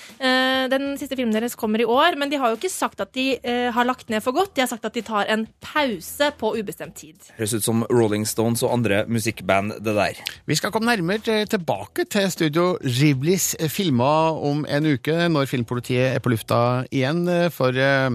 den 0.71 0.87
siste 1.01 1.17
filmen 1.19 1.35
deres 1.37 1.53
kommer 1.59 1.83
i 1.83 1.85
år. 1.85 2.17
Men 2.21 2.33
de 2.33 2.39
har 2.41 2.49
jo 2.55 2.57
ikke 2.57 2.71
sagt 2.73 3.01
at 3.03 3.13
de 3.17 3.27
har 3.73 3.85
lagt 3.89 4.09
ned 4.13 4.23
for 4.25 4.33
godt, 4.37 4.55
de 4.57 4.63
har 4.65 4.69
sagt 4.71 4.85
at 4.89 4.95
de 4.97 5.03
tar 5.05 5.29
en 5.33 5.43
pause 5.65 6.31
på 6.41 6.53
ubestemt 6.61 6.97
tid. 7.01 7.29
Høres 7.37 7.53
ut 7.59 7.65
som 7.67 7.85
Rolling 7.93 8.25
Stones 8.29 8.63
og 8.65 8.73
andre 8.79 9.03
musikkband, 9.11 9.75
det 9.85 9.95
der. 9.97 10.21
Vi 10.49 10.57
skal 10.57 10.73
komme 10.73 10.89
nærmere 10.93 11.41
tilbake 11.49 12.07
til 12.13 12.31
Studio 12.33 12.71
Riblis 12.85 13.51
filmer 13.73 14.41
om 14.51 14.63
en 14.69 14.89
uke, 14.95 15.17
når 15.33 15.49
filmpolitiet 15.51 16.15
er 16.15 16.25
på 16.25 16.33
lufta 16.33 16.61
igjen 16.91 17.27
for 17.55 17.71
eh, 17.77 18.09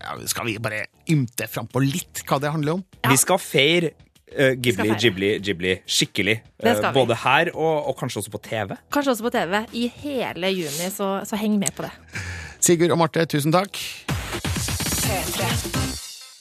ja, 0.00 0.16
Skal 0.30 0.46
vi 0.50 0.58
bare 0.62 0.86
ymte 1.10 1.46
frampå 1.52 1.82
litt 1.84 2.22
hva 2.26 2.38
det 2.42 2.52
handler 2.54 2.78
om? 2.78 2.84
Ja. 2.98 3.00
Eh, 3.04 3.12
vi 3.14 3.20
skal 3.22 3.40
feire 3.42 3.92
uh, 4.34 4.52
Ghibli, 4.58 4.90
Ghibli, 4.98 5.30
Ghibli 5.44 5.74
skikkelig. 5.96 6.38
Uh, 6.62 6.90
både 6.94 7.14
her 7.24 7.50
og, 7.52 7.90
og, 7.92 7.94
kanskje 8.00 8.22
også 8.24 8.32
på 8.34 8.40
TV. 8.46 8.74
Kanskje 8.94 9.14
også 9.14 9.26
på 9.28 9.32
TV. 9.36 9.60
I 9.70 9.86
hele 10.02 10.50
juni, 10.54 10.90
så, 10.92 11.12
så 11.28 11.38
heng 11.40 11.54
med 11.62 11.72
på 11.76 11.86
det. 11.86 11.92
Sigurd 12.66 12.90
og 12.90 12.98
Marte, 13.02 13.24
tusen 13.34 13.54
takk. 13.54 13.80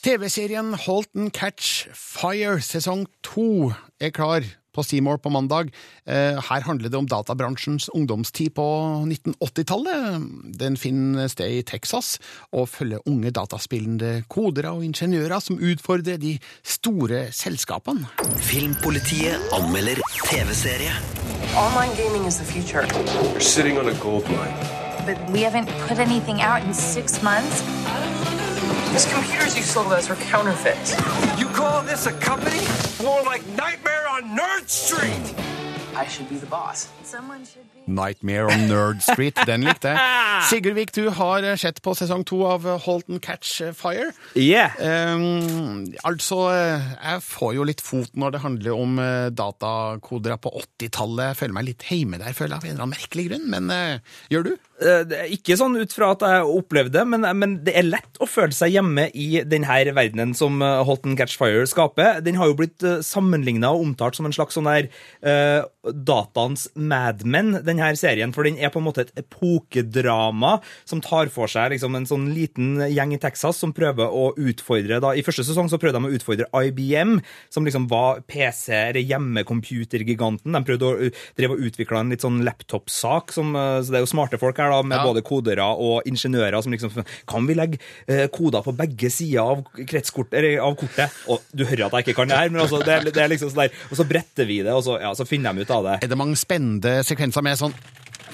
TV-serien 0.05 0.73
Holton 0.85 1.31
Catch 1.33 1.85
Fire 1.97 2.59
sesong 2.63 3.05
to 3.25 3.71
er 4.01 4.11
klar 4.13 4.45
på 4.75 4.83
Seymour 4.85 5.17
på 5.23 5.29
mandag. 5.33 5.71
Eh, 6.07 6.35
her 6.49 6.65
handler 6.67 6.89
det 6.91 6.97
om 6.99 7.07
databransjens 7.07 7.89
ungdomstid 7.95 8.53
på 8.59 8.65
1980-tallet. 9.07 10.25
Den 10.59 10.77
finner 10.79 11.29
sted 11.31 11.59
i 11.61 11.63
Texas, 11.67 12.15
og 12.51 12.69
følger 12.73 13.03
unge 13.09 13.31
dataspillende 13.31 14.23
kodere 14.31 14.73
og 14.75 14.83
ingeniører 14.85 15.39
som 15.41 15.57
utfordrer 15.59 16.19
de 16.21 16.37
store 16.63 17.25
selskapene. 17.35 18.09
Filmpolitiet 18.51 19.47
anmelder 19.55 20.01
TV-serie. 20.27 20.93
Online 21.55 21.93
gaming 22.01 22.27
is 22.27 22.37
the 22.37 22.45
future. 22.47 22.85
We're 23.33 23.39
sitting 23.39 23.79
on 23.79 23.87
a 23.89 23.95
gold 24.03 24.27
mine. 24.29 24.57
But 25.05 25.17
we 25.29 25.41
haven't 25.45 25.69
put 25.87 25.99
anything 25.99 26.41
out 26.41 26.63
in 26.63 26.73
six 26.73 27.21
months. 27.23 27.63
These 28.95 29.11
computers 29.13 29.57
you 29.57 29.61
sold 29.61 29.91
us 29.91 30.07
were 30.07 30.15
counterfeits. 30.15 30.95
You 31.37 31.47
call 31.49 31.81
this 31.83 32.05
a 32.05 32.13
company? 32.13 32.61
More 33.05 33.21
like 33.23 33.45
Nightmare 33.47 34.05
on 34.09 34.37
Nerd 34.37 34.69
Street! 34.69 35.35
I 35.93 36.05
should 36.07 36.29
be 36.29 36.37
the 36.37 36.45
boss. 36.45 36.87
Nightmare 37.85 38.45
on 38.49 38.63
Nerd 38.67 38.97
Street. 39.03 39.37
Den 39.45 39.61
likte 39.67 39.91
jeg. 39.93 39.99
Sigurd 40.49 40.73
Vik, 40.77 40.91
du 40.95 41.03
har 41.13 41.45
eh, 41.45 41.53
sett 41.59 41.77
på 41.85 41.93
sesong 41.97 42.23
to 42.27 42.39
av 42.49 42.65
eh, 42.67 42.79
Holton 42.81 43.21
Catch 43.23 43.59
eh, 43.61 43.75
Fire. 43.77 44.07
Yeah. 44.37 44.73
Um, 45.13 45.91
altså, 46.03 46.39
jeg 46.55 47.21
får 47.27 47.55
jo 47.59 47.67
litt 47.69 47.83
fot 47.85 48.15
når 48.17 48.35
det 48.37 48.41
handler 48.45 48.77
om 48.81 48.97
datakoder 49.35 50.39
på 50.41 50.51
80-tallet. 50.63 51.27
Jeg 51.35 51.39
Føler 51.43 51.57
meg 51.59 51.67
litt 51.69 51.85
heime 51.91 52.19
der, 52.23 52.33
føler 52.33 52.55
jeg, 52.57 52.61
av 52.61 52.65
en 52.65 52.71
eller 52.73 52.87
annen 52.87 52.95
merkelig 52.95 53.27
grunn. 53.29 53.45
Men 53.53 53.75
uh, 53.75 54.23
gjør 54.33 54.47
du? 54.49 54.57
Det 54.75 55.15
er 55.21 55.29
ikke 55.31 55.55
sånn 55.55 55.77
ut 55.79 55.93
fra 55.95 56.09
at 56.11 56.23
jeg 56.27 56.49
opplevde 56.51 56.91
det, 56.97 57.05
men, 57.07 57.23
men, 57.39 57.53
det 57.63 57.77
er 57.79 57.85
lett 57.87 58.17
å 58.21 58.27
føle 58.27 58.51
seg 58.51 58.73
hjemme 58.73 59.05
i 59.15 59.29
denne 59.47 59.77
verdenen 59.95 60.33
som 60.35 60.57
Holton 60.59 61.15
Catch 61.15 61.37
Fire 61.39 61.63
skaper. 61.71 62.19
Den 62.25 62.35
har 62.41 62.49
jo 62.49 62.57
blitt 62.59 62.83
sammenligna 63.07 63.69
og 63.71 63.85
omtalt 63.85 64.19
som 64.19 64.27
en 64.27 64.35
slags 64.35 64.57
sånn 64.59 64.67
der 64.67 64.89
uh, 65.23 65.63
dataens 65.95 66.67
merke 66.75 66.94
Mad 66.95 67.21
Men, 67.25 67.51
denne 67.65 67.89
serien, 67.99 68.31
for 68.35 68.45
den 68.47 68.57
er 68.61 68.71
på 68.73 68.79
en 68.79 68.85
måte 68.87 69.03
et 69.05 69.13
epokedrama 69.19 70.55
som 70.87 71.01
tar 71.03 71.29
for 71.33 71.49
seg 71.51 71.73
liksom, 71.75 71.95
en 71.97 72.05
sånn 72.07 72.27
liten 72.33 72.83
gjeng 72.91 73.13
i 73.15 73.19
Texas 73.21 73.59
som 73.61 73.73
prøver 73.75 74.11
å 74.13 74.29
utfordre 74.37 74.99
da, 75.03 75.11
I 75.17 75.23
første 75.25 75.45
sesong 75.47 75.69
så 75.71 75.79
prøvde 75.81 76.01
de 76.01 76.09
å 76.11 76.15
utfordre 76.17 76.47
IBM, 76.67 77.17
som 77.53 77.67
liksom 77.67 77.89
var 77.91 78.21
PC- 78.29 78.73
eller 78.75 79.01
hjemmekomputergiganten. 79.01 80.53
De 80.53 80.61
prøvde 80.67 80.87
å 80.87 81.07
drive 81.39 81.55
og 81.55 81.63
utvikle 81.67 81.99
en 82.03 82.11
litt 82.13 82.21
sånn 82.23 82.37
laptop-sak, 82.45 83.31
så 83.33 83.43
det 83.83 83.97
er 83.97 84.03
jo 84.03 84.09
smarte 84.11 84.39
folk 84.39 84.59
her, 84.61 84.69
da, 84.71 84.81
med 84.85 84.99
ja. 84.99 85.03
både 85.07 85.23
kodere 85.25 85.65
og 85.79 86.07
ingeniører 86.09 86.59
som 86.63 86.75
liksom 86.75 86.91
sånn, 86.93 87.07
Kan 87.29 87.47
vi 87.49 87.55
legge 87.57 88.25
koder 88.35 88.61
på 88.65 88.73
begge 88.77 89.09
sider 89.11 89.41
av, 89.41 89.63
kretskort, 89.89 90.33
eller, 90.37 90.59
av 90.63 90.75
kortet? 90.79 91.13
Og 91.31 91.41
du 91.55 91.65
hører 91.65 91.87
at 91.87 91.97
jeg 91.97 92.07
ikke 92.07 92.17
kan 92.21 92.29
det 92.31 92.37
her, 92.39 92.53
men 92.53 92.61
altså, 92.65 92.79
det, 92.85 92.99
det 93.15 93.23
er 93.25 93.31
liksom 93.33 93.51
sånn 93.53 93.63
der 93.65 93.79
Og 93.89 93.99
så 94.01 94.05
bretter 94.11 94.47
vi 94.49 94.59
det, 94.67 94.73
og 94.75 94.85
så, 94.85 94.99
ja, 95.01 95.11
så 95.17 95.27
finner 95.29 95.53
de 95.57 95.65
ut 95.65 95.73
av 95.79 95.87
det. 95.89 95.97
Er 96.05 96.13
det 96.13 96.19
mange 96.19 96.37
spender 96.39 96.84
sekvenser 97.03 97.41
med 97.43 97.57
sånn 97.59 97.73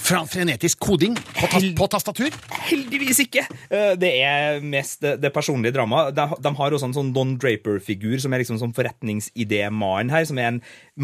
fra 0.01 0.21
frenetisk 0.27 0.79
koding 0.83 1.15
på, 1.15 1.47
ta 1.47 1.59
på, 1.77 1.87
tastatur? 1.91 2.33
Heldigvis 2.67 3.19
ikke. 3.23 3.43
Eh, 3.73 3.93
det 3.99 4.11
er 4.25 4.61
mest 4.63 5.03
det, 5.03 5.29
personlige 5.33 5.75
dramaet. 5.75 6.15
De, 6.17 6.51
har 6.61 6.75
også 6.75 6.87
en 6.89 6.95
sånn 6.95 7.11
Don 7.15 7.35
Draper-figur, 7.41 8.17
som 8.23 8.33
er 8.33 8.41
liksom 8.43 8.57
som 8.61 8.73
forretningsidémannen 8.75 10.11
her, 10.13 10.25
som 10.27 10.39
er 10.41 10.49
en 10.53 10.59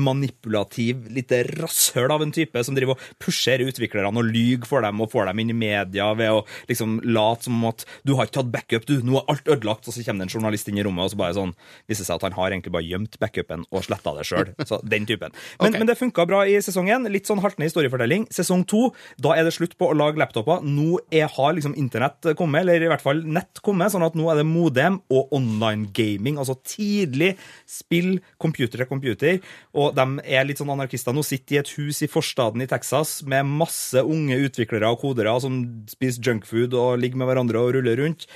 manipulativ, 0.07 1.05
lite 1.13 1.43
rasshøl 1.57 2.11
av 2.13 2.23
en 2.25 2.33
type, 2.35 2.61
som 2.65 2.75
driver 2.77 2.95
og 2.95 3.11
pusher 3.23 3.63
utviklerne 3.67 4.11
og 4.17 4.27
lyver 4.31 4.67
for 4.67 4.83
dem 4.85 4.99
og 5.03 5.11
får 5.13 5.29
dem 5.31 5.43
inn 5.45 5.53
i 5.53 5.57
media 5.67 6.09
ved 6.17 6.33
å 6.33 6.41
liksom 6.69 6.99
late 7.05 7.47
som 7.47 7.63
at 7.69 7.85
du 8.07 8.15
har 8.17 8.27
ikke 8.27 8.39
tatt 8.41 8.51
backup, 8.53 8.85
du, 8.89 8.95
nå 9.05 9.19
er 9.21 9.29
alt 9.33 9.47
ødelagt, 9.49 9.87
og 9.91 9.95
så 9.95 10.03
kommer 10.05 10.25
det 10.25 10.29
en 10.29 10.35
journalist 10.37 10.69
inn 10.69 10.81
i 10.81 10.85
rommet, 10.85 11.07
og 11.09 11.13
så 11.15 11.19
bare 11.19 11.37
sånn 11.37 11.53
viser 11.89 12.07
seg 12.07 12.17
at 12.19 12.27
han 12.29 12.37
har 12.37 12.53
egentlig 12.53 12.73
bare 12.75 12.87
gjemt 12.87 13.17
backupen 13.21 13.65
og 13.71 13.85
sletta 13.87 14.13
det 14.17 14.27
sjøl. 14.29 14.51
Så 14.67 14.79
den 14.83 15.07
typen. 15.09 15.33
Men, 15.61 15.71
okay. 15.71 15.79
men 15.81 15.91
det 15.91 15.97
funka 15.99 16.27
bra 16.29 16.43
i 16.49 16.55
sesong 16.63 16.89
én. 16.93 17.05
Litt 17.11 17.27
sånn 17.29 17.41
haltende 17.43 17.67
historiefortelling. 17.69 18.27
Sesong 18.33 18.63
to 18.67 18.86
da 19.23 19.33
er 19.35 19.47
det 19.47 19.55
slutt 19.55 19.75
på 19.79 19.89
å 19.91 19.95
lage 19.97 20.19
laptoper. 20.21 20.61
Nå 20.65 20.99
er, 21.13 21.27
har 21.33 21.55
liksom 21.55 21.75
internett 21.79 22.27
kommet, 22.39 22.63
eller 22.63 22.83
i 22.85 22.89
hvert 22.91 23.03
fall 23.03 23.23
nett 23.25 23.61
kommet, 23.65 23.93
sånn 23.93 24.05
at 24.05 24.17
nå 24.19 24.27
er 24.31 24.41
det 24.41 24.47
modem 24.47 24.99
og 25.13 25.31
online 25.37 25.87
gaming. 25.97 26.39
Altså 26.41 26.57
tidlig 26.73 27.33
spill, 27.69 28.17
computer 28.41 28.83
til 28.83 28.89
computer. 28.91 29.39
Og 29.77 29.93
de 29.97 30.07
er 30.27 30.47
litt 30.47 30.61
sånn 30.61 30.73
anarkister. 30.75 31.15
Nå 31.17 31.25
sitter 31.27 31.57
de 31.57 31.59
i 31.59 31.63
et 31.63 31.73
hus 31.77 32.03
i 32.05 32.11
forstaden 32.11 32.63
i 32.65 32.69
Texas 32.71 33.19
med 33.27 33.49
masse 33.57 34.03
unge 34.05 34.39
utviklere 34.47 34.91
og 34.93 35.01
kodere 35.03 35.35
som 35.43 35.61
spiser 35.91 36.23
junkfood 36.31 36.75
og 36.77 37.01
ligger 37.01 37.19
med 37.21 37.31
hverandre 37.31 37.63
og 37.63 37.75
ruller 37.75 37.99
rundt 38.03 38.27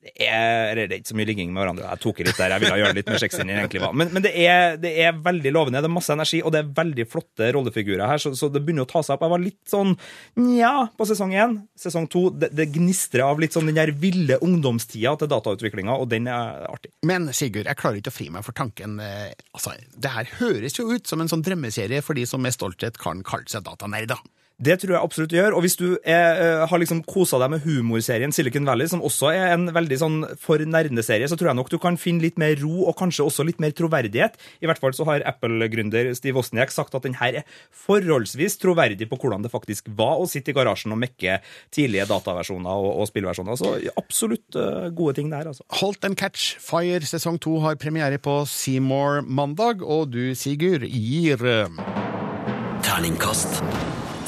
er, 0.00 0.78
det 0.80 0.84
er 0.88 0.92
ikke 0.96 1.12
så 1.12 1.16
mye 1.18 1.28
ligging 1.28 1.50
med 1.52 1.62
hverandre. 1.64 1.88
Jeg 1.92 2.00
tok 2.00 2.20
i 2.22 2.24
litt 2.24 2.38
der, 2.38 2.52
jeg 2.54 2.62
ville 2.62 2.78
gjøre 2.80 2.96
litt 2.96 3.10
med 3.12 3.20
sexen 3.20 3.50
egentlig. 3.52 3.80
Men, 3.92 4.10
men 4.14 4.24
det, 4.24 4.32
er, 4.48 4.76
det, 4.80 4.92
er, 5.04 5.12
veldig 5.26 5.52
lovende. 5.52 5.82
Det 5.84 5.90
er 5.90 5.92
masse 5.92 6.14
energi, 6.14 6.40
og 6.46 6.54
det 6.54 6.62
er 6.62 6.70
veldig 6.78 7.06
flotte 7.10 7.50
rollefigurer 7.56 8.04
her, 8.08 8.22
så, 8.22 8.32
så 8.38 8.48
det 8.54 8.62
begynner 8.64 8.86
å 8.88 8.90
ta 8.90 9.02
seg 9.04 9.16
opp. 9.18 9.26
Jeg 9.26 9.34
var 9.34 9.44
litt 9.44 9.70
sånn 9.74 9.92
nja 10.40 10.72
på 10.96 11.08
sesong 11.10 11.34
én. 11.36 11.58
Sesong 11.84 12.08
to 12.12 12.24
det, 12.32 12.52
det 12.56 12.68
gnistrer 12.78 13.26
av 13.26 13.42
litt 13.42 13.56
sånn 13.56 13.68
den 13.68 13.76
der 13.80 13.92
ville 14.00 14.40
ungdomstida 14.44 15.16
til 15.20 15.30
datautviklinga, 15.32 15.96
og 16.00 16.08
den 16.14 16.30
er 16.32 16.64
artig. 16.70 16.94
Men 17.10 17.28
Sigurd, 17.36 17.68
jeg 17.68 17.80
klarer 17.82 18.00
ikke 18.00 18.12
å 18.12 18.16
fri 18.16 18.30
meg 18.32 18.44
for 18.46 18.56
tanken. 18.56 18.96
Eh, 19.04 19.30
altså, 19.56 19.74
det 20.00 20.16
her 20.16 20.32
høres 20.40 20.80
jo 20.80 20.88
ut 20.94 21.08
som 21.08 21.20
en 21.24 21.30
sånn 21.30 21.44
drømmeserie 21.44 22.00
for 22.04 22.16
de 22.16 22.24
som 22.28 22.40
med 22.44 22.56
stolthet 22.56 22.96
kan 23.00 23.20
kalle 23.26 23.48
seg 23.52 23.68
datanerder. 23.68 24.20
Det 24.60 24.74
tror 24.76 24.90
jeg 24.92 25.00
absolutt 25.00 25.30
du 25.32 25.38
gjør. 25.38 25.54
Og 25.56 25.64
hvis 25.64 25.76
du 25.80 25.86
er, 26.04 26.36
eh, 26.36 26.66
har 26.68 26.80
liksom 26.82 26.98
kosa 27.08 27.38
deg 27.40 27.48
med 27.54 27.62
humorserien 27.64 28.32
Silicon 28.34 28.66
Valley, 28.68 28.86
som 28.90 29.00
også 29.06 29.30
er 29.32 29.54
en 29.54 29.70
veldig 29.72 29.96
sånn 30.02 30.18
for 30.36 30.60
nerde-serie, 30.60 31.24
så 31.30 31.36
tror 31.40 31.48
jeg 31.50 31.56
nok 31.56 31.70
du 31.72 31.78
kan 31.80 31.96
finne 31.96 32.20
litt 32.26 32.36
mer 32.38 32.58
ro 32.60 32.82
og 32.90 32.96
kanskje 32.98 33.24
også 33.24 33.46
litt 33.48 33.60
mer 33.60 33.72
troverdighet. 33.72 34.36
I 34.60 34.68
hvert 34.68 34.82
fall 34.82 34.92
så 34.92 35.06
har 35.08 35.24
Apple-gründer 35.24 36.10
Steve 36.18 36.36
Wozniak 36.36 36.70
sagt 36.74 36.94
at 36.94 37.08
den 37.08 37.16
her 37.22 37.40
er 37.40 37.48
forholdsvis 37.86 38.60
troverdig 38.60 39.08
på 39.08 39.16
hvordan 39.20 39.40
det 39.46 39.52
faktisk 39.54 39.88
var 39.96 40.20
å 40.20 40.28
sitte 40.28 40.52
i 40.52 40.54
garasjen 40.58 40.92
og 40.92 41.00
mekke 41.06 41.38
tidlige 41.72 42.04
dataversjoner 42.10 42.68
og, 42.84 43.00
og 43.00 43.08
spillversjoner. 43.08 43.56
Så 43.56 43.78
absolutt 43.96 44.58
uh, 44.60 44.90
gode 44.92 45.16
ting 45.22 45.32
der, 45.32 45.48
altså. 45.54 45.64
Holdt 45.80 46.04
and 46.04 46.20
catch. 46.20 46.52
Fire 46.60 47.00
sesong 47.08 47.40
to 47.40 47.56
har 47.64 47.80
premiere 47.80 48.20
på 48.20 48.42
Seymour 48.48 49.22
mandag, 49.24 49.80
og 49.82 50.10
du, 50.12 50.20
Sigurd, 50.36 50.84
gir 50.84 51.40
eh, 51.48 52.60
Terningkast 52.84 53.60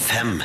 fem. 0.03 0.43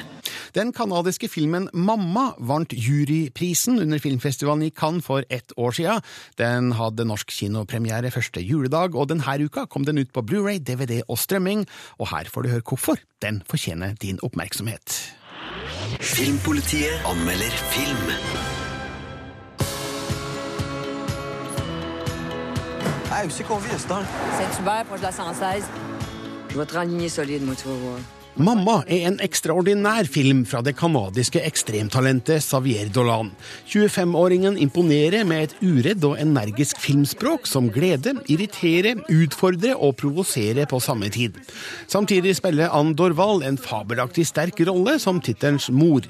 Den 0.56 0.72
canadiske 0.74 1.28
filmen 1.30 1.68
Mamma 1.74 2.32
vant 2.40 2.74
juryprisen 2.74 3.80
under 3.82 4.00
filmfestivalen 4.02 4.64
i 4.68 4.74
Cannes 4.74 5.06
for 5.06 5.24
ett 5.34 5.52
år 5.58 5.72
sia. 5.78 5.98
Den 6.40 6.72
hadde 6.78 7.06
norsk 7.08 7.32
kinopremiere 7.34 8.12
første 8.14 8.42
juledag, 8.44 8.96
og 8.96 9.10
denne 9.10 9.46
uka 9.46 9.66
kom 9.68 9.86
den 9.88 10.00
ut 10.00 10.12
på 10.14 10.22
Blu-ray, 10.24 10.60
DVD 10.64 11.02
og 11.08 11.18
strømming. 11.18 11.66
Og 12.00 12.10
her 12.14 12.30
får 12.34 12.42
du 12.46 12.50
høre 12.54 12.62
hvorfor 12.70 12.98
den 13.22 13.42
fortjener 13.50 13.94
din 14.02 14.20
oppmerksomhet. 14.24 15.14
Filmpolitiet 16.02 17.02
anmelder 17.08 17.54
film. 17.74 18.16
Jeg 23.10 23.26
er 23.26 23.40
ikke 23.42 23.52
overbevist. 23.56 23.88
Cette 24.38 24.54
super 24.58 24.84
proche 24.86 25.02
de 25.02 25.10
la 25.10 25.16
116. 25.16 25.66
Votre 26.58 26.78
alignée 26.82 27.10
solide, 27.10 27.46
moi, 27.46 27.56
tu 27.56 27.68
vas 27.70 28.02
'Mamma' 28.38 28.84
er 28.86 29.08
en 29.08 29.16
ekstraordinær 29.26 30.06
film 30.14 30.44
fra 30.46 30.60
det 30.62 30.76
canadiske 30.78 31.42
ekstremtalentet 31.42 32.44
Xavier 32.46 32.92
Dolan. 32.94 33.32
25-åringen 33.66 34.60
imponerer 34.62 35.26
med 35.26 35.48
et 35.48 35.56
uredd 35.66 36.06
og 36.06 36.20
energisk 36.22 36.78
filmspråk 36.84 37.50
som 37.50 37.72
gleder, 37.74 38.20
irriterer, 38.30 39.02
utfordrer 39.10 39.74
og 39.82 39.96
provoserer 40.04 40.70
på 40.70 40.78
samme 40.82 41.10
tid. 41.10 41.34
Samtidig 41.90 42.36
spiller 42.38 42.70
Anne 42.78 42.94
Dorval 43.00 43.42
en 43.50 43.58
fabelaktig 43.58 44.28
sterk 44.30 44.62
rolle 44.70 45.00
som 45.02 45.18
tittelens 45.26 45.72
mor. 45.74 46.06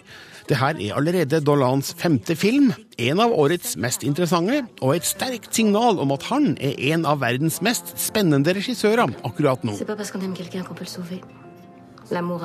Det 0.52 0.60
her 0.60 0.76
er 0.84 1.00
allerede 1.00 1.40
Dolans 1.48 1.96
femte 2.00 2.36
film, 2.40 2.74
en 3.00 3.24
av 3.24 3.32
årets 3.40 3.78
mest 3.80 4.04
interessante, 4.08 4.66
og 4.84 4.98
et 5.00 5.08
sterkt 5.08 5.56
signal 5.56 5.96
om 6.04 6.12
at 6.16 6.28
han 6.28 6.58
er 6.60 6.76
en 6.92 7.08
av 7.08 7.24
verdens 7.24 7.62
mest 7.64 7.96
spennende 8.00 8.52
regissører 8.60 9.16
akkurat 9.24 9.64
nå. 9.68 9.80
L'amour 12.16 12.40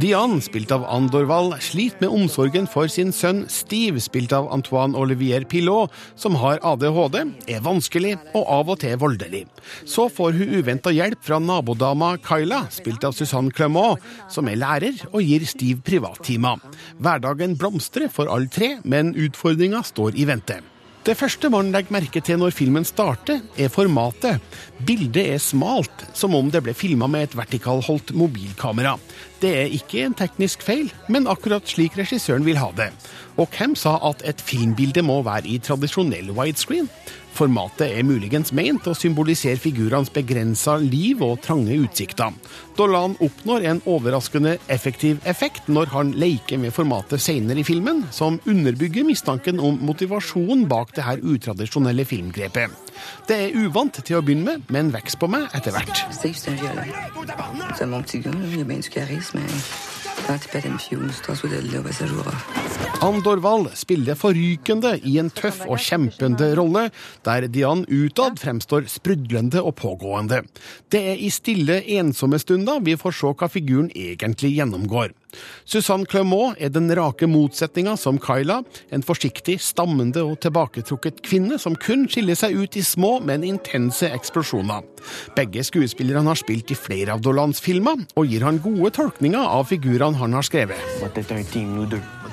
Diane, 0.00 0.38
spilt 0.44 0.70
av 0.74 0.82
Andorval, 0.92 1.54
sliter 1.64 2.04
med 2.04 2.10
omsorgen 2.12 2.66
for 2.68 2.90
sin 2.92 3.14
sønn 3.16 3.46
Steve, 3.52 4.00
spilt 4.04 4.34
av 4.36 4.50
Antoine 4.52 4.94
Olivier 5.00 5.46
Pilot, 5.48 5.88
som 6.20 6.36
har 6.42 6.60
ADHD, 6.62 7.16
er 7.48 7.64
vanskelig 7.64 8.18
og 8.36 8.44
av 8.44 8.72
og 8.74 8.80
til 8.82 8.98
voldelig. 9.00 9.42
Så 9.88 10.10
får 10.12 10.36
hun 10.36 10.52
uventa 10.60 10.92
hjelp 10.92 11.22
fra 11.26 11.40
nabodama 11.40 12.12
Kyla, 12.26 12.66
spilt 12.72 13.06
av 13.08 13.16
Suzanne 13.16 13.54
Clement, 13.56 13.96
som 14.30 14.50
er 14.52 14.60
lærer 14.60 15.00
og 15.14 15.24
gir 15.24 15.46
Steve 15.48 15.80
privattimer. 15.86 16.60
Hverdagen 17.00 17.56
blomstrer 17.56 18.12
for 18.12 18.28
alle 18.30 18.52
tre, 18.52 18.76
men 18.84 19.14
utfordringa 19.16 19.80
står 19.94 20.20
i 20.20 20.28
vente. 20.28 20.60
Det 21.06 21.14
første 21.16 21.48
man 21.48 21.70
legger 21.72 21.94
merke 21.94 22.20
til 22.20 22.36
når 22.36 22.52
filmen 22.52 22.84
starter, 22.84 23.38
er 23.56 23.70
formatet. 23.72 24.42
Bildet 24.86 25.22
er 25.32 25.38
smalt, 25.40 26.02
som 26.18 26.34
om 26.36 26.50
det 26.52 26.60
ble 26.66 26.74
filma 26.76 27.06
med 27.08 27.24
et 27.30 27.36
vertikalholdt 27.40 28.12
mobilkamera. 28.20 28.96
Det 29.40 29.54
er 29.62 29.72
ikke 29.72 30.02
en 30.04 30.14
teknisk 30.18 30.60
feil, 30.66 30.90
men 31.08 31.24
akkurat 31.32 31.64
slik 31.72 31.96
regissøren 31.96 32.44
vil 32.44 32.60
ha 32.60 32.68
det. 32.76 32.90
Og 33.40 33.48
hvem 33.56 33.72
sa 33.80 33.94
at 34.10 34.20
et 34.28 34.44
filmbilde 34.44 35.00
må 35.06 35.22
være 35.24 35.48
i 35.48 35.56
tradisjonell 35.64 36.34
widescreen? 36.36 36.92
Formatet 37.30 37.94
er 37.96 38.06
muligens 38.06 38.50
meint 38.56 38.84
å 38.90 38.94
symbolisere 38.96 39.58
figurenes 39.60 40.10
begrensa 40.12 40.74
liv 40.82 41.20
og 41.24 41.38
trange 41.44 41.76
utsikter. 41.84 42.34
Dolan 42.76 43.14
oppnår 43.22 43.66
en 43.70 43.82
overraskende 43.88 44.56
effektiv 44.72 45.20
effekt 45.28 45.68
når 45.70 45.92
han 45.94 46.12
leker 46.18 46.60
med 46.60 46.74
formatet 46.76 47.22
senere 47.22 47.62
i 47.62 47.66
filmen, 47.66 48.02
som 48.14 48.40
underbygger 48.50 49.06
mistanken 49.08 49.62
om 49.62 49.78
motivasjonen 49.86 50.66
bak 50.70 50.92
det 50.96 51.06
her 51.06 51.22
utradisjonelle 51.22 52.06
filmgrepet. 52.08 52.74
Det 53.30 53.36
er 53.46 53.60
uvant 53.64 54.02
til 54.04 54.18
å 54.18 54.24
begynne 54.24 54.44
med, 54.50 54.66
men 54.74 54.90
vokser 54.94 55.20
på 55.20 55.30
meg 55.30 55.46
etter 55.56 55.72
hvert 55.72 56.04
vært 60.30 62.06
Andor 63.02 63.40
Wahl 63.42 63.64
spiller 63.78 64.14
forrykende 64.18 64.92
i 65.10 65.16
en 65.22 65.30
tøff 65.34 65.62
og 65.66 65.80
kjempende 65.82 66.50
rolle, 66.58 66.84
der 67.26 67.48
Dian 67.50 67.82
utad 67.88 68.38
fremstår 68.42 68.86
sprudlende 68.92 69.64
og 69.66 69.74
pågående. 69.80 70.42
Det 70.94 71.00
er 71.14 71.18
i 71.26 71.32
stille, 71.34 71.80
ensomme 71.98 72.38
stunder 72.42 72.78
vi 72.86 72.94
får 73.00 73.18
se 73.22 73.32
hva 73.40 73.50
figuren 73.50 73.90
egentlig 73.90 74.52
gjennomgår. 74.60 75.16
Suzanne 75.70 76.06
Clermont 76.10 76.56
er 76.58 76.70
den 76.74 76.90
rake 76.98 77.26
motsetninga 77.30 77.96
som 78.00 78.18
Kyla, 78.22 78.60
en 78.94 79.02
forsiktig, 79.06 79.58
stammende 79.62 80.24
og 80.26 80.38
tilbaketrukket 80.44 81.22
kvinne 81.26 81.58
som 81.62 81.76
kun 81.78 82.06
skiller 82.10 82.38
seg 82.38 82.56
ut 82.58 82.78
i 82.80 82.84
små, 82.84 83.18
men 83.24 83.44
intense 83.46 84.10
eksplosjoner. 84.14 84.86
Begge 85.38 85.62
skuespillerne 85.64 86.28
har 86.30 86.38
spilt 86.40 86.72
i 86.74 86.78
flere 86.78 87.14
av 87.14 87.22
Dolans 87.24 87.62
filmer, 87.62 88.02
og 88.18 88.28
gir 88.30 88.44
han 88.46 88.58
gode 88.62 88.92
tolkninger 88.98 89.46
av 89.58 89.68
figurene 89.70 90.18
han 90.20 90.34
har 90.36 90.46
skrevet. 90.46 90.80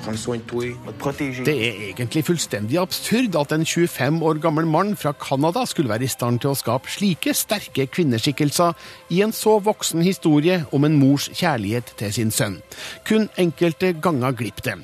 Det 0.08 1.52
er 1.52 1.80
egentlig 1.98 2.22
fullstendig 2.26 2.78
absurd 2.80 3.34
at 3.40 3.50
en 3.54 3.64
25 3.66 4.20
år 4.24 4.38
gammel 4.42 4.64
mann 4.68 4.92
fra 4.98 5.10
Canada 5.20 5.62
skulle 5.68 5.90
være 5.90 6.06
i 6.08 6.12
stand 6.12 6.40
til 6.42 6.52
å 6.52 6.56
skape 6.56 6.88
slike 6.94 7.34
sterke 7.36 7.88
kvinneskikkelser 7.90 8.78
i 9.12 9.20
en 9.26 9.34
så 9.36 9.56
voksen 9.66 10.04
historie 10.06 10.62
om 10.74 10.86
en 10.86 10.96
mors 11.00 11.26
kjærlighet 11.38 11.92
til 12.00 12.14
sin 12.16 12.30
sønn. 12.32 12.60
Kun 13.08 13.28
enkelte 13.38 13.92
ganger 14.02 14.32
glipper 14.36 14.66
det. 14.68 14.74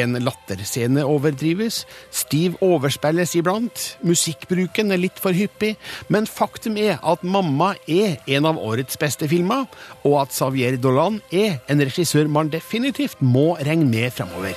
En 0.00 0.12
latterscene 0.22 1.04
overdrives, 1.06 1.82
stiv 2.14 2.56
overspilles 2.64 3.34
iblant, 3.38 3.88
musikkbruken 4.06 4.92
er 4.94 5.00
litt 5.02 5.20
for 5.22 5.36
hyppig, 5.36 5.74
men 6.08 6.26
faktum 6.28 6.76
er 6.80 6.98
at 7.02 7.22
'Mamma' 7.24 7.74
er 7.88 8.16
en 8.26 8.46
av 8.46 8.58
årets 8.58 8.96
beste 8.98 9.28
filmer, 9.28 9.64
og 10.04 10.16
at 10.22 10.32
Xavier 10.34 10.76
Dolan 10.76 11.20
er 11.32 11.58
en 11.68 11.80
regissør 11.80 12.28
man 12.28 12.48
definitivt 12.50 13.20
må 13.22 13.56
regne 13.56 13.84
med 13.84 14.12
framover. 14.12 14.54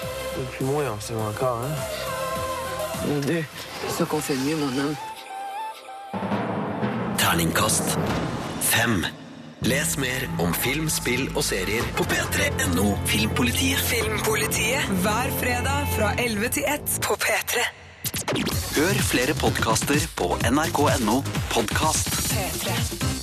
Du, 3.28 3.44
så 3.98 4.06
konfundert, 4.06 4.58
mannen. 4.60 4.96
Terningkast 7.20 7.98
fem. 8.62 9.04
Les 9.62 9.98
mer 9.98 10.28
om 10.40 10.54
film, 10.54 10.86
spill 10.90 11.26
og 11.36 11.42
serier 11.46 11.84
på 11.98 12.06
p3.no 12.06 12.92
Filmpolitiet. 13.10 13.80
Filmpolitiet 13.90 14.86
hver 15.02 15.32
fredag 15.40 15.88
fra 15.98 16.12
11 16.22 16.50
til 16.60 16.64
1 16.78 16.96
på 17.08 17.18
P3. 17.26 17.68
Hør 18.78 18.94
flere 19.10 19.34
podkaster 19.42 20.08
på 20.20 20.34
nrk.no 20.52 21.22
podkast. 21.56 22.10
P3. 22.32 23.17